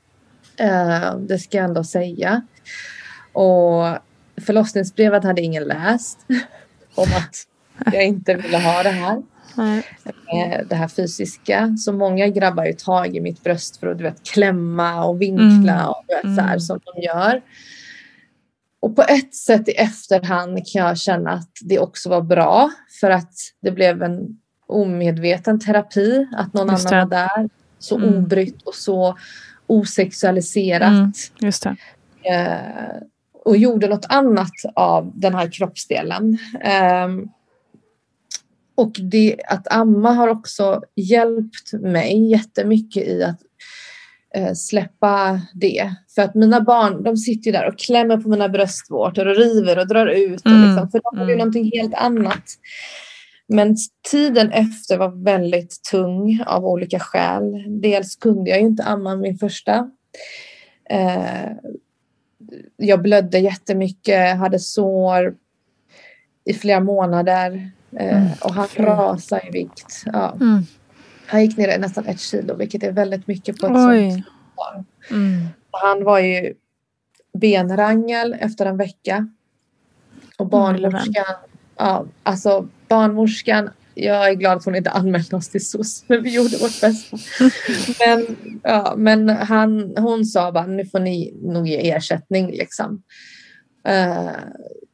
Eh, 0.57 1.15
det 1.17 1.39
ska 1.39 1.57
jag 1.57 1.65
ändå 1.65 1.83
säga. 1.83 2.41
Och 3.31 3.97
förlossningsbrevet 4.45 5.23
hade 5.23 5.41
ingen 5.41 5.63
läst 5.63 6.19
om 6.95 7.03
att 7.17 7.35
jag 7.93 8.05
inte 8.05 8.33
ville 8.33 8.57
ha 8.57 8.83
det 8.83 8.89
här. 8.89 9.21
Nej. 9.57 9.83
eh, 10.33 10.67
det 10.69 10.75
här 10.75 10.87
fysiska. 10.87 11.75
Så 11.77 11.93
många 11.93 12.27
grabbar 12.27 12.65
ju 12.65 12.73
tag 12.73 13.15
i 13.15 13.21
mitt 13.21 13.43
bröst 13.43 13.77
för 13.77 13.87
att 13.87 13.97
du 13.97 14.03
vet, 14.03 14.23
klämma 14.23 15.03
och 15.05 15.21
vinkla 15.21 15.73
Mm. 15.73 15.87
och 15.87 16.03
du 16.07 16.13
vet, 16.15 16.35
så 16.35 16.41
här, 16.41 16.47
Mm. 16.49 16.59
som 16.59 16.79
de 16.95 17.01
gör. 17.01 17.41
Och 18.79 18.95
på 18.95 19.01
ett 19.01 19.35
sätt 19.35 19.69
i 19.69 19.71
efterhand 19.71 20.67
kan 20.67 20.85
jag 20.87 20.97
känna 20.97 21.31
att 21.31 21.51
det 21.61 21.79
också 21.79 22.09
var 22.09 22.21
bra 22.21 22.71
för 23.01 23.11
att 23.11 23.33
det 23.61 23.71
blev 23.71 24.03
en 24.03 24.39
omedveten 24.67 25.59
terapi. 25.59 26.27
Att 26.37 26.53
någon 26.53 26.69
Just 26.69 26.91
annan 26.91 27.09
det. 27.09 27.15
var 27.15 27.37
där. 27.37 27.49
Så 27.79 27.95
Mm. 27.97 28.13
obrytt 28.17 28.61
och 28.61 28.75
så 28.75 29.17
osexualiserat. 29.67 30.89
Mm, 30.91 31.11
just 31.39 31.63
det. 31.63 31.75
Eh, 32.23 33.01
och 33.45 33.57
gjorde 33.57 33.87
något 33.87 34.05
annat 34.09 34.51
av 34.75 35.11
den 35.15 35.35
här 35.35 35.51
kroppsdelen. 35.51 36.37
Ehm, 36.61 37.27
och 38.77 38.91
det, 39.11 39.35
att 39.47 39.73
amma 39.73 40.11
har 40.11 40.27
också 40.27 40.81
hjälpt 40.95 41.73
mig 41.73 42.31
jättemycket 42.31 43.07
i 43.07 43.23
att 43.23 43.39
eh, 44.35 44.53
släppa 44.53 45.41
det. 45.53 45.95
För 46.15 46.21
att 46.21 46.35
mina 46.35 46.61
barn 46.61 47.03
de 47.03 47.17
sitter 47.17 47.51
där 47.51 47.67
och 47.67 47.79
klämmer 47.79 48.17
på 48.17 48.29
mina 48.29 48.49
bröstvårtor 48.49 49.25
och 49.25 49.35
river 49.35 49.79
och 49.79 49.87
drar 49.87 50.07
ut. 50.07 50.41
Och 50.41 50.51
Mm, 50.51 50.69
liksom, 50.69 50.89
för 50.89 51.01
de 51.03 51.19
har 51.19 51.25
ju 51.25 51.33
mm. 51.33 51.37
någonting 51.37 51.71
helt 51.73 51.93
annat. 51.93 52.43
Men 53.47 53.75
tiden 54.11 54.51
efter 54.51 54.97
var 54.97 55.23
väldigt 55.23 55.83
tung 55.91 56.43
av 56.47 56.65
olika 56.65 56.99
skäl. 56.99 57.65
Dels 57.81 58.15
kunde 58.15 58.49
jag 58.49 58.59
ju 58.59 58.65
inte 58.65 58.83
amma 58.83 59.15
min 59.15 59.37
första. 59.37 59.91
Eh, 60.89 61.51
jag 62.77 63.01
blödde 63.01 63.39
jättemycket, 63.39 64.37
hade 64.37 64.59
sår 64.59 65.35
i 66.45 66.53
flera 66.53 66.79
månader 66.79 67.71
Mm. 67.91 68.27
och 68.41 68.53
han 68.53 68.67
rasade 68.75 69.47
i 69.47 69.51
vikt. 69.51 70.03
Ja. 70.05 70.33
Mm. 70.41 70.63
Han 71.27 71.41
gick 71.41 71.57
ner 71.57 71.79
nästan 71.79 72.05
ett 72.05 72.19
kilo, 72.19 72.55
vilket 72.55 72.83
är 72.83 72.91
väldigt 72.91 73.27
mycket 73.27 73.57
på 73.57 73.65
ett 73.65 73.73
sånt 73.73 73.91
Oj. 73.91 74.23
barn. 74.55 74.85
Mm. 75.11 75.47
Han 75.71 76.03
var 76.03 76.19
ju 76.19 76.53
benrangel 77.33 78.35
efter 78.39 78.65
en 78.65 78.77
vecka. 78.77 79.29
Och 80.37 80.47
barnmorskan, 80.47 81.35
ja, 81.77 82.05
alltså 82.23 82.67
barnmorskan, 82.87 83.69
jag 83.93 84.29
är 84.29 84.33
glad 84.33 84.57
att 84.57 84.65
hon 84.65 84.75
inte 84.75 84.89
anmälde 84.89 85.35
oss 85.35 85.49
till 85.49 85.65
SOS, 85.65 86.03
men 86.07 86.23
vi 86.23 86.35
gjorde 86.35 86.57
vårt 86.57 86.81
bästa. 86.81 87.17
men 88.05 88.37
ja, 88.63 88.93
men 88.97 89.29
han, 89.29 89.93
hon 89.97 90.25
sa 90.25 90.51
bara, 90.51 90.65
nu 90.65 90.85
får 90.85 90.99
ni 90.99 91.33
nog 91.41 91.67
ge 91.67 91.91
ersättning 91.91 92.51
liksom. 92.51 93.03
Eh, 93.83 94.29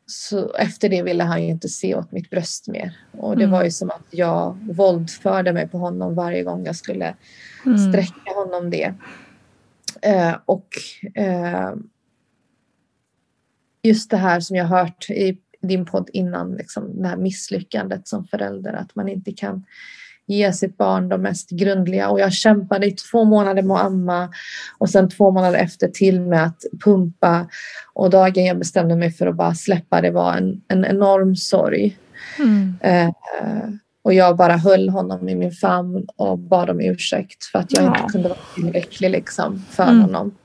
så 0.06 0.54
efter 0.56 0.90
det 0.90 1.04
ville 1.04 1.24
han 1.24 1.44
ju 1.44 1.50
inte 1.50 1.70
se 1.70 1.96
åt 1.96 2.12
mitt 2.12 2.30
bröst 2.30 2.68
mer. 2.68 2.98
Och 3.12 3.38
det 3.38 3.44
Mm. 3.44 3.52
var 3.52 3.64
ju 3.64 3.72
som 3.72 3.90
att 3.92 4.06
jag 4.10 4.58
våldförde 4.76 5.54
mig 5.54 5.68
på 5.68 5.78
honom 5.78 6.16
varje 6.16 6.44
gång 6.44 6.66
jag 6.66 6.76
skulle 6.76 7.16
Mm. 7.66 7.78
sträcka 7.78 8.32
honom 8.36 8.70
det. 8.70 8.94
Eh, 10.02 10.36
och 10.46 10.68
eh, 11.16 11.74
just 13.84 14.10
det 14.12 14.18
här 14.18 14.40
som 14.40 14.56
jag 14.56 14.66
hört 14.66 15.10
i 15.10 15.38
din 15.62 15.86
podd 15.86 16.10
innan, 16.14 16.52
liksom, 16.56 17.02
det 17.02 17.08
här 17.08 17.18
misslyckandet 17.18 18.08
som 18.08 18.26
förälder, 18.26 18.74
att 18.74 18.96
man 18.96 19.10
inte 19.10 19.32
kan 19.32 19.66
ge 20.28 20.54
sitt 20.54 20.78
barn 20.78 21.10
de 21.10 21.22
mest 21.22 21.50
grundliga. 21.50 22.10
Och 22.10 22.20
jag 22.20 22.34
kämpade 22.34 22.86
i 22.88 22.92
två 22.92 23.24
månader 23.24 23.62
med 23.62 23.78
att 23.78 23.84
amma 23.86 24.30
och 24.78 24.90
sen 24.90 25.10
två 25.10 25.32
månader 25.32 25.60
efter 25.60 25.88
till 25.88 26.22
med 26.22 26.44
att 26.46 26.64
pumpa. 26.84 27.48
Och 27.94 28.10
dagen 28.10 28.46
jag 28.46 28.58
bestämde 28.60 28.96
mig 28.96 29.12
för 29.12 29.28
att 29.28 29.36
bara 29.36 29.56
släppa 29.56 30.02
det 30.02 30.12
var 30.12 30.34
en, 30.34 30.62
en 30.68 30.86
enorm 30.86 31.36
sorg. 31.36 31.98
Mm. 32.40 32.76
Eh, 32.82 33.10
och 34.04 34.14
jag 34.14 34.38
bara 34.38 34.58
höll 34.58 34.90
honom 34.90 35.30
i 35.30 35.36
min 35.36 35.52
famn 35.52 36.08
och 36.16 36.40
bad 36.40 36.70
om 36.70 36.80
ursäkt 36.82 37.44
för 37.46 37.60
att 37.60 37.74
jag 37.74 37.84
Ja. 37.84 37.98
inte 38.00 38.12
kunde 38.12 38.30
vara 38.30 38.40
tillräcklig 38.56 39.10
liksom, 39.10 39.66
för 39.70 39.84
Mm. 39.84 40.02
honom. 40.02 40.36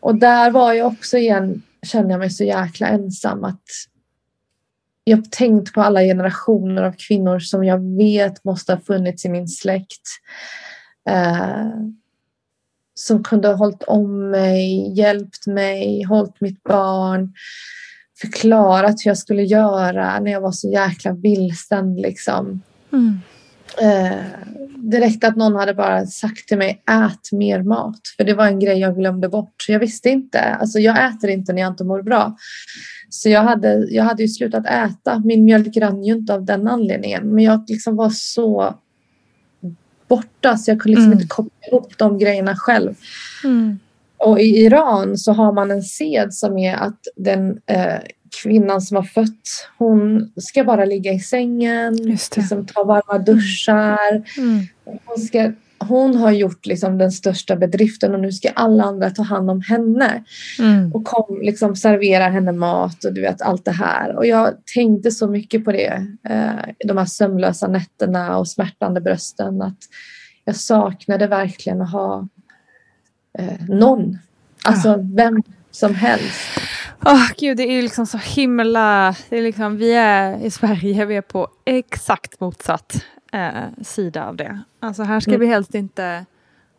Och 0.00 0.14
där 0.14 0.50
var 0.50 0.72
jag 0.72 0.86
också 0.86 1.18
igen, 1.18 1.62
kände 1.86 2.10
jag 2.10 2.18
mig 2.18 2.30
så 2.30 2.44
jäkla 2.44 2.86
ensam 2.88 3.44
att 3.44 3.62
jag 5.04 5.16
har 5.16 5.24
tänkt 5.24 5.72
på 5.72 5.80
alla 5.80 6.00
generationer 6.00 6.82
av 6.82 6.92
kvinnor 6.98 7.38
som 7.38 7.64
jag 7.64 7.96
vet 7.96 8.44
måste 8.44 8.72
ha 8.72 8.80
funnits 8.80 9.24
i 9.24 9.28
min 9.28 9.48
släkt. 9.48 10.08
Eh, 11.08 11.68
som 12.94 13.24
kunde 13.24 13.48
ha 13.48 13.54
hållit 13.54 13.82
om 13.82 14.30
mig, 14.30 14.92
hjälpt 14.98 15.46
mig, 15.46 16.02
hållit 16.02 16.40
mitt 16.40 16.62
barn, 16.62 17.32
förklarat 18.20 18.94
hur 19.04 19.10
jag 19.10 19.18
skulle 19.18 19.42
göra 19.42 20.20
när 20.20 20.32
jag 20.32 20.40
var 20.40 20.52
så 20.52 20.68
jäkla 20.68 21.12
vilsen. 21.12 21.96
Liksom. 21.96 22.62
Mm. 22.92 23.20
Eh, 23.80 24.24
direkt 24.90 25.24
att 25.24 25.36
någon 25.36 25.54
hade 25.56 25.74
bara 25.74 26.06
sagt 26.06 26.48
till 26.48 26.58
mig 26.58 26.82
ät 26.90 27.32
mer 27.32 27.62
mat. 27.62 28.00
För 28.16 28.24
det 28.24 28.34
var 28.34 28.46
en 28.46 28.60
grej 28.60 28.78
jag 28.78 28.96
glömde 28.96 29.28
bort. 29.28 29.64
Jag 29.68 29.78
visste 29.78 30.10
inte. 30.10 30.40
Alltså, 30.40 30.78
jag 30.78 31.06
äter 31.06 31.30
inte 31.30 31.52
när 31.52 31.62
jag 31.62 31.72
inte 31.72 31.84
mår 31.84 32.02
bra. 32.02 32.36
Så 33.08 33.28
jag 33.28 33.42
hade, 33.42 33.86
jag 33.90 34.04
hade 34.04 34.22
ju 34.22 34.28
slutat 34.28 34.66
äta. 34.66 35.22
Min 35.24 35.44
mjölk 35.44 35.76
rann 35.76 36.04
ju 36.04 36.12
inte 36.14 36.34
av 36.34 36.44
den 36.44 36.68
anledningen. 36.68 37.28
Men 37.34 37.44
jag 37.44 37.64
liksom 37.68 37.96
var 37.96 38.10
så 38.10 38.74
borta 40.08 40.56
så 40.56 40.70
jag 40.70 40.80
kunde 40.80 40.94
liksom 40.94 41.12
Mm. 41.12 41.18
inte 41.18 41.28
koppla 41.28 41.68
ihop 41.70 41.98
de 41.98 42.18
grejerna 42.18 42.56
själv. 42.56 42.94
Mm. 43.44 43.78
Och 44.16 44.40
i 44.40 44.64
Iran 44.64 45.18
så 45.18 45.32
har 45.32 45.52
man 45.52 45.70
en 45.70 45.82
sed 45.82 46.34
som 46.34 46.58
är 46.58 46.76
att 46.76 47.00
den 47.16 47.60
eh, 47.66 47.98
kvinnan 48.42 48.80
som 48.80 48.96
har 48.96 49.04
fött, 49.04 49.68
hon 49.78 50.32
ska 50.36 50.64
bara 50.64 50.84
ligga 50.84 51.12
i 51.12 51.20
sängen, 51.20 51.96
liksom, 51.96 52.66
ta 52.66 52.84
varma 52.84 53.18
duschar. 53.18 54.22
Mm. 54.38 54.66
Hon, 55.04 55.18
ska, 55.18 55.52
hon 55.78 56.16
har 56.16 56.30
gjort 56.30 56.66
liksom, 56.66 56.98
den 56.98 57.12
största 57.12 57.56
bedriften 57.56 58.14
och 58.14 58.20
nu 58.20 58.32
ska 58.32 58.48
alla 58.48 58.84
andra 58.84 59.10
ta 59.10 59.22
hand 59.22 59.50
om 59.50 59.60
henne. 59.60 60.24
Mm. 60.58 60.92
Och 60.92 61.04
kom, 61.04 61.40
liksom, 61.42 61.76
serverar 61.76 62.30
henne 62.30 62.52
mat 62.52 63.04
och 63.04 63.14
du 63.14 63.20
vet 63.20 63.42
allt 63.42 63.64
det 63.64 63.72
här. 63.72 64.16
Och 64.16 64.26
jag 64.26 64.54
tänkte 64.74 65.10
så 65.10 65.28
mycket 65.28 65.64
på 65.64 65.72
det. 65.72 66.06
Eh, 66.28 66.74
de 66.86 66.96
här 66.96 67.04
sömnlösa 67.04 67.68
nätterna 67.68 68.38
och 68.38 68.48
smärtande 68.48 69.00
brösten. 69.00 69.62
Att 69.62 69.78
jag 70.44 70.56
saknade 70.56 71.26
verkligen 71.26 71.82
att 71.82 71.92
ha 71.92 72.28
eh, 73.38 73.68
någon. 73.68 74.18
Alltså 74.64 74.98
vem 75.14 75.42
som 75.70 75.94
helst. 75.94 76.60
Åh 77.06 77.28
gud, 77.38 77.56
det 77.56 77.62
är 77.62 77.82
liksom 77.82 78.06
så 78.06 78.18
himla... 78.18 79.14
Det 79.28 79.38
är 79.38 79.42
liksom, 79.42 79.76
vi 79.76 79.92
är 79.92 80.38
i 80.44 80.50
Sverige, 80.50 81.04
vi 81.04 81.16
är 81.16 81.20
på 81.22 81.48
exakt 81.64 82.40
motsatt 82.40 83.04
eh, 83.32 83.64
sida 83.82 84.24
av 84.26 84.36
det. 84.36 84.60
Alltså 84.80 85.02
här 85.02 85.20
ska 85.20 85.30
Mm. 85.30 85.40
vi 85.40 85.46
helst 85.46 85.74
inte 85.74 86.26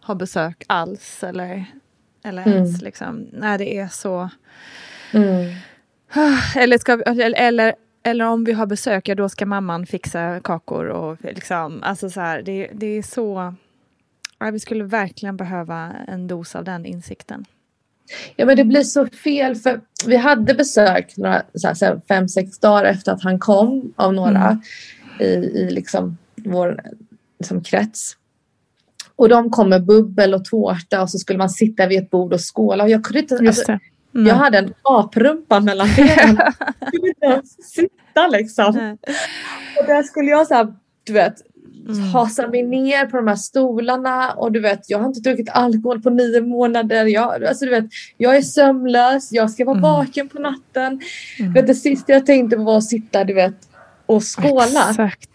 ha 0.01 0.15
besök 0.15 0.63
alls 0.67 1.23
eller, 1.23 1.65
eller 2.23 2.41
Mm. 2.41 2.53
ens 2.53 2.81
liksom... 2.81 3.27
Nej, 3.33 3.57
det 3.57 3.77
är 3.77 3.87
så... 3.87 4.29
Mm. 5.13 5.53
Eller, 6.55 6.77
ska 6.77 6.95
vi, 6.95 7.03
eller, 7.03 7.33
eller, 7.39 7.75
eller 8.03 8.25
om 8.25 8.43
vi 8.43 8.51
har 8.53 8.65
besök, 8.65 9.07
ja 9.07 9.15
då 9.15 9.29
ska 9.29 9.45
mamman 9.45 9.85
fixa 9.85 10.39
kakor 10.43 10.85
och 10.85 11.17
liksom... 11.21 11.83
Alltså 11.83 12.09
så 12.09 12.21
här, 12.21 12.41
det, 12.41 12.69
det 12.73 12.85
är 12.87 13.01
så... 13.03 13.53
Ja, 14.39 14.51
vi 14.51 14.59
skulle 14.59 14.83
verkligen 14.83 15.37
behöva 15.37 15.91
en 16.07 16.27
dos 16.27 16.55
av 16.55 16.63
den 16.63 16.85
insikten. 16.85 17.45
Ja 18.35 18.45
men 18.45 18.57
det 18.57 18.63
blir 18.63 18.83
så 18.83 19.07
fel 19.07 19.55
för 19.55 19.81
vi 20.05 20.15
hade 20.15 20.53
besök 20.53 21.17
några, 21.17 21.43
här, 21.63 22.07
fem, 22.07 22.29
sex 22.29 22.59
dagar 22.59 22.85
efter 22.85 23.11
att 23.11 23.23
han 23.23 23.39
kom 23.39 23.93
av 23.95 24.13
några 24.13 24.59
Mm. 25.19 25.43
i, 25.43 25.59
i 25.59 25.69
liksom 25.71 26.17
vår 26.35 26.81
liksom, 27.39 27.63
krets. 27.63 28.17
Och 29.15 29.29
de 29.29 29.49
kom 29.49 29.69
med 29.69 29.85
bubbel 29.85 30.33
och 30.33 30.45
tårta 30.45 31.01
och 31.01 31.09
så 31.09 31.17
skulle 31.17 31.39
man 31.39 31.49
sitta 31.49 31.87
vid 31.87 31.99
ett 31.99 32.09
bord 32.09 32.33
och 32.33 32.55
skåla. 32.55 32.83
Och 32.83 32.89
jag 32.89 33.03
kunde 33.03 33.19
inte, 33.19 33.37
alltså. 33.47 33.79
Mm. 34.15 34.27
jag 34.27 34.35
hade 34.35 34.57
en 34.57 34.73
aprumpa 34.81 35.59
mellan 35.59 35.87
benen. 35.95 36.37
Jag 36.79 36.91
kunde 36.91 37.07
inte 37.07 37.25
ens 37.25 37.69
sitta 37.73 38.27
liksom. 38.27 38.97
Och 39.79 39.85
där 39.87 40.03
skulle 40.03 40.31
jag 40.31 40.47
så 40.47 40.53
här, 40.53 40.73
du 41.03 41.13
vet, 41.13 41.35
mm. 41.89 42.03
hasar 42.03 42.47
mig 42.47 42.63
ner 42.63 43.05
på 43.05 43.17
de 43.17 43.27
här 43.27 43.35
stolarna 43.35 44.31
och 44.31 44.51
du 44.51 44.59
vet, 44.59 44.89
jag 44.89 44.99
har 44.99 45.05
inte 45.05 45.19
druckit 45.19 45.49
alkohol 45.49 46.01
på 46.01 46.09
nio 46.09 46.41
månader. 46.41 47.05
Jag, 47.05 47.43
alltså, 47.43 47.65
du 47.65 47.71
vet, 47.71 47.85
jag 48.17 48.35
är 48.35 48.41
sömnlös, 48.41 49.31
jag 49.31 49.51
ska 49.51 49.65
vara 49.65 49.77
mm. 49.77 49.91
vaken 49.91 50.29
på 50.29 50.39
natten. 50.39 51.01
Mm. 51.39 51.53
Vet, 51.53 51.67
det 51.67 51.75
sista 51.75 52.13
jag 52.13 52.25
tänkte 52.25 52.55
på 52.55 52.63
var 52.63 52.77
att 52.77 52.83
sitta 52.83 53.23
du 53.23 53.33
vet, 53.33 53.55
och 54.05 54.23
skåla. 54.23 54.89
Exakt. 54.89 55.29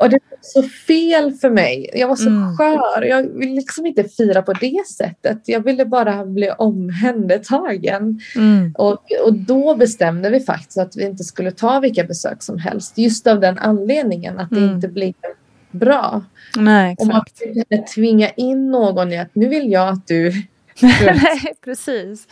Och 0.00 0.10
det 0.10 0.18
var 0.30 0.38
så 0.40 0.62
fel 0.62 1.32
för 1.32 1.50
mig. 1.50 1.90
Jag 1.94 2.08
var 2.08 2.16
så 2.16 2.28
mm. 2.28 2.56
skör. 2.56 3.02
Jag 3.02 3.22
ville 3.22 3.54
liksom 3.54 3.86
inte 3.86 4.04
fira 4.04 4.42
på 4.42 4.52
det 4.52 4.86
sättet. 4.96 5.42
Jag 5.44 5.60
ville 5.60 5.84
bara 5.84 6.24
bli 6.24 6.50
omhändertagen. 6.50 8.20
Mm. 8.36 8.74
Och, 8.78 9.04
och 9.24 9.34
då 9.34 9.74
bestämde 9.74 10.30
vi 10.30 10.40
faktiskt 10.40 10.78
att 10.78 10.96
vi 10.96 11.04
inte 11.04 11.24
skulle 11.24 11.50
ta 11.50 11.80
vilka 11.80 12.04
besök 12.04 12.42
som 12.42 12.58
helst. 12.58 12.98
Just 12.98 13.26
av 13.26 13.40
den 13.40 13.58
anledningen 13.58 14.38
att 14.38 14.50
det 14.50 14.56
mm. 14.56 14.74
inte 14.74 14.88
blev 14.88 15.14
bra. 15.70 16.24
Nej, 16.56 16.92
exakt. 16.92 17.08
Och 17.08 17.14
man 17.14 17.24
kunde 17.38 17.86
tvinga 17.86 18.30
in 18.30 18.70
någon 18.70 19.12
i 19.12 19.18
att 19.18 19.34
nu 19.34 19.48
vill 19.48 19.72
jag 19.72 19.88
att 19.88 20.06
du 20.06 20.32
Nej, 20.82 21.54
precis. 21.64 22.28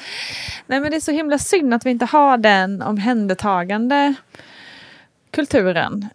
Nej, 0.66 0.80
men 0.80 0.90
det 0.90 0.96
är 0.96 1.00
så 1.00 1.12
himla 1.12 1.38
synd 1.38 1.74
att 1.74 1.86
vi 1.86 1.90
inte 1.90 2.04
har 2.04 2.38
den 2.38 2.82
omhändertagande 2.82 4.14
kulturen 5.30 6.08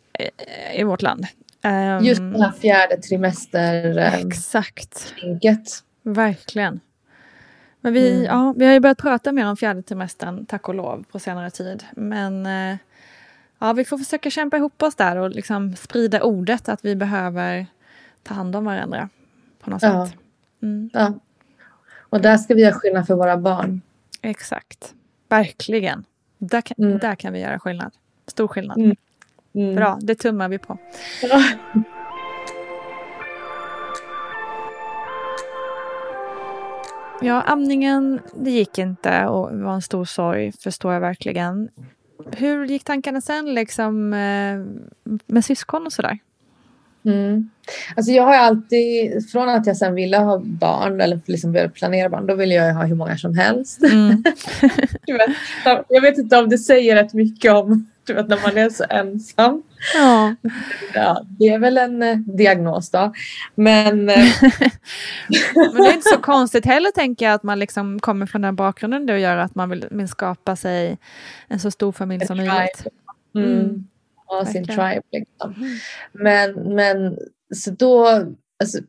i 0.73 0.83
vårt 0.83 1.01
land. 1.01 1.25
Um, 1.63 2.05
Just 2.05 2.21
den 2.21 2.41
här 2.41 2.51
fjärde 2.51 2.97
trimester 2.97 3.97
ehm, 3.97 4.27
Exakt. 4.27 5.13
Tänket. 5.21 5.83
Verkligen. 6.03 6.79
Men 7.81 7.93
vi, 7.93 8.11
mm. 8.11 8.23
ja, 8.23 8.53
vi 8.57 8.65
har 8.65 8.73
ju 8.73 8.79
börjat 8.79 8.97
prata 8.97 9.31
mer 9.31 9.45
om 9.45 9.57
fjärde 9.57 9.81
trimestern, 9.81 10.45
tack 10.45 10.69
och 10.69 10.75
lov, 10.75 11.05
på 11.11 11.19
senare 11.19 11.51
tid. 11.51 11.83
Men 11.91 12.45
eh, 12.45 12.77
ja, 13.61 13.73
vi 13.73 13.85
får 13.85 13.97
försöka 13.97 14.29
kämpa 14.29 14.57
ihop 14.57 14.83
oss 14.83 14.95
där 14.95 15.15
och 15.15 15.29
liksom 15.29 15.75
sprida 15.75 16.23
ordet 16.23 16.69
att 16.69 16.85
vi 16.85 16.95
behöver 16.95 17.65
ta 18.23 18.33
hand 18.33 18.55
om 18.55 18.65
varandra 18.65 19.09
på 19.59 19.69
något 19.69 19.81
ja. 19.81 20.07
sätt. 20.07 20.17
Mm. 20.61 20.89
Ja. 20.93 21.13
Och 21.99 22.21
där 22.21 22.37
ska 22.37 22.53
vi 22.53 22.61
göra 22.61 22.73
skillnad 22.73 23.07
för 23.07 23.15
våra 23.15 23.37
barn. 23.37 23.81
Exakt. 24.21 24.93
Verkligen. 25.29 26.03
Där 26.37 26.61
kan, 26.61 26.75
mm. 26.85 26.97
där 26.97 27.15
kan 27.15 27.33
vi 27.33 27.39
göra 27.39 27.59
skillnad. 27.59 27.91
Stor 28.27 28.47
skillnad. 28.47 28.77
Mm. 28.77 28.95
Mm. 29.53 29.75
Bra, 29.75 29.99
det 30.01 30.15
tummar 30.15 30.49
vi 30.49 30.57
på. 30.57 30.77
Ja. 31.21 31.43
Ja, 37.23 37.41
amningen, 37.41 38.19
det 38.35 38.51
gick 38.51 38.77
inte 38.77 39.25
och 39.25 39.59
var 39.59 39.73
en 39.73 39.81
stor 39.81 40.05
sorg, 40.05 40.51
förstår 40.51 40.93
jag 40.93 41.01
verkligen. 41.01 41.69
Hur 42.37 42.65
gick 42.65 42.83
tankarna 42.83 43.21
sen 43.21 43.53
liksom 43.53 44.13
eh, 44.13 44.65
med 45.25 45.45
syskon 45.45 45.85
och 45.85 45.93
sådär? 45.93 46.19
Mm. 47.05 47.49
Alltså 47.95 48.11
jag 48.11 48.23
har 48.23 48.35
alltid, 48.35 49.29
från 49.31 49.49
att 49.49 49.67
jag 49.67 49.77
sen 49.77 49.95
ville 49.95 50.17
ha 50.17 50.39
barn 50.39 51.01
eller 51.01 51.19
liksom 51.25 51.51
började 51.51 51.73
planera 51.73 52.09
barn, 52.09 52.27
då 52.27 52.35
ville 52.35 52.53
jag 52.53 52.73
ha 52.73 52.83
hur 52.83 52.95
många 52.95 53.17
som 53.17 53.37
helst. 53.37 53.83
Mm. 53.83 54.23
jag 55.87 56.01
vet 56.01 56.17
inte 56.17 56.37
om 56.37 56.49
det 56.49 56.57
säger 56.57 56.95
rätt 56.95 57.13
mycket 57.13 57.51
om 57.51 57.87
du 58.03 58.13
vet, 58.13 58.27
när 58.27 58.39
man 58.43 58.57
är 58.57 58.69
så 58.69 58.85
ensam. 58.89 59.63
Ja. 59.95 60.35
ja 60.93 61.25
det 61.39 61.49
är 61.49 61.59
väl 61.59 61.77
en 61.77 62.03
eh, 62.03 62.17
diagnos 62.17 62.91
då. 62.91 63.13
Men, 63.55 64.09
eh, 64.09 64.25
Men 65.55 65.83
det 65.83 65.89
är 65.89 65.93
inte 65.93 66.09
så 66.09 66.21
konstigt 66.21 66.65
heller 66.65 66.91
tänker 66.91 67.25
jag 67.25 67.33
att 67.33 67.43
man 67.43 67.59
liksom 67.59 67.99
kommer 67.99 68.25
från 68.25 68.41
den 68.41 68.55
bakgrunden 68.55 69.05
det 69.05 69.19
gör 69.19 69.37
att 69.37 69.55
man 69.55 69.69
vill, 69.69 69.87
vill 69.91 70.07
skapa 70.07 70.55
sig 70.55 70.97
en 71.47 71.59
så 71.59 71.71
stor 71.71 71.91
familj 71.91 72.25
som 72.25 72.37
möjligt. 72.37 72.87
Mm. 73.35 73.59
Mm. 73.59 73.87
Ja, 74.27 74.45
sin 74.45 74.65
tribe 74.65 75.01
liksom. 75.11 75.53
Mm. 75.57 75.77
Men, 76.11 76.75
men 76.75 77.17
så 77.55 77.71
då, 77.71 78.07
alltså, 78.59 78.79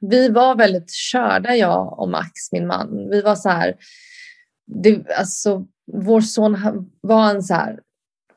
vi 0.00 0.28
var 0.28 0.54
väldigt 0.54 0.90
körda 0.90 1.56
jag 1.56 1.98
och 1.98 2.08
Max, 2.08 2.52
min 2.52 2.66
man. 2.66 3.08
Vi 3.10 3.22
var 3.22 3.34
så 3.34 3.48
här, 3.48 3.74
det, 4.66 5.10
alltså, 5.18 5.66
vår 5.92 6.20
son 6.20 6.58
var 7.00 7.30
en 7.30 7.42
så 7.42 7.54
här 7.54 7.80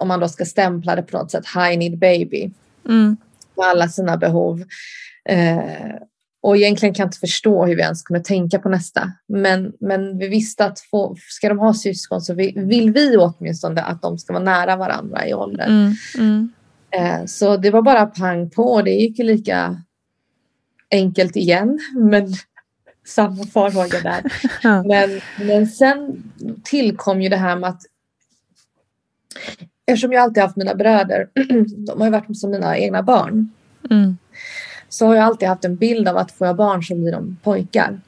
om 0.02 0.08
man 0.08 0.20
då 0.20 0.28
ska 0.28 0.45
stämpla 0.45 0.95
det 0.95 1.02
på 1.02 1.18
något 1.18 1.32
sätt, 1.32 1.45
high 1.56 1.78
need 1.78 1.99
baby. 1.99 2.52
Mm. 2.89 3.18
Med 3.58 3.68
alla 3.68 3.88
sina 3.88 4.18
behov. 4.18 4.64
Eh, 5.30 5.95
och 6.41 6.58
egentligen 6.58 6.93
kan 6.93 7.04
jag 7.04 7.08
inte 7.08 7.20
förstå 7.20 7.66
hur 7.66 7.76
vi 7.76 7.82
ens 7.82 8.04
kunde 8.04 8.24
tänka 8.24 8.60
på 8.60 8.70
nästa. 8.70 9.12
Men, 9.28 9.74
men 9.80 10.18
vi 10.18 10.28
visste 10.28 10.66
att 10.66 10.80
få, 10.80 11.16
ska 11.18 11.49
de 11.49 11.60
ha 11.60 11.74
syskon 11.74 12.22
så 12.22 12.34
vi, 12.34 12.54
vill 12.56 12.91
vi 12.91 13.18
åtminstone 13.18 13.82
att 13.82 14.02
de 14.02 14.18
ska 14.18 14.34
vara 14.34 14.43
nära 14.43 14.76
varandra 14.76 15.28
i 15.28 15.34
ålder. 15.34 15.68
Mm, 15.68 15.93
mm. 16.18 16.52
Eh, 16.91 17.26
så 17.26 17.58
det 17.58 17.72
var 17.72 17.82
bara 17.82 18.06
pang 18.06 18.49
på. 18.49 18.82
Det 18.82 18.91
gick 18.91 19.20
ju 19.20 19.26
lika 19.26 19.82
enkelt 20.91 21.36
igen. 21.36 21.80
Men 21.95 22.34
samma 23.08 23.43
farhåga 23.43 24.02
där. 24.02 24.24
men, 24.88 25.22
men 25.47 25.68
sen 25.68 26.24
tillkom 26.64 27.22
ju 27.22 27.30
det 27.30 27.38
här 27.38 27.56
med 27.56 27.70
att 27.70 27.82
eftersom 29.92 30.12
jag 30.12 30.24
alltid 30.24 30.44
haft 30.44 30.56
mina 30.56 30.76
bröder, 30.76 31.28
de 31.88 32.00
har 32.00 32.06
ju 32.06 32.12
varit 32.12 32.38
som 32.38 32.52
mina 32.52 32.78
egna 32.78 33.04
barn. 33.04 33.52
Mm. 33.89 34.18
Så 34.89 35.08
har 35.08 35.16
jag 35.16 35.24
alltid 35.24 35.48
haft 35.48 35.66
en 35.66 35.76
bild 35.76 36.08
av 36.08 36.18
att 36.18 36.32
får 36.32 36.48
jag 36.48 36.56
barn 36.56 36.84
så 36.84 36.96
blir 36.96 37.12
de 37.12 37.38
pojkar. 37.44 38.02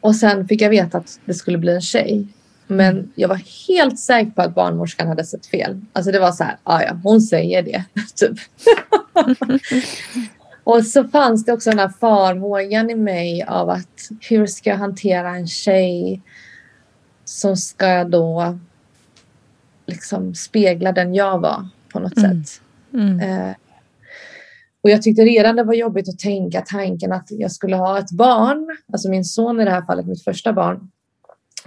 Och 0.00 0.16
sen 0.16 0.48
fick 0.48 0.60
jag 0.60 0.70
veta 0.70 0.98
att 0.98 1.20
det 1.24 1.34
skulle 1.34 1.58
bli 1.58 1.74
en 1.74 1.80
tjej. 1.80 2.28
Men 2.66 2.96
mm. 2.96 3.10
jag 3.14 3.28
var 3.28 3.40
helt 3.68 3.98
säker 3.98 4.30
på 4.30 4.42
att 4.42 4.54
barnmorskan 4.54 5.08
hade 5.08 5.24
sett 5.24 5.46
fel. 5.46 5.80
Alltså 5.92 6.12
det 6.12 6.18
var 6.18 6.32
så 6.32 6.44
här, 6.44 6.56
ah, 6.62 6.82
ja 6.82 7.00
hon 7.02 7.20
säger 7.20 7.62
det. 7.62 7.84
typ. 8.14 8.38
och 10.64 10.86
så 10.86 11.04
fanns 11.04 11.44
det 11.44 11.52
också 11.52 11.70
den 11.70 11.78
här 11.78 11.92
farhågan 12.00 12.90
i 12.90 12.94
mig 12.94 13.42
av 13.42 13.70
att 13.70 14.08
hur 14.20 14.46
ska 14.46 14.70
jag 14.70 14.76
hantera 14.76 15.36
en 15.36 15.46
tjej 15.46 16.22
som 17.24 17.56
ska 17.56 18.04
då 18.04 18.58
liksom 19.86 20.34
spegla 20.34 20.92
den 20.92 21.14
jag 21.14 21.38
var 21.38 21.68
på 21.92 21.98
något 21.98 22.16
mm. 22.16 22.44
sätt. 22.44 22.60
Mm. 22.94 23.20
Eh, 23.20 23.56
och 24.82 24.90
jag 24.90 25.02
tyckte 25.02 25.22
redan 25.22 25.56
det 25.56 25.64
var 25.64 25.74
jobbigt 25.74 26.08
att 26.08 26.18
tänka 26.18 26.60
tanken 26.60 27.12
att 27.12 27.26
jag 27.30 27.52
skulle 27.52 27.76
ha 27.76 27.98
ett 27.98 28.10
barn, 28.10 28.76
alltså 28.92 29.08
min 29.08 29.24
son 29.24 29.60
i 29.60 29.64
det 29.64 29.70
här 29.70 29.82
fallet, 29.82 30.06
mitt 30.06 30.24
första 30.24 30.52
barn, 30.52 30.90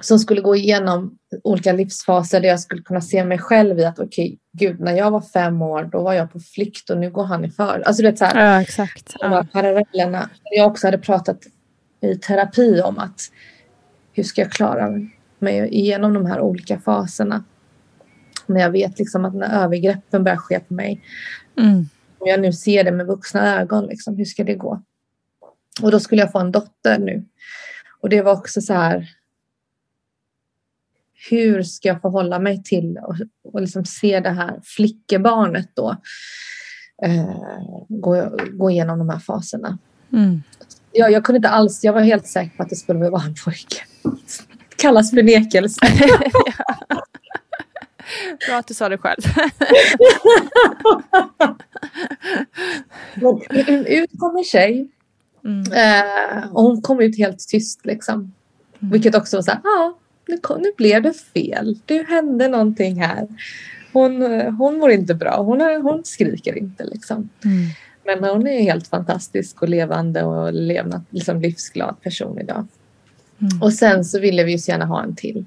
som 0.02 0.20
skulle 0.20 0.42
gå 0.42 0.56
igenom 0.56 1.18
olika 1.44 1.74
livsfaser 1.74 2.42
där 2.42 2.50
jag 2.50 2.60
skulle 2.60 2.82
kunna 2.82 3.02
se 3.02 3.24
mig 3.24 3.38
själv 3.38 3.80
i 3.80 3.86
att 3.86 4.00
okej, 4.00 4.26
okay, 4.26 4.38
gud, 4.68 4.80
när 4.80 4.98
jag 4.98 5.12
var 5.12 5.22
fem 5.22 5.62
år, 5.62 5.90
då 5.92 6.04
var 6.04 6.14
jag 6.14 6.32
på 6.32 6.40
flykt 6.40 6.90
och 6.90 6.98
nu 6.98 7.12
går 7.12 7.24
han 7.24 7.46
i 7.46 7.50
för. 7.50 7.84
Alltså 7.86 8.04
det 8.04 8.10
är 8.10 8.16
så 8.16 8.26
här, 8.26 8.54
ja, 8.54 8.62
exakt. 8.62 9.16
Ja. 9.20 9.46
parallellerna. 9.52 10.30
Jag 10.44 10.68
också 10.68 10.88
hade 10.88 10.98
pratat 10.98 11.40
i 12.02 12.16
terapi 12.16 12.82
om 12.82 12.98
att 12.98 13.22
hur 14.14 14.24
ska 14.24 14.42
jag 14.42 14.52
klara 14.52 14.90
mig 15.40 15.70
igenom 15.70 16.14
de 16.14 16.26
här 16.26 16.42
olika 16.42 16.80
faserna? 16.80 17.44
När 18.50 18.62
jag 18.62 18.72
vet 18.72 19.00
liksom 19.00 19.26
att 19.26 19.36
när 19.36 19.64
övergreppen 19.64 20.24
börjar 20.24 20.38
ske 20.38 20.60
på 20.60 20.74
mig. 20.74 21.02
Mm. 21.58 21.90
Om 22.18 22.28
jag 22.28 22.42
nu 22.42 22.54
ser 22.54 22.84
det 22.84 22.92
med 22.92 23.06
vuxna 23.06 23.60
ögon, 23.62 23.86
liksom, 23.86 24.18
hur 24.18 24.26
ska 24.26 24.44
det 24.44 24.56
gå? 24.56 24.82
Och 25.82 25.92
då 25.92 26.00
skulle 26.00 26.22
jag 26.22 26.32
få 26.32 26.40
en 26.40 26.52
dotter 26.52 27.00
nu. 27.00 27.26
Och 28.02 28.10
det 28.10 28.22
var 28.22 28.34
också 28.34 28.62
så 28.62 28.74
här. 28.74 29.10
Hur 31.30 31.64
ska 31.64 31.88
jag 31.88 32.02
förhålla 32.02 32.40
mig 32.40 32.64
till 32.64 32.98
och, 32.98 33.16
och 33.44 33.62
liksom 33.62 33.86
se 33.86 34.20
det 34.20 34.30
här 34.30 34.60
flickebarnet 34.64 35.70
då 35.74 35.96
eh, 37.04 37.36
gå, 37.88 38.38
gå 38.52 38.72
igenom 38.72 39.00
de 39.00 39.10
här 39.10 39.20
faserna. 39.20 39.78
Mm. 40.14 40.44
Jag, 40.92 41.12
jag 41.12 41.26
kunde 41.26 41.38
inte 41.38 41.50
alls, 41.50 41.84
jag 41.84 41.94
var 41.94 42.02
helt 42.02 42.28
säker 42.28 42.58
på 42.58 42.64
att 42.64 42.70
det 42.70 42.76
skulle 42.76 43.10
vara 43.10 43.24
en 43.24 43.36
pojke. 43.46 43.84
Kallas 44.76 45.10
förnekelse. 45.10 45.80
Bra 48.48 48.58
att 48.58 48.68
du 48.68 48.74
sa 48.74 48.90
det 48.90 48.98
själv. 48.98 49.22
ut 53.88 54.10
kom 54.20 54.38
en 54.38 54.44
tjej. 54.44 54.90
Mm. 55.46 55.72
Eh, 55.72 56.54
och 56.54 56.64
hon 56.64 56.82
kom 56.82 57.02
ut 57.02 57.18
helt 57.18 57.48
tyst 57.48 57.86
liksom. 57.86 58.34
Mm. 58.80 58.92
Vilket 58.92 59.16
också 59.16 59.38
var 59.38 59.42
så 59.42 59.52
här, 59.52 59.62
ja, 59.64 59.98
nu, 60.28 60.40
nu 60.58 60.72
blev 60.78 61.02
det 61.02 61.14
fel. 61.14 61.80
Det 61.86 62.08
hände 62.08 62.48
någonting 62.48 63.02
här. 63.02 63.28
Hon, 63.94 64.22
hon 64.56 64.78
mår 64.78 64.92
inte 64.92 65.16
bra. 65.16 65.42
Hon, 65.44 65.62
är, 65.62 65.80
hon 65.80 66.06
skriker 66.06 66.58
inte 66.58 66.84
liksom. 66.84 67.30
Mm. 67.46 67.68
Men 68.06 68.24
hon 68.24 68.48
är 68.48 68.62
helt 68.62 68.88
fantastisk 68.88 69.62
och 69.62 69.70
levande 69.70 70.24
och 70.24 70.54
levnad, 70.54 71.02
liksom 71.10 71.42
livsglad 71.42 72.02
person 72.02 72.40
idag. 72.40 72.68
Mm. 73.42 73.62
Och 73.62 73.74
sen 73.74 74.06
så 74.06 74.20
ville 74.20 74.44
vi 74.44 74.52
ju 74.52 74.58
så 74.58 74.72
gärna 74.72 74.86
ha 74.86 75.04
en 75.04 75.16
till. 75.16 75.46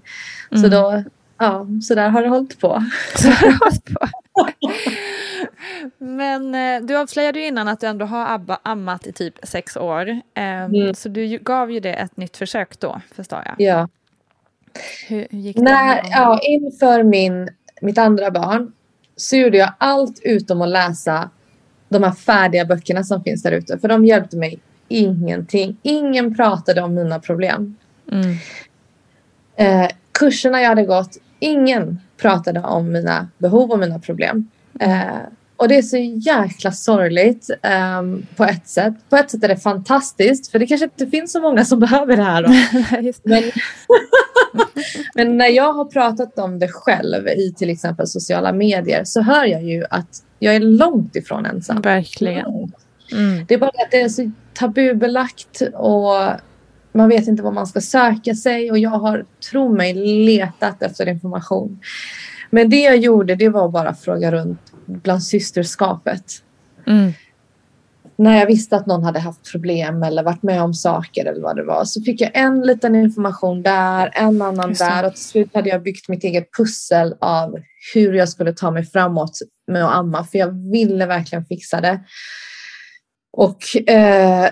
Så 0.50 0.56
mm. 0.56 0.70
då 0.70 1.04
ja, 1.43 1.66
så 1.82 1.95
där 1.95 2.09
har 2.09 2.22
det 2.22 2.28
hållit 2.28 2.61
på. 2.61 2.84
Men 5.99 6.55
eh, 6.55 6.86
du 6.86 6.97
avslöjade 6.97 7.40
ju 7.40 7.47
innan 7.47 7.68
att 7.68 7.80
du 7.80 7.86
ändå 7.86 8.05
har 8.07 8.34
abba, 8.34 8.59
ammat 8.62 9.07
i 9.07 9.12
typ 9.12 9.34
sex 9.43 9.76
år. 9.76 10.09
Eh, 10.09 10.64
mm. 10.64 10.95
Så 10.95 11.09
du 11.09 11.38
gav 11.38 11.72
ju 11.72 11.80
det 11.80 11.95
ett 11.95 12.16
nytt 12.16 12.36
försök 12.36 12.80
då, 12.80 13.01
förstår 13.14 13.43
jag. 13.45 13.55
Ja. 13.59 13.88
Hur, 15.09 15.26
hur 15.30 15.38
gick 15.38 15.57
det? 15.57 15.62
När, 15.62 16.03
ja, 16.11 16.40
inför 16.43 17.03
min, 17.03 17.49
mitt 17.80 17.99
andra 17.99 18.30
barn 18.30 18.72
så 19.16 19.36
gjorde 19.36 19.59
jag 19.59 19.72
allt 19.78 20.20
utom 20.22 20.62
att 20.62 20.68
läsa 20.68 21.30
de 21.88 22.03
här 22.03 22.12
färdiga 22.12 22.64
böckerna 22.64 23.05
som 23.05 23.22
finns 23.24 23.43
där 23.43 23.53
ute. 23.53 23.78
För 23.78 23.88
de 23.88 24.05
hjälpte 24.05 24.36
mig 24.36 24.59
ingenting. 24.88 25.76
Ingen 25.82 26.34
pratade 26.34 26.82
om 26.82 26.95
mina 26.95 27.20
problem. 27.20 27.76
Mm. 28.12 28.36
Eh, 29.57 29.90
kurserna 30.12 30.60
jag 30.60 30.68
hade 30.68 30.84
gått, 30.84 31.16
ingen 31.38 32.00
pratade 32.16 32.60
om 32.60 32.92
mina 32.92 33.28
behov 33.38 33.70
och 33.70 33.78
mina 33.78 33.98
problem. 33.98 34.48
Eh, 34.80 35.06
och 35.62 35.68
det 35.68 35.76
är 35.76 35.82
så 35.82 35.96
jäkla 35.96 36.72
sorgligt 36.72 37.50
um, 37.98 38.26
på 38.36 38.44
ett 38.44 38.68
sätt. 38.68 38.94
På 39.08 39.16
ett 39.16 39.30
sätt 39.30 39.44
är 39.44 39.48
det 39.48 39.56
fantastiskt 39.56 40.50
för 40.50 40.58
det 40.58 40.66
kanske 40.66 40.84
inte 40.84 41.06
finns 41.06 41.32
så 41.32 41.40
många 41.40 41.64
som 41.64 41.80
behöver 41.80 42.16
det 42.16 42.22
här. 42.22 42.46
men, 43.22 43.42
men 45.14 45.36
när 45.36 45.46
jag 45.46 45.72
har 45.72 45.84
pratat 45.84 46.38
om 46.38 46.58
det 46.58 46.68
själv 46.68 47.28
i 47.28 47.54
till 47.56 47.70
exempel 47.70 48.06
sociala 48.06 48.52
medier 48.52 49.04
så 49.04 49.22
hör 49.22 49.44
jag 49.44 49.62
ju 49.62 49.84
att 49.90 50.22
jag 50.38 50.54
är 50.56 50.60
långt 50.60 51.16
ifrån 51.16 51.46
ensam. 51.46 51.80
Verkligen. 51.80 52.72
Mm. 53.12 53.44
Det 53.48 53.54
är 53.54 53.58
bara 53.58 53.68
att 53.68 53.90
det 53.90 54.00
är 54.00 54.08
så 54.08 54.30
tabubelagt 54.54 55.62
och 55.74 56.30
man 56.93 57.09
vet 57.09 57.28
inte 57.28 57.43
var 57.43 57.53
man 57.53 57.66
ska 57.66 57.80
söka 57.80 58.34
sig 58.34 58.70
och 58.70 58.78
jag 58.78 58.90
har, 58.90 59.24
tro 59.51 59.76
mig, 59.76 59.95
letat 60.24 60.82
efter 60.82 61.09
information. 61.09 61.80
Men 62.51 62.70
det 62.70 62.80
jag 62.80 62.97
gjorde 62.97 63.34
det 63.34 63.49
var 63.49 63.68
bara 63.68 63.88
att 63.88 64.01
fråga 64.01 64.32
runt 64.32 64.72
bland 64.86 65.22
systerskapet. 65.22 66.24
Mm. 66.86 67.12
När 68.16 68.38
jag 68.38 68.47
visste 68.47 68.76
att 68.76 68.86
någon 68.86 69.05
hade 69.05 69.20
haft 69.20 69.53
problem 69.53 70.03
eller 70.03 70.22
varit 70.22 70.43
med 70.43 70.62
om 70.62 70.74
saker 70.74 71.26
eller 71.26 71.40
vad 71.40 71.57
det 71.57 71.64
var 71.64 71.84
så 71.84 72.03
fick 72.03 72.20
jag 72.20 72.30
en 72.34 72.61
liten 72.61 72.95
information 72.95 73.62
där, 73.62 74.11
en 74.14 74.43
annan 74.43 74.72
där 74.72 75.07
och 75.07 75.14
till 75.14 75.24
slut 75.24 75.51
hade 75.55 75.68
jag 75.68 75.82
byggt 75.82 76.09
mitt 76.09 76.24
eget 76.24 76.49
pussel 76.57 77.14
av 77.20 77.59
hur 77.95 78.12
jag 78.12 78.28
skulle 78.28 78.53
ta 78.53 78.70
mig 78.70 78.84
framåt 78.84 79.38
med 79.66 79.84
att 79.84 79.95
amma 79.95 80.24
för 80.24 80.38
jag 80.38 80.70
ville 80.72 81.07
verkligen 81.07 81.45
fixa 81.45 81.80
det. 81.80 82.01
Och 83.32 83.90
eh, 83.90 84.51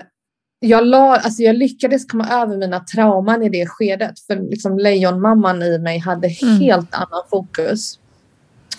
jag, 0.63 0.85
la, 0.87 1.15
alltså 1.15 1.41
jag 1.41 1.55
lyckades 1.55 2.05
komma 2.05 2.27
över 2.29 2.57
mina 2.57 2.79
trauman 2.79 3.43
i 3.43 3.49
det 3.49 3.65
skedet 3.67 4.19
för 4.19 4.35
liksom 4.35 4.79
lejonmamman 4.79 5.63
i 5.63 5.77
mig 5.77 5.97
hade 5.97 6.27
Mm. 6.27 6.59
helt 6.59 6.93
annan 6.93 7.23
fokus. 7.29 7.99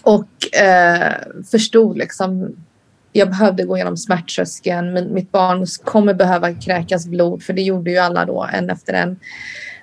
Och 0.03 0.57
eh, 0.62 1.12
förstod 1.51 1.99
liksom 1.99 2.57
jag 3.12 3.28
behövde 3.28 3.64
gå 3.64 3.76
igenom 3.76 3.97
smärttröskeln. 3.97 4.93
Men 4.93 5.14
mitt 5.14 5.33
barn 5.33 5.66
kommer 5.85 6.14
behöva 6.14 6.55
kräkas 6.55 7.07
blod 7.07 7.43
för 7.43 7.53
det 7.53 7.62
gjorde 7.62 7.91
ju 7.91 7.99
alla 7.99 8.24
då 8.24 8.49
en 8.53 8.70
efter 8.70 8.93
en. 8.93 9.16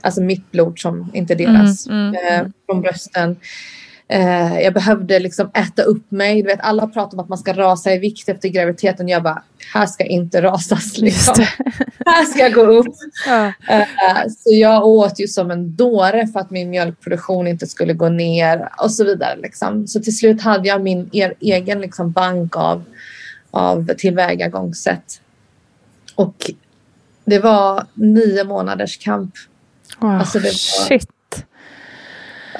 Alltså 0.01 0.21
mitt 0.21 0.51
blod 0.51 0.79
som 0.79 1.11
inte 1.13 1.35
deras 1.35 1.87
Mm, 1.87 2.15
mm, 2.15 2.43
eh, 2.45 2.51
från 2.65 2.81
brösten. 2.81 3.37
Eh, 4.11 4.59
jag 4.61 4.73
behövde 4.73 5.19
liksom 5.19 5.51
äta 5.53 5.81
upp 5.81 6.11
mig. 6.11 6.41
Du 6.41 6.47
vet, 6.47 6.59
alla 6.61 6.87
pratar 6.87 7.17
om 7.17 7.19
att 7.23 7.29
man 7.29 7.37
ska 7.37 7.53
rasa 7.53 7.93
i 7.93 7.97
vikt 7.97 8.29
efter 8.29 8.49
graviditeten. 8.49 9.07
Jag 9.07 9.23
bara, 9.23 9.43
här 9.73 9.85
ska 9.85 10.03
inte 10.03 10.41
rasas. 10.41 10.97
Liksom. 10.97 11.45
här 12.05 12.25
ska 12.25 12.39
jag 12.39 12.53
gå 12.53 12.61
upp. 12.61 12.95
Ja. 13.27 13.45
Eh, 13.69 14.21
så 14.27 14.53
jag 14.53 14.85
åt 14.87 15.19
ju 15.19 15.27
som 15.27 15.51
en 15.51 15.75
dåre 15.75 16.27
för 16.27 16.39
att 16.39 16.51
min 16.51 16.69
mjölkproduktion 16.69 17.47
inte 17.47 17.67
skulle 17.67 17.93
gå 17.93 18.09
ner 18.09 18.69
och 18.77 18.91
så 18.91 19.03
vidare. 19.03 19.35
Liksom. 19.37 19.87
Så 19.87 19.99
till 19.99 20.17
slut 20.17 20.41
hade 20.41 20.67
jag 20.67 20.81
min 20.81 21.09
er, 21.13 21.33
egen 21.39 21.81
liksom, 21.81 22.11
bank 22.11 22.55
av, 22.57 22.83
av 23.51 23.93
tillvägagångssätt. 23.97 25.21
Och 26.15 26.51
det 27.25 27.39
var 27.39 27.85
nio 27.93 28.43
månaders 28.43 28.97
kamp. 28.97 29.33
Wow, 29.99 30.11
Alltså, 30.11 30.39
det 30.39 30.45
var- 30.47 30.87
Shit. 30.87 31.09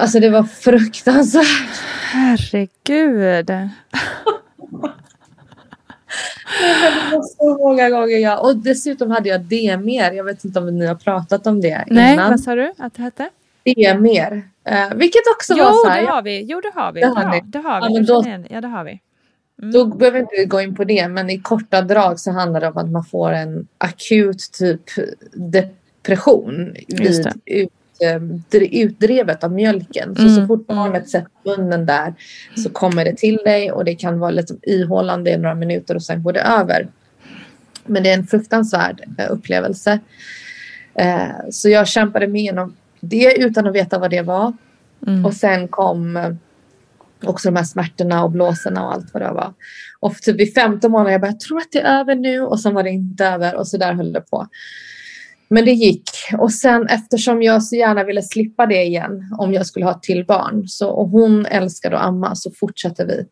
Alltså 0.00 0.20
det 0.20 0.30
var 0.30 0.42
fruktansvärt. 0.42 1.80
Herregud. 2.12 3.46
Det 3.46 3.70
var 7.12 7.22
så 7.22 7.58
många 7.68 7.90
gånger 7.90 8.18
jag... 8.18 8.44
Och 8.44 8.56
dessutom 8.56 9.10
hade 9.10 9.28
jag 9.28 9.40
D-mer. 9.40 10.12
Jag 10.12 10.24
vet 10.24 10.44
inte 10.44 10.58
om 10.58 10.78
ni 10.78 10.86
har 10.86 10.94
pratat 10.94 11.46
om 11.46 11.60
det 11.60 11.84
Nej, 11.86 12.14
innan. 12.14 12.30
vad 12.30 12.40
sa 12.40 12.54
du 12.54 12.72
att 12.78 12.94
det 12.94 13.02
hette? 13.02 13.28
D-mer. 13.64 14.42
Eh, 14.64 14.94
vilket 14.94 15.22
också 15.36 15.54
Jo, 15.56 15.64
var 15.64 15.72
så 15.84 15.88
här, 15.88 16.02
det 16.02 16.08
har 16.08 16.22
vi. 16.22 16.42
Jo, 16.48 16.60
det 16.60 16.80
har 16.80 16.92
vi. 16.92 17.00
Det 17.00 17.06
Det 17.06 17.12
har 17.14 17.30
ni. 17.30 17.40
det 17.44 17.58
har 17.58 17.80
Ja, 17.80 17.86
vi. 17.88 17.94
men 17.94 18.04
Jag 18.04 18.24
då-. 18.24 18.44
Ja, 18.50 18.60
det 18.60 18.68
har 18.68 18.84
vi. 18.84 19.00
Mm. 19.62 19.72
Då 19.72 19.84
behöver 19.84 20.18
vi 20.18 20.22
inte 20.22 20.44
gå 20.44 20.60
in 20.60 20.74
på 20.74 20.84
det, 20.84 21.08
men 21.08 21.30
i 21.30 21.38
korta 21.38 21.82
drag 21.82 22.20
så 22.20 22.30
handlar 22.30 22.60
det 22.60 22.68
om 22.68 22.76
att 22.76 22.90
man 22.90 23.04
får 23.04 23.32
en 23.32 23.66
akut 23.78 24.52
typ 24.58 24.80
depression 25.34 26.74
Just 26.88 27.26
vid 27.44 27.68
utdrevet 28.52 29.44
av 29.44 29.52
mjölken. 29.52 30.14
Så, 30.16 30.22
Mm, 30.22 30.34
så 30.34 30.46
fort 30.46 30.66
barnet 30.66 31.08
sätter 31.08 31.30
munnen 31.44 31.86
där 31.86 32.14
så 32.56 32.70
kommer 32.70 33.04
det 33.04 33.16
till 33.16 33.36
dig 33.36 33.72
och 33.72 33.84
det 33.84 33.94
kan 33.94 34.18
vara 34.18 34.30
lite 34.30 34.54
ihållande 34.62 35.30
i 35.30 35.36
några 35.36 35.54
minuter 35.54 35.94
och 35.94 36.02
sen 36.02 36.22
går 36.22 36.32
det 36.32 36.40
över. 36.40 36.88
Men 37.86 38.02
det 38.02 38.10
är 38.10 38.14
en 38.14 38.26
fruktansvärd 38.26 39.02
eh, 39.18 39.26
upplevelse. 39.30 40.00
Eh, 40.94 41.50
så 41.50 41.68
jag 41.68 41.88
kämpade 41.88 42.26
mig 42.26 42.40
igenom 42.40 42.76
det 43.00 43.36
utan 43.38 43.66
att 43.66 43.74
veta 43.74 43.98
vad 43.98 44.10
det 44.10 44.22
var. 44.22 44.52
Mm. 45.06 45.26
Och 45.26 45.34
sen 45.34 45.68
kom 45.68 46.16
eh, 46.16 46.30
också 47.24 47.48
de 47.48 47.56
här 47.56 47.64
smärtorna 47.64 48.24
och 48.24 48.30
blåsorna 48.30 48.84
och 48.84 48.92
allt 48.92 49.14
vad 49.14 49.22
det 49.22 49.32
var. 49.32 49.52
Och 50.00 50.16
typ 50.16 50.36
vid 50.36 50.54
femte 50.54 50.88
månaden 50.88 51.12
jag 51.12 51.20
bara, 51.20 51.26
jag 51.26 51.40
tror 51.40 51.58
att 51.58 51.72
det 51.72 51.80
är 51.80 52.00
över 52.00 52.14
nu 52.14 52.40
och 52.40 52.60
sen 52.60 52.74
var 52.74 52.82
det 52.82 52.90
inte 52.90 53.26
över 53.26 53.54
och 53.54 53.68
så 53.68 53.76
där 53.76 53.92
höll 53.92 54.12
det 54.12 54.20
på. 54.20 54.46
Men 55.50 55.64
det 55.64 55.70
gick 55.72 56.10
och 56.38 56.52
sen 56.52 56.86
eftersom 56.86 57.42
jag 57.42 57.62
så 57.62 57.76
gärna 57.76 58.04
ville 58.04 58.22
slippa 58.22 58.66
det 58.66 58.82
igen 58.82 59.34
om 59.38 59.52
jag 59.52 59.66
skulle 59.66 59.84
ha 59.84 59.92
ett 59.92 60.02
till 60.02 60.24
barn 60.26 60.68
så, 60.68 60.88
och 60.90 61.08
hon 61.08 61.46
älskade 61.46 61.98
att 61.98 62.04
amma 62.06 62.34
så 62.34 62.50
fortsätter 62.50 63.06
vi. 63.06 63.26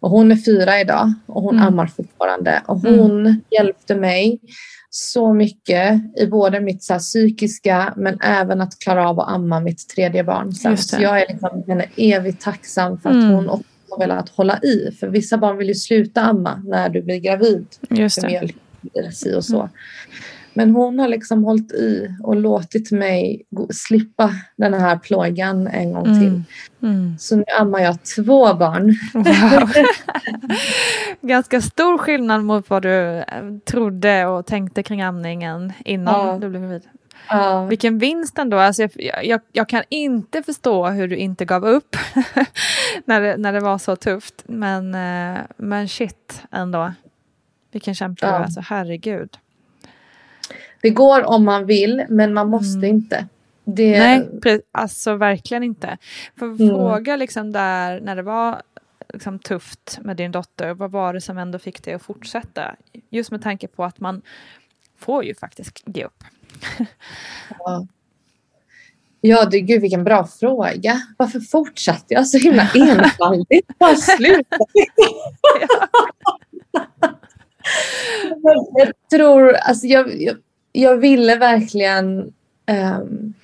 Och 0.00 0.10
hon 0.10 0.32
är 0.32 0.36
fyra 0.36 0.80
idag 0.80 1.12
och 1.26 1.42
hon 1.42 1.54
Mm. 1.54 1.66
ammar 1.66 1.86
fortfarande 1.86 2.62
och 2.66 2.84
Mm. 2.84 2.98
hon 3.00 3.40
hjälpte 3.50 3.94
mig 3.94 4.40
så 4.90 5.32
mycket 5.34 6.00
i 6.20 6.26
både 6.26 6.60
mitt 6.60 6.82
så 6.82 6.98
psykiska 6.98 7.94
men 7.96 8.18
även 8.20 8.60
att 8.60 8.78
klara 8.78 9.08
av 9.08 9.20
att 9.20 9.28
amma 9.28 9.60
mitt 9.60 9.88
tredje 9.88 10.24
barn. 10.24 10.52
Så 10.52 10.96
jag 11.02 11.22
är 11.22 11.26
liksom 11.28 11.64
henne 11.68 11.84
evigt 11.96 12.42
tacksam 12.42 12.98
för 13.00 13.10
att 13.10 13.16
Mm. 13.16 13.30
hon 13.30 13.48
också 13.48 13.64
har 13.90 13.98
velat 13.98 14.28
hålla 14.28 14.58
i. 14.62 14.96
För 15.00 15.08
vissa 15.08 15.38
barn 15.38 15.56
vill 15.56 15.68
ju 15.68 15.74
sluta 15.74 16.20
amma 16.22 16.62
när 16.66 16.88
du 16.88 17.02
blir 17.02 17.16
gravid. 17.18 17.66
Just 17.90 18.20
det. 18.20 18.26
mjölk 18.28 18.56
si 19.12 19.34
och 19.34 19.44
så. 19.44 19.68
Men 20.58 20.70
hon 20.70 20.98
har 20.98 21.08
liksom 21.08 21.44
hållit 21.44 21.72
i 21.72 22.14
och 22.22 22.36
låtit 22.36 22.92
mig 22.92 23.42
slippa 23.70 24.30
den 24.56 24.74
här 24.74 24.96
plågan 24.98 25.66
en 25.66 25.92
gång 25.92 26.04
till. 26.04 26.26
Mm. 26.28 26.44
Mm. 26.82 27.18
Så 27.18 27.36
nu 27.36 27.44
ammar 27.60 27.78
jag 27.80 27.96
två 28.16 28.54
barn. 28.54 28.94
Wow. 29.14 29.72
Ganska 31.28 31.60
stor 31.60 31.98
skillnad 31.98 32.44
mot 32.44 32.70
vad 32.70 32.82
du 32.82 33.18
eh, 33.18 33.24
trodde 33.70 34.26
och 34.26 34.46
tänkte 34.46 34.82
kring 34.82 35.02
amningen 35.02 35.72
innan 35.84 36.26
Ja. 36.26 36.38
du 36.40 36.48
blev 36.48 36.62
gravid. 36.62 36.82
Ja. 37.28 37.64
Vilken 37.64 37.98
vinst 37.98 38.38
ändå. 38.38 38.56
Alltså 38.58 38.82
jag, 38.94 39.24
jag, 39.26 39.40
jag 39.52 39.68
kan 39.68 39.82
inte 39.88 40.42
förstå 40.42 40.86
hur 40.86 41.08
du 41.08 41.16
inte 41.16 41.44
gav 41.44 41.64
upp 41.66 41.96
när, 43.04 43.20
det, 43.20 43.36
när 43.36 43.52
det 43.52 43.60
var 43.60 43.78
så 43.78 43.96
tufft. 43.96 44.44
Men, 44.46 44.94
eh, 44.94 45.40
men 45.56 45.88
shit 45.88 46.42
ändå. 46.50 46.92
Vilken 47.72 47.94
kämpe 47.94 48.26
du 48.26 48.30
Ja. 48.30 48.36
är. 48.38 48.42
Alltså, 48.42 48.60
herregud. 48.64 49.30
Det 50.82 50.90
går 50.90 51.24
om 51.24 51.44
man 51.44 51.66
vill 51.66 52.04
men 52.08 52.34
man 52.34 52.48
måste 52.48 52.78
Mm. 52.78 52.90
inte. 52.90 53.26
Det, 53.64 53.98
Nej, 53.98 54.28
alltså 54.72 55.14
verkligen 55.14 55.62
inte. 55.62 55.98
För 56.38 56.46
Mm. 56.46 56.58
fråga 56.58 57.16
liksom 57.16 57.52
där 57.52 58.00
när 58.00 58.16
det 58.16 58.22
var 58.22 58.62
liksom 59.14 59.38
tufft 59.38 59.98
med 60.02 60.16
din 60.16 60.32
dotter, 60.32 60.74
vad 60.74 60.90
var 60.90 61.12
det 61.14 61.20
som 61.20 61.38
ändå 61.38 61.58
fick 61.58 61.82
dig 61.82 61.94
att 61.94 62.02
fortsätta? 62.02 62.74
Just 63.10 63.30
med 63.30 63.42
tanke 63.42 63.68
på 63.68 63.84
att 63.84 64.00
man 64.00 64.22
får 64.98 65.24
ju 65.24 65.34
faktiskt 65.34 65.82
ge 65.86 66.04
upp. 66.04 66.24
Ja, 67.58 67.86
ja 69.20 69.44
det, 69.44 69.60
gud 69.60 69.80
vilken 69.80 70.04
bra 70.04 70.26
fråga. 70.26 71.02
Varför 71.16 71.40
fortsatte 71.40 72.14
jag 72.14 72.26
så 72.26 72.38
himla 72.38 72.62
enfaldigt? 72.74 73.78
Bara 73.78 73.96
sluta. 73.96 74.56
Men 78.42 78.66
jag 78.74 78.92
tror, 79.10 79.52
alltså 79.52 79.86
jag, 79.86 80.22
jag, 80.22 80.36
jag 80.72 80.96
ville 80.96 81.36
verkligen 81.36 82.32
ehm, 82.66 83.34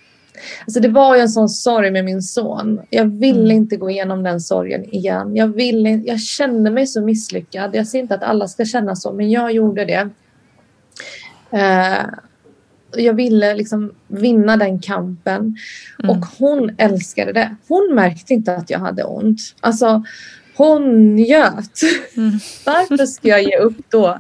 Alltså 0.67 0.81
det 0.81 0.89
var 0.89 1.17
ju 1.17 1.21
en 1.21 1.29
sån 1.29 1.49
sorg 1.49 1.91
med 1.91 2.05
min 2.05 2.23
son. 2.23 2.81
Jag 2.91 3.05
ville 3.05 3.41
Mm. 3.45 3.57
inte 3.57 3.77
gå 3.77 3.91
igenom 3.91 4.23
den 4.23 4.41
sorgen 4.41 4.95
igen. 4.95 5.37
Jag, 5.37 5.47
ville, 5.49 5.91
jag 5.91 6.21
kände 6.21 6.71
mig 6.71 6.87
så 6.87 7.01
misslyckad. 7.01 7.75
Jag 7.75 7.87
ser 7.87 7.99
inte 7.99 8.15
att 8.15 8.23
alla 8.23 8.49
ska 8.49 8.65
känna 8.65 8.97
så, 8.97 9.13
men 9.13 9.31
jag 9.31 9.53
gjorde 9.53 9.85
det. 9.85 10.09
Eh, 11.51 12.05
jag 12.97 13.15
ville 13.15 13.55
liksom 13.55 13.95
vinna 14.09 14.57
den 14.57 14.81
kampen. 14.81 15.57
Mm. 16.03 16.11
Och 16.11 16.27
hon 16.39 16.75
älskade 16.79 17.33
det. 17.33 17.57
Hon 17.69 17.95
märkte 17.95 18.35
inte 18.35 18.57
att 18.57 18.71
jag 18.71 18.79
hade 18.79 19.05
ont. 19.05 19.41
Alltså, 19.61 20.03
hon 20.57 21.15
njöt. 21.17 21.81
Mm. 22.17 22.31
Varför 22.67 23.07
ska 23.07 23.29
jag 23.29 23.43
ge 23.43 23.57
upp 23.59 23.91
då? 23.91 24.19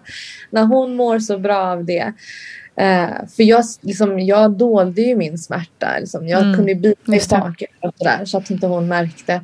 När 0.50 0.64
hon 0.64 0.96
mår 0.96 1.18
så 1.18 1.38
bra 1.38 1.58
av 1.58 1.84
det. 1.84 2.12
Eh, 2.76 3.26
för 3.36 3.42
jag, 3.42 3.64
liksom, 3.80 4.20
jag 4.20 4.50
dolde 4.50 5.02
ju 5.02 5.16
min 5.16 5.38
smärta. 5.38 5.98
Liksom. 5.98 6.28
Jag 6.28 6.42
Mm, 6.42 6.56
kunde 6.56 6.74
bita 6.74 7.14
i 7.14 7.20
taket 7.20 7.70
och 7.80 7.94
sådär, 7.96 8.24
så 8.24 8.38
att 8.38 8.50
inte 8.50 8.66
hon 8.66 8.88
märkte. 8.88 9.40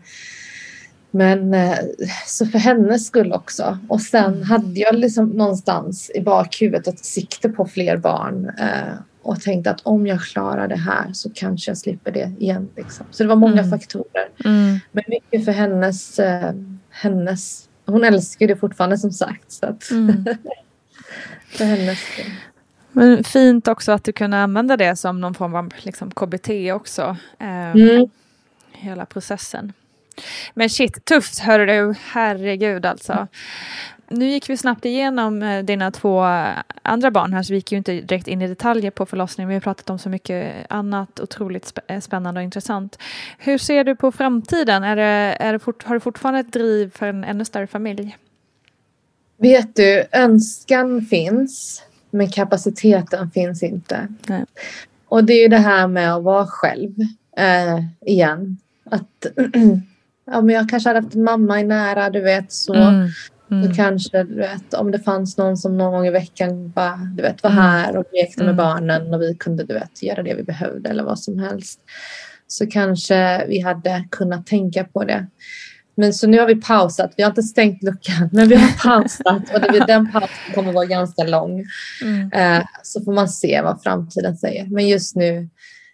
Men 1.11 1.55
eh, 1.55 1.79
så 2.27 2.47
för 2.47 2.59
hennes 2.59 3.07
skull 3.07 3.33
också. 3.33 3.79
Och 3.89 4.01
sen 4.01 4.35
mm. 4.35 4.43
hade 4.43 4.81
jag 4.81 4.95
liksom 4.95 5.29
någonstans 5.29 6.11
i 6.15 6.21
bakhuvudet 6.21 6.87
ett 6.87 7.05
sikte 7.05 7.49
på 7.49 7.67
fler 7.67 7.97
barn. 7.97 8.51
Eh, 8.59 8.95
och 9.23 9.41
tänkte 9.41 9.71
att 9.71 9.81
om 9.81 10.07
jag 10.07 10.21
klarar 10.21 10.69
det 10.69 10.77
här 10.77 11.13
så 11.13 11.31
kanske 11.35 11.71
jag 11.71 11.79
slipper 11.79 12.13
det 12.13 12.33
igen. 12.39 12.69
Liksom. 12.77 13.07
Så 13.11 13.23
det 13.23 13.29
var 13.29 13.37
många 13.37 13.61
mm. 13.61 13.71
faktorer. 13.71 14.29
Mm. 14.45 14.79
Men 14.93 15.05
mycket 15.09 15.45
för 15.45 15.53
hennes, 15.53 16.19
eh, 16.19 16.53
hennes... 16.91 17.69
Hon 17.87 18.05
älskar 18.05 18.47
det 18.47 18.57
fortfarande 18.57 18.99
som 18.99 19.13
sagt. 19.13 19.53
Så 19.53 19.67
att 19.67 19.91
mm. 19.91 20.25
för 21.49 21.65
hennes 21.65 21.99
skull. 21.99 22.33
Men 22.93 23.25
fint 23.25 23.69
också 23.69 23.93
att 23.93 24.05
du 24.05 24.13
kunde 24.13 24.37
använda 24.37 24.77
det 24.77 24.97
som 24.97 25.21
någon 25.21 25.35
form 25.35 25.55
av 25.55 25.73
liksom, 25.77 26.11
KBT 26.11 26.49
också. 26.73 27.17
Eh, 27.39 27.71
mm. 27.71 28.11
Hela 28.73 29.07
processen. 29.07 29.73
Men 30.55 30.71
shit, 30.71 31.05
tufft 31.05 31.39
hör 31.39 31.59
du. 31.59 31.95
Herregud 32.13 32.87
alltså. 32.87 33.29
Nu 34.09 34.29
gick 34.29 34.51
vi 34.51 34.57
snabbt 34.57 34.85
igenom 34.85 35.43
eh, 35.43 35.65
dina 35.65 35.91
två 35.91 36.25
andra 36.83 37.11
barn 37.11 37.33
här 37.33 37.43
så 37.43 37.53
vi 37.53 37.57
gick 37.57 37.73
ju 37.73 37.79
inte 37.79 37.93
direkt 37.93 38.29
in 38.29 38.43
i 38.43 38.49
detaljer 38.49 38.91
på 38.91 39.07
förlossningen. 39.07 39.49
Vi 39.49 39.55
har 39.55 39.61
pratat 39.61 39.91
om 39.91 39.99
så 39.99 40.09
mycket 40.09 40.67
annat 40.69 41.21
otroligt 41.21 41.79
eh, 41.87 42.01
spännande 42.01 42.41
och 42.41 42.45
intressant. 42.45 42.99
Hur 43.39 43.59
ser 43.59 43.85
du 43.85 43.97
på 43.97 44.13
framtiden? 44.13 44.85
Är 44.85 44.97
det, 44.97 45.37
är 45.41 45.53
det 45.53 45.59
fort, 45.59 45.83
har 45.85 45.95
du 45.95 46.01
fortfarande 46.01 46.41
ett 46.41 46.53
driv 46.53 46.91
för 46.91 47.07
en 47.07 47.25
ännu 47.25 47.45
större 47.45 47.67
familj? 47.67 48.17
Vet 49.37 49.77
du, 49.77 50.05
önskan 50.13 51.03
finns 51.03 51.83
men 52.11 52.31
kapaciteten 52.31 53.31
finns 53.31 53.63
inte. 53.63 54.09
Nej. 54.29 54.45
Och 55.09 55.25
det 55.25 55.33
är 55.33 55.49
det 55.49 55.59
här 55.59 55.89
med 55.89 56.15
att 56.15 56.23
vara 56.23 56.47
själv 56.47 56.95
eh, 57.37 57.85
igen. 58.01 58.57
Att 58.85 59.27
ja, 60.27 60.41
men 60.41 60.55
jag 60.55 60.69
kanske 60.69 60.89
hade 60.89 61.01
haft 61.01 61.15
en 61.15 61.25
mamma 61.25 61.61
i 61.61 61.65
nära, 61.65 62.11
du 62.11 62.21
vet 62.21 62.53
så. 62.53 62.75
Mm. 62.75 63.09
Mm. 63.51 63.69
Så 63.69 63.75
kanske, 63.75 64.23
du 64.23 64.35
vet, 64.35 64.75
om 64.75 64.91
det 64.91 64.99
fanns 64.99 65.39
någon 65.39 65.57
som 65.57 65.79
någon 65.79 65.93
gång 65.93 66.07
i 66.07 66.11
veckan 66.11 66.71
bara, 66.71 66.97
du 67.15 67.23
vet, 67.23 67.43
var 67.43 67.51
mm. 67.51 67.63
här 67.63 67.97
och 67.97 68.05
lekte 68.13 68.45
med 68.45 68.55
mm. 68.55 68.57
barnen 68.57 69.15
och 69.15 69.23
vi 69.23 69.35
kunde 69.35 69.65
du 69.65 69.75
vet, 69.75 70.03
göra 70.03 70.23
det 70.23 70.35
vi 70.35 70.43
behövde 70.43 70.91
eller 70.91 71.03
vad 71.03 71.19
som 71.19 71.39
helst. 71.39 71.81
Så 72.47 72.67
kanske 72.67 73.47
vi 73.47 73.61
hade 73.61 74.05
kunnat 74.11 74.47
tänka 74.47 74.85
på 74.85 75.05
det. 75.05 75.27
Men 76.01 76.15
så 76.15 76.27
nu 76.27 76.39
har 76.39 76.47
vi 76.47 76.55
pausat. 76.55 77.15
Vi 77.17 77.23
har 77.23 77.31
inte 77.31 77.43
stängt 77.43 77.83
luckan, 77.83 78.29
men 78.33 78.49
vi 78.49 78.55
har 78.55 78.83
pausat 78.83 79.55
och 79.55 79.61
det, 79.61 79.85
den 79.87 80.13
pausen 80.13 80.55
kommer 80.55 80.73
vara 80.73 80.87
ganska 80.87 81.25
lång. 81.25 81.65
Mm. 82.03 82.33
Eh, 82.33 82.67
så 82.83 83.05
får 83.05 83.13
man 83.13 83.29
se 83.29 83.63
vad 83.63 83.83
framtiden 83.83 84.37
säger. 84.37 84.67
Men 84.67 84.89
just 84.89 85.17
nu, 85.17 85.49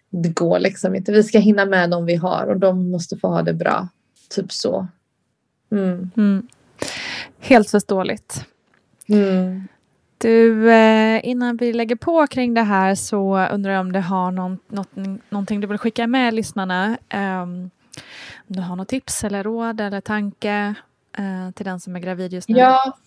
det 0.09 0.29
går 0.29 0.59
liksom 0.59 0.95
inte. 0.95 1.11
Vi 1.11 1.23
ska 1.23 1.39
hinna 1.39 1.65
med 1.65 1.89
dem 1.89 2.05
vi 2.05 2.15
har 2.15 2.47
och 2.47 2.59
de 2.59 2.91
måste 2.91 3.17
få 3.17 3.27
ha 3.27 3.41
det 3.41 3.53
bra. 3.53 3.87
Typ 4.29 4.51
så. 4.51 4.87
Mm. 5.71 6.11
Mm. 6.17 6.47
Helt 7.39 7.69
förståeligt. 7.69 8.45
Mm. 9.07 9.67
Du, 10.17 10.71
eh, 10.71 11.27
innan 11.27 11.57
vi 11.57 11.73
lägger 11.73 11.95
på 11.95 12.27
kring 12.27 12.53
det 12.53 12.61
här 12.61 12.95
så 12.95 13.47
undrar 13.47 13.71
jag 13.71 13.81
om 13.81 13.91
du 13.91 13.99
har 13.99 14.31
någon, 14.31 14.59
något, 14.67 14.95
någonting 15.29 15.61
du 15.61 15.67
vill 15.67 15.77
skicka 15.77 16.07
med 16.07 16.33
lyssnarna. 16.33 16.97
Um, 17.43 17.69
om 18.47 18.55
du 18.55 18.61
har 18.61 18.75
något 18.75 18.87
tips 18.87 19.23
eller 19.23 19.43
råd 19.43 19.81
eller 19.81 20.01
tanke 20.01 20.75
eh, 21.17 21.51
till 21.55 21.65
den 21.65 21.79
som 21.79 21.95
är 21.95 21.99
gravid 21.99 22.33
just 22.33 22.49
nu? 22.49 22.57
Ja, 22.57 22.97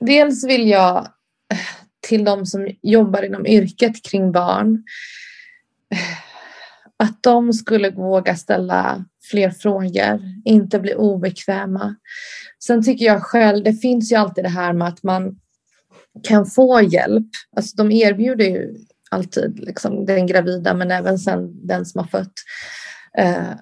dels 0.00 0.44
vill 0.44 0.68
jag 0.68 1.08
till 2.00 2.24
de 2.24 2.46
som 2.46 2.68
jobbar 2.82 3.22
inom 3.22 3.46
yrket 3.46 4.04
kring 4.04 4.32
barn 4.32 4.84
att 6.96 7.22
de 7.22 7.52
skulle 7.52 7.90
våga 7.90 8.36
ställa 8.36 9.04
fler 9.30 9.50
frågor, 9.50 10.20
inte 10.44 10.80
bli 10.80 10.94
obekväma. 10.94 11.96
Sen 12.64 12.84
tycker 12.84 13.04
jag 13.04 13.22
själv, 13.22 13.64
det 13.64 13.72
finns 13.72 14.12
ju 14.12 14.16
alltid 14.16 14.44
det 14.44 14.48
här 14.48 14.72
med 14.72 14.88
att 14.88 15.02
man 15.02 15.40
kan 16.22 16.46
få 16.46 16.80
hjälp. 16.80 17.26
Alltså 17.56 17.76
de 17.76 17.92
erbjuder 17.92 18.44
ju 18.44 18.76
alltid 19.10 19.60
liksom, 19.60 20.06
den 20.06 20.26
gravida 20.26 20.74
men 20.74 20.90
även 20.90 21.18
sen 21.18 21.66
den 21.66 21.86
som 21.86 21.98
har 21.98 22.06
fött 22.06 22.32
eh, 23.18 23.52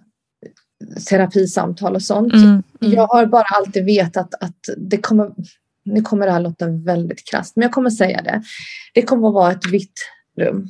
terapisamtal 1.08 1.94
och 1.94 2.02
sånt. 2.02 2.32
Mm, 2.32 2.46
mm. 2.46 2.94
Jag 2.94 3.06
har 3.06 3.26
bara 3.26 3.44
alltid 3.56 3.84
vetat 3.84 4.34
att 4.40 4.58
det 4.76 4.96
kommer, 4.96 5.30
nu 5.84 6.02
kommer 6.02 6.26
det 6.26 6.32
här 6.32 6.40
låta 6.40 6.66
väldigt 6.66 7.30
krasst, 7.30 7.56
men 7.56 7.62
jag 7.62 7.72
kommer 7.72 7.90
säga 7.90 8.22
det. 8.22 8.42
Det 8.94 9.02
kommer 9.02 9.28
att 9.28 9.34
vara 9.34 9.52
ett 9.52 9.66
vitt 9.66 10.00
rum. 10.40 10.68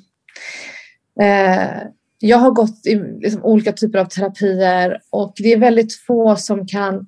Eh, 1.20 1.82
jag 2.18 2.38
har 2.38 2.50
gått 2.50 2.86
i 2.86 2.94
liksom 2.94 3.44
olika 3.44 3.72
typer 3.72 3.98
av 3.98 4.04
terapier 4.04 5.00
och 5.10 5.32
det 5.36 5.52
är 5.52 5.58
väldigt 5.58 5.94
få 5.94 6.36
som 6.36 6.66
kan 6.66 7.06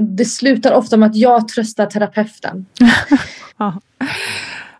det 0.00 0.24
slutar 0.24 0.72
ofta 0.72 0.96
med 0.96 1.10
att 1.10 1.16
jag 1.16 1.48
tröstar 1.48 1.86
terapeuten. 1.86 2.66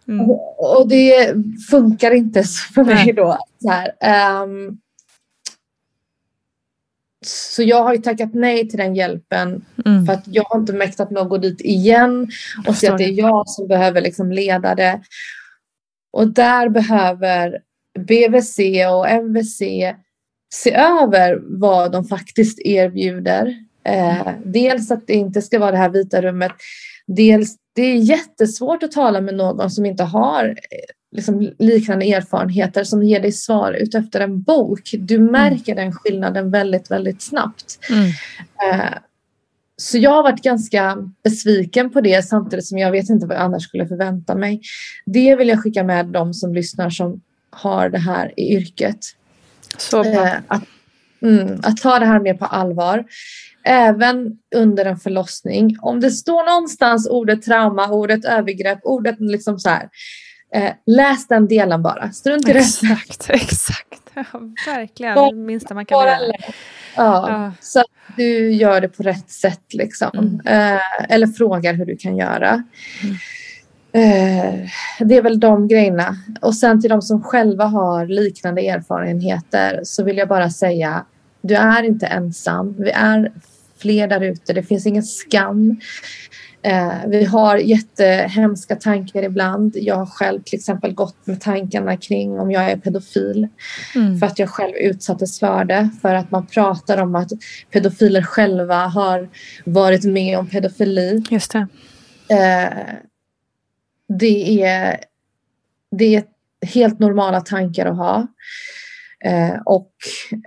mm. 0.08 0.30
och, 0.58 0.88
det 0.88 1.34
funkar 1.70 2.10
inte 2.10 2.44
för 2.74 2.84
mig 2.84 3.12
då. 3.12 3.38
Så, 3.62 3.70
här, 3.70 4.42
um, 4.42 4.78
så 7.26 7.62
jag 7.62 7.82
har 7.82 7.94
ju 7.94 8.00
tackat 8.00 8.34
nej 8.34 8.68
till 8.68 8.78
den 8.78 8.94
hjälpen 8.94 9.64
mm. 9.86 10.06
för 10.06 10.12
att 10.12 10.24
jag 10.26 10.44
har 10.44 10.60
inte 10.60 10.72
mäktat 10.72 11.10
med 11.10 11.22
att 11.22 11.28
gå 11.28 11.38
dit 11.38 11.60
igen 11.60 12.30
och 12.66 12.76
se 12.76 12.88
att 12.88 12.98
det 12.98 13.04
är 13.04 13.12
jag 13.12 13.48
som 13.48 13.68
behöver 13.68 14.00
liksom 14.00 14.32
leda 14.32 14.74
det. 14.74 15.00
Och 16.12 16.28
där 16.28 16.68
behöver 16.68 17.58
BVC 17.98 18.58
och 18.92 19.08
MVC 19.08 19.58
se 20.54 20.74
över 20.74 21.40
vad 21.42 21.92
de 21.92 22.04
faktiskt 22.04 22.60
erbjuder. 22.60 23.54
Eh, 23.84 24.28
dels 24.44 24.90
att 24.90 25.06
det 25.06 25.14
inte 25.14 25.42
ska 25.42 25.58
vara 25.58 25.70
det 25.70 25.76
här 25.76 25.88
vita 25.88 26.22
rummet. 26.22 26.52
Dels 27.06 27.56
det 27.74 27.82
är 27.82 27.96
jättesvårt 27.96 28.82
att 28.82 28.92
tala 28.92 29.20
med 29.20 29.34
någon 29.34 29.70
som 29.70 29.86
inte 29.86 30.02
har 30.02 30.44
eh, 30.44 30.54
liksom, 31.14 31.52
liknande 31.58 32.04
erfarenheter 32.04 32.84
som 32.84 33.02
ger 33.02 33.20
dig 33.20 33.32
svar 33.32 33.72
utefter 33.72 34.20
en 34.20 34.42
bok. 34.42 34.90
Du 34.98 35.14
mm. 35.14 35.32
märker 35.32 35.72
mm. 35.72 35.84
den 35.84 35.92
skillnaden 35.92 36.50
väldigt, 36.50 36.90
väldigt 36.90 37.22
snabbt. 37.22 37.78
Mm. 37.90 38.10
Eh, 38.70 38.98
så 39.76 39.98
jag 39.98 40.10
har 40.10 40.22
varit 40.22 40.42
ganska 40.42 40.96
besviken 41.24 41.90
på 41.90 42.00
det 42.00 42.22
samtidigt 42.22 42.66
som 42.66 42.78
jag 42.78 42.90
vet 42.90 43.10
inte 43.10 43.26
vad 43.26 43.36
jag 43.36 43.42
annars 43.42 43.62
skulle 43.62 43.86
förvänta 43.86 44.34
mig. 44.34 44.60
Det 45.06 45.36
vill 45.36 45.48
jag 45.48 45.62
skicka 45.62 45.84
med 45.84 46.06
de 46.06 46.34
som 46.34 46.54
lyssnar 46.54 46.90
som 46.90 47.20
har 47.50 47.88
det 47.88 47.98
här 47.98 48.40
i 48.40 48.56
yrket. 48.56 48.98
Så 49.78 50.02
bra. 50.02 50.12
Eh, 50.12 50.34
att, 50.48 50.62
mm, 51.22 51.60
att 51.62 51.76
ta 51.76 51.98
det 51.98 52.06
här 52.06 52.20
mer 52.20 52.34
på 52.34 52.44
allvar. 52.44 53.04
Även 53.66 54.38
under 54.54 54.84
en 54.84 54.96
förlossning. 54.96 55.76
Om 55.80 56.00
det 56.00 56.10
står 56.10 56.46
någonstans 56.46 57.08
ordet 57.08 57.42
trauma, 57.42 57.90
ordet 57.90 58.24
övergrepp, 58.24 58.78
ordet 58.82 59.16
liksom 59.18 59.58
så 59.58 59.68
här. 59.68 59.88
Eh, 60.54 60.72
läs 60.86 61.28
den 61.28 61.48
delen 61.48 61.82
bara. 61.82 62.12
Strunt 62.12 62.48
i 62.48 62.52
resten. 62.52 62.92
Exakt, 62.92 63.30
exakt. 63.42 64.00
Ja, 64.14 64.24
verkligen. 64.66 65.14
det 65.14 65.34
minsta 65.34 65.74
man 65.74 65.86
kan 65.86 65.98
göra. 65.98 66.18
Ja, 66.96 67.30
ja, 67.30 67.52
Så 67.60 67.80
att 67.80 67.86
du 68.16 68.52
gör 68.52 68.80
det 68.80 68.88
på 68.88 69.02
rätt 69.02 69.30
sätt. 69.30 69.74
Liksom. 69.74 70.40
Mm. 70.44 70.74
Eh, 70.76 71.12
eller 71.14 71.26
frågar 71.26 71.74
hur 71.74 71.86
du 71.86 71.96
kan 71.96 72.16
göra. 72.16 72.62
Mm. 73.02 73.16
Eh, 73.92 74.68
det 74.98 75.16
är 75.16 75.22
väl 75.22 75.40
de 75.40 75.68
grejerna. 75.68 76.16
Och 76.40 76.54
sen 76.54 76.80
till 76.80 76.90
de 76.90 77.02
som 77.02 77.22
själva 77.22 77.64
har 77.64 78.06
liknande 78.06 78.62
erfarenheter 78.68 79.80
så 79.84 80.04
vill 80.04 80.16
jag 80.16 80.28
bara 80.28 80.50
säga 80.50 81.04
du 81.40 81.54
är 81.54 81.82
inte 81.82 82.06
ensam. 82.06 82.74
Vi 82.78 82.90
är 82.90 83.32
fler 83.78 84.08
där 84.08 84.20
ute. 84.20 84.52
Det 84.52 84.62
finns 84.62 84.86
ingen 84.86 85.02
skam. 85.02 85.80
Eh, 86.64 87.06
vi 87.06 87.24
har 87.24 87.56
jättehemska 87.56 88.76
tankar 88.76 89.22
ibland. 89.22 89.76
Jag 89.76 89.96
har 89.96 90.06
själv 90.06 90.42
till 90.42 90.58
exempel 90.58 90.94
gått 90.94 91.26
med 91.26 91.40
tankarna 91.40 91.96
kring 91.96 92.38
om 92.38 92.50
jag 92.50 92.70
är 92.70 92.76
pedofil. 92.76 93.48
Mm. 93.94 94.18
För 94.18 94.26
att 94.26 94.38
jag 94.38 94.48
själv 94.48 94.74
utsattes 94.76 95.40
för 95.40 95.64
det. 95.64 95.90
För 96.02 96.14
att 96.14 96.30
man 96.30 96.46
pratar 96.46 97.02
om 97.02 97.14
att 97.14 97.30
pedofiler 97.70 98.22
själva 98.22 98.86
har 98.86 99.28
varit 99.64 100.04
med 100.04 100.38
om 100.38 100.46
pedofili. 100.46 101.22
Just 101.30 101.52
det. 101.52 101.66
Eh, 102.28 102.94
det 104.18 104.62
är, 104.62 105.00
det 105.90 106.16
är 106.16 106.24
helt 106.66 106.98
normala 106.98 107.40
tankar 107.40 107.86
att 107.86 107.96
ha. 107.96 108.26
Eh, 109.24 109.56
och 109.64 109.90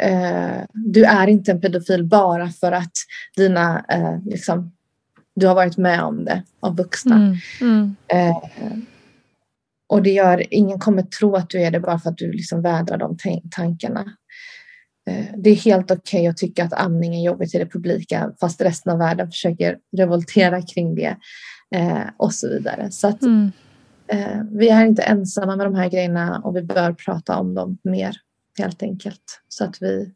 eh, 0.01 0.63
du 0.73 1.03
är 1.03 1.27
inte 1.27 1.51
en 1.51 1.61
pedofil 1.61 2.05
bara 2.05 2.49
för 2.49 2.71
att 2.71 2.91
dina, 3.35 3.85
eh, 3.89 4.17
liksom, 4.25 4.71
du 5.37 5.47
har 5.47 5.55
varit 5.55 5.77
med 5.77 6.03
om 6.03 6.25
det 6.25 6.43
av 6.59 6.75
vuxna. 6.75 7.15
Mm, 7.15 7.37
mm. 7.61 7.95
Eh, 8.07 8.37
och 9.89 10.03
det 10.03 10.09
gör, 10.09 10.53
ingen 10.53 10.79
kommer 10.79 11.01
tro 11.01 11.35
att 11.35 11.49
du 11.49 11.61
är 11.61 11.71
det 11.71 11.79
bara 11.79 11.99
för 11.99 12.09
att 12.09 12.17
du 12.17 12.31
liksom 12.31 12.61
vädrar 12.61 12.97
de 12.97 13.17
tankarna. 13.51 14.13
Eh, 15.09 15.25
det 15.37 15.49
är 15.49 15.55
helt 15.55 15.91
okej 15.91 16.19
okay 16.19 16.27
att 16.27 16.37
tycka 16.37 16.63
att 16.63 16.73
amning 16.73 17.15
är 17.15 17.25
jobbigt 17.25 17.55
i 17.55 17.57
det 17.57 17.65
publika 17.65 18.31
fast 18.39 18.61
resten 18.61 18.91
av 18.91 18.99
världen 18.99 19.27
försöker 19.27 19.77
revoltera 19.97 20.61
kring 20.61 20.95
det 20.95 21.17
eh, 21.75 22.03
och 22.17 22.33
så 22.33 22.49
vidare. 22.49 22.91
Så 22.91 23.07
att, 23.07 23.21
mm. 23.21 23.51
eh, 24.07 24.41
vi 24.51 24.69
är 24.69 24.85
inte 24.85 25.01
ensamma 25.01 25.55
med 25.55 25.65
de 25.65 25.75
här 25.75 25.89
grejerna 25.89 26.41
och 26.43 26.55
vi 26.55 26.61
bör 26.61 26.93
prata 26.93 27.37
om 27.37 27.53
dem 27.53 27.77
mer 27.83 28.17
helt 28.59 28.83
enkelt 28.83 29.41
så 29.47 29.63
att 29.63 29.81
vi 29.81 30.13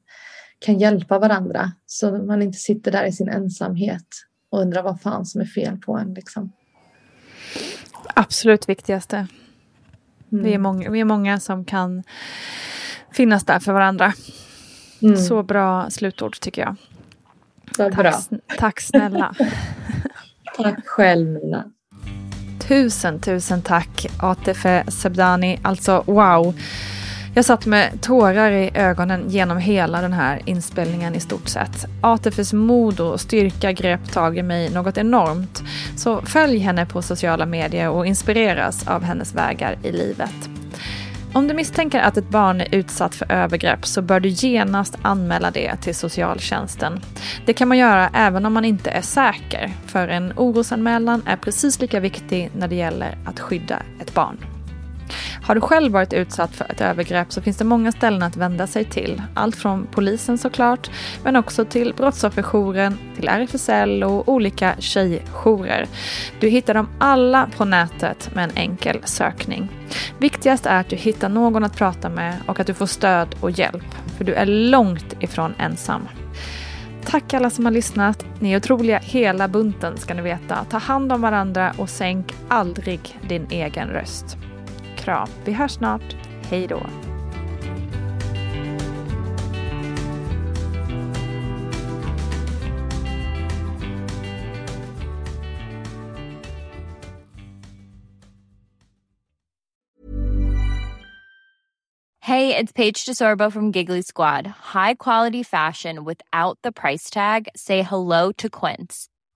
kan 0.60 0.80
hjälpa 0.80 1.20
varandra 1.20 1.72
så 1.86 2.12
man 2.12 2.42
inte 2.42 2.58
sitter 2.58 2.92
där 2.92 3.06
i 3.06 3.12
sin 3.12 3.30
ensamhet 3.30 4.08
och 4.52 4.60
undrar 4.62 4.84
vad 4.84 5.02
fan 5.02 5.26
som 5.26 5.42
är 5.42 5.46
fel 5.46 5.78
på 5.78 5.98
en. 5.98 6.14
Liksom. 6.14 6.52
Absolut 8.16 8.70
viktigaste. 8.70 9.16
Mm. 10.32 10.44
Vi, 10.44 10.50
är 10.50 10.56
Mm. 10.56 10.62
många, 10.62 10.90
vi 10.90 11.00
är 11.00 11.06
många 11.06 11.40
som 11.40 11.66
kan 11.66 12.04
finnas 13.12 13.44
där 13.46 13.60
för 13.60 13.74
varandra. 13.74 14.14
Mm. 15.02 15.18
Så 15.18 15.44
bra 15.44 15.90
slutord 15.90 16.40
tycker 16.40 16.62
jag. 16.62 16.76
Vad 17.78 17.96
bra. 17.96 18.12
Tack, 18.12 18.22
sn- 18.30 18.40
tack 18.58 18.80
snälla. 18.82 19.36
Tack 20.58 20.88
själv 20.88 21.28
Nina. 21.28 21.72
Tusen, 22.60 23.20
tusen 23.20 23.62
tack 23.62 24.06
Atife 24.20 24.84
Sebdani. 24.92 25.60
Alltså 25.64 26.04
wow. 26.08 26.56
Jag 27.34 27.46
satt 27.46 27.66
med 27.66 28.02
tårar 28.02 28.52
i 28.52 28.72
ögonen 28.74 29.30
genom 29.30 29.58
hela 29.58 30.02
den 30.02 30.14
här 30.14 30.42
inspelningen 30.46 31.16
i 31.16 31.20
stort 31.20 31.48
sett. 31.48 31.86
Atefis 32.02 32.54
mod 32.54 33.00
och 33.00 33.22
styrka 33.22 33.72
grep 33.72 34.12
tag 34.12 34.38
i 34.38 34.44
mig 34.44 34.70
något 34.70 34.98
enormt. 34.98 35.64
Så 35.98 36.22
följ 36.22 36.58
henne 36.58 36.86
på 36.86 37.02
sociala 37.02 37.46
medier 37.46 37.90
och 37.90 38.06
inspireras 38.06 38.88
av 38.88 39.04
hennes 39.04 39.36
vägar 39.36 39.78
i 39.84 39.92
livet. 39.92 40.50
Om 41.34 41.48
du 41.48 41.54
misstänker 41.54 42.00
att 42.00 42.18
ett 42.18 42.30
barn 42.30 42.62
är 42.62 42.76
utsatt 42.76 43.16
för 43.16 43.32
övergrepp 43.32 43.86
så 43.86 44.02
bör 44.02 44.20
du 44.20 44.30
genast 44.30 44.98
anmäla 45.02 45.52
det 45.52 45.76
till 45.76 45.96
socialtjänsten. 45.96 47.00
Det 47.46 47.54
kan 47.54 47.68
man 47.68 47.78
göra 47.78 48.10
även 48.14 48.46
om 48.46 48.54
man 48.54 48.66
inte 48.66 48.90
är 48.90 49.02
säker, 49.02 49.72
för 49.86 50.08
en 50.08 50.34
orosanmälan 50.36 51.22
är 51.26 51.36
precis 51.36 51.82
lika 51.82 52.00
viktig 52.00 52.52
när 52.58 52.68
det 52.68 52.76
gäller 52.76 53.18
att 53.26 53.40
skydda 53.40 53.78
ett 54.02 54.14
barn. 54.14 54.38
Har 55.44 55.56
du 55.56 55.62
själv 55.62 55.92
varit 55.92 56.14
utsatt 56.14 56.56
för 56.56 56.72
ett 56.72 56.82
övergrepp 56.82 57.32
så 57.32 57.42
finns 57.42 57.58
det 57.58 57.64
många 57.64 57.92
ställen 57.92 58.24
att 58.24 58.38
vända 58.38 58.68
sig 58.68 58.86
till. 58.86 59.22
Allt 59.34 59.56
från 59.56 59.88
polisen 59.92 60.38
såklart, 60.38 60.92
men 61.24 61.36
också 61.36 61.66
till 61.66 61.94
Brottsofferjouren, 61.98 62.98
till 63.16 63.28
RFSL 63.28 64.04
och 64.04 64.30
olika 64.30 64.76
tjejjourer. 64.80 65.88
Du 66.40 66.50
hittar 66.50 66.74
dem 66.74 66.90
alla 67.00 67.50
på 67.58 67.66
nätet 67.66 68.36
med 68.36 68.44
en 68.44 68.58
enkel 68.58 69.00
sökning. 69.04 69.70
Viktigast 70.18 70.66
är 70.66 70.80
att 70.80 70.90
du 70.90 70.96
hittar 70.96 71.30
någon 71.30 71.64
att 71.64 71.78
prata 71.78 72.10
med 72.10 72.36
och 72.48 72.60
att 72.60 72.68
du 72.68 72.74
får 72.74 72.86
stöd 72.86 73.36
och 73.42 73.52
hjälp, 73.52 73.96
för 74.18 74.24
du 74.24 74.34
är 74.34 74.46
långt 74.46 75.16
ifrån 75.20 75.54
ensam. 75.60 76.02
Tack 77.06 77.34
alla 77.34 77.50
som 77.50 77.66
har 77.66 77.72
lyssnat. 77.72 78.26
Ni 78.40 78.52
är 78.52 78.58
otroliga 78.58 79.00
hela 79.00 79.48
bunten 79.48 79.98
ska 79.98 80.14
ni 80.14 80.22
veta. 80.22 80.66
Ta 80.70 80.78
hand 80.78 81.14
om 81.14 81.22
varandra 81.22 81.74
och 81.78 81.90
sänk 81.90 82.34
aldrig 82.48 83.20
din 83.28 83.48
egen 83.50 83.88
röst. 83.88 84.38
Kram. 85.04 85.28
Vi 85.46 85.54
hörs 85.54 85.72
snart. 85.72 86.16
Hej 86.50 86.68
då. 86.68 86.82
Hey, 102.32 102.56
it's 102.56 102.72
Paige 102.72 103.04
DeSorbo 103.06 103.52
from 103.52 103.72
Giggly 103.72 104.02
Squad. 104.02 104.48
High 104.74 104.94
quality 104.94 105.44
fashion 105.44 106.06
without 106.06 106.58
the 106.62 106.72
price 106.72 107.10
tag. 107.10 107.50
Say 107.56 107.82
hello 107.82 108.32
to 108.38 108.50
Quince. 108.50 109.11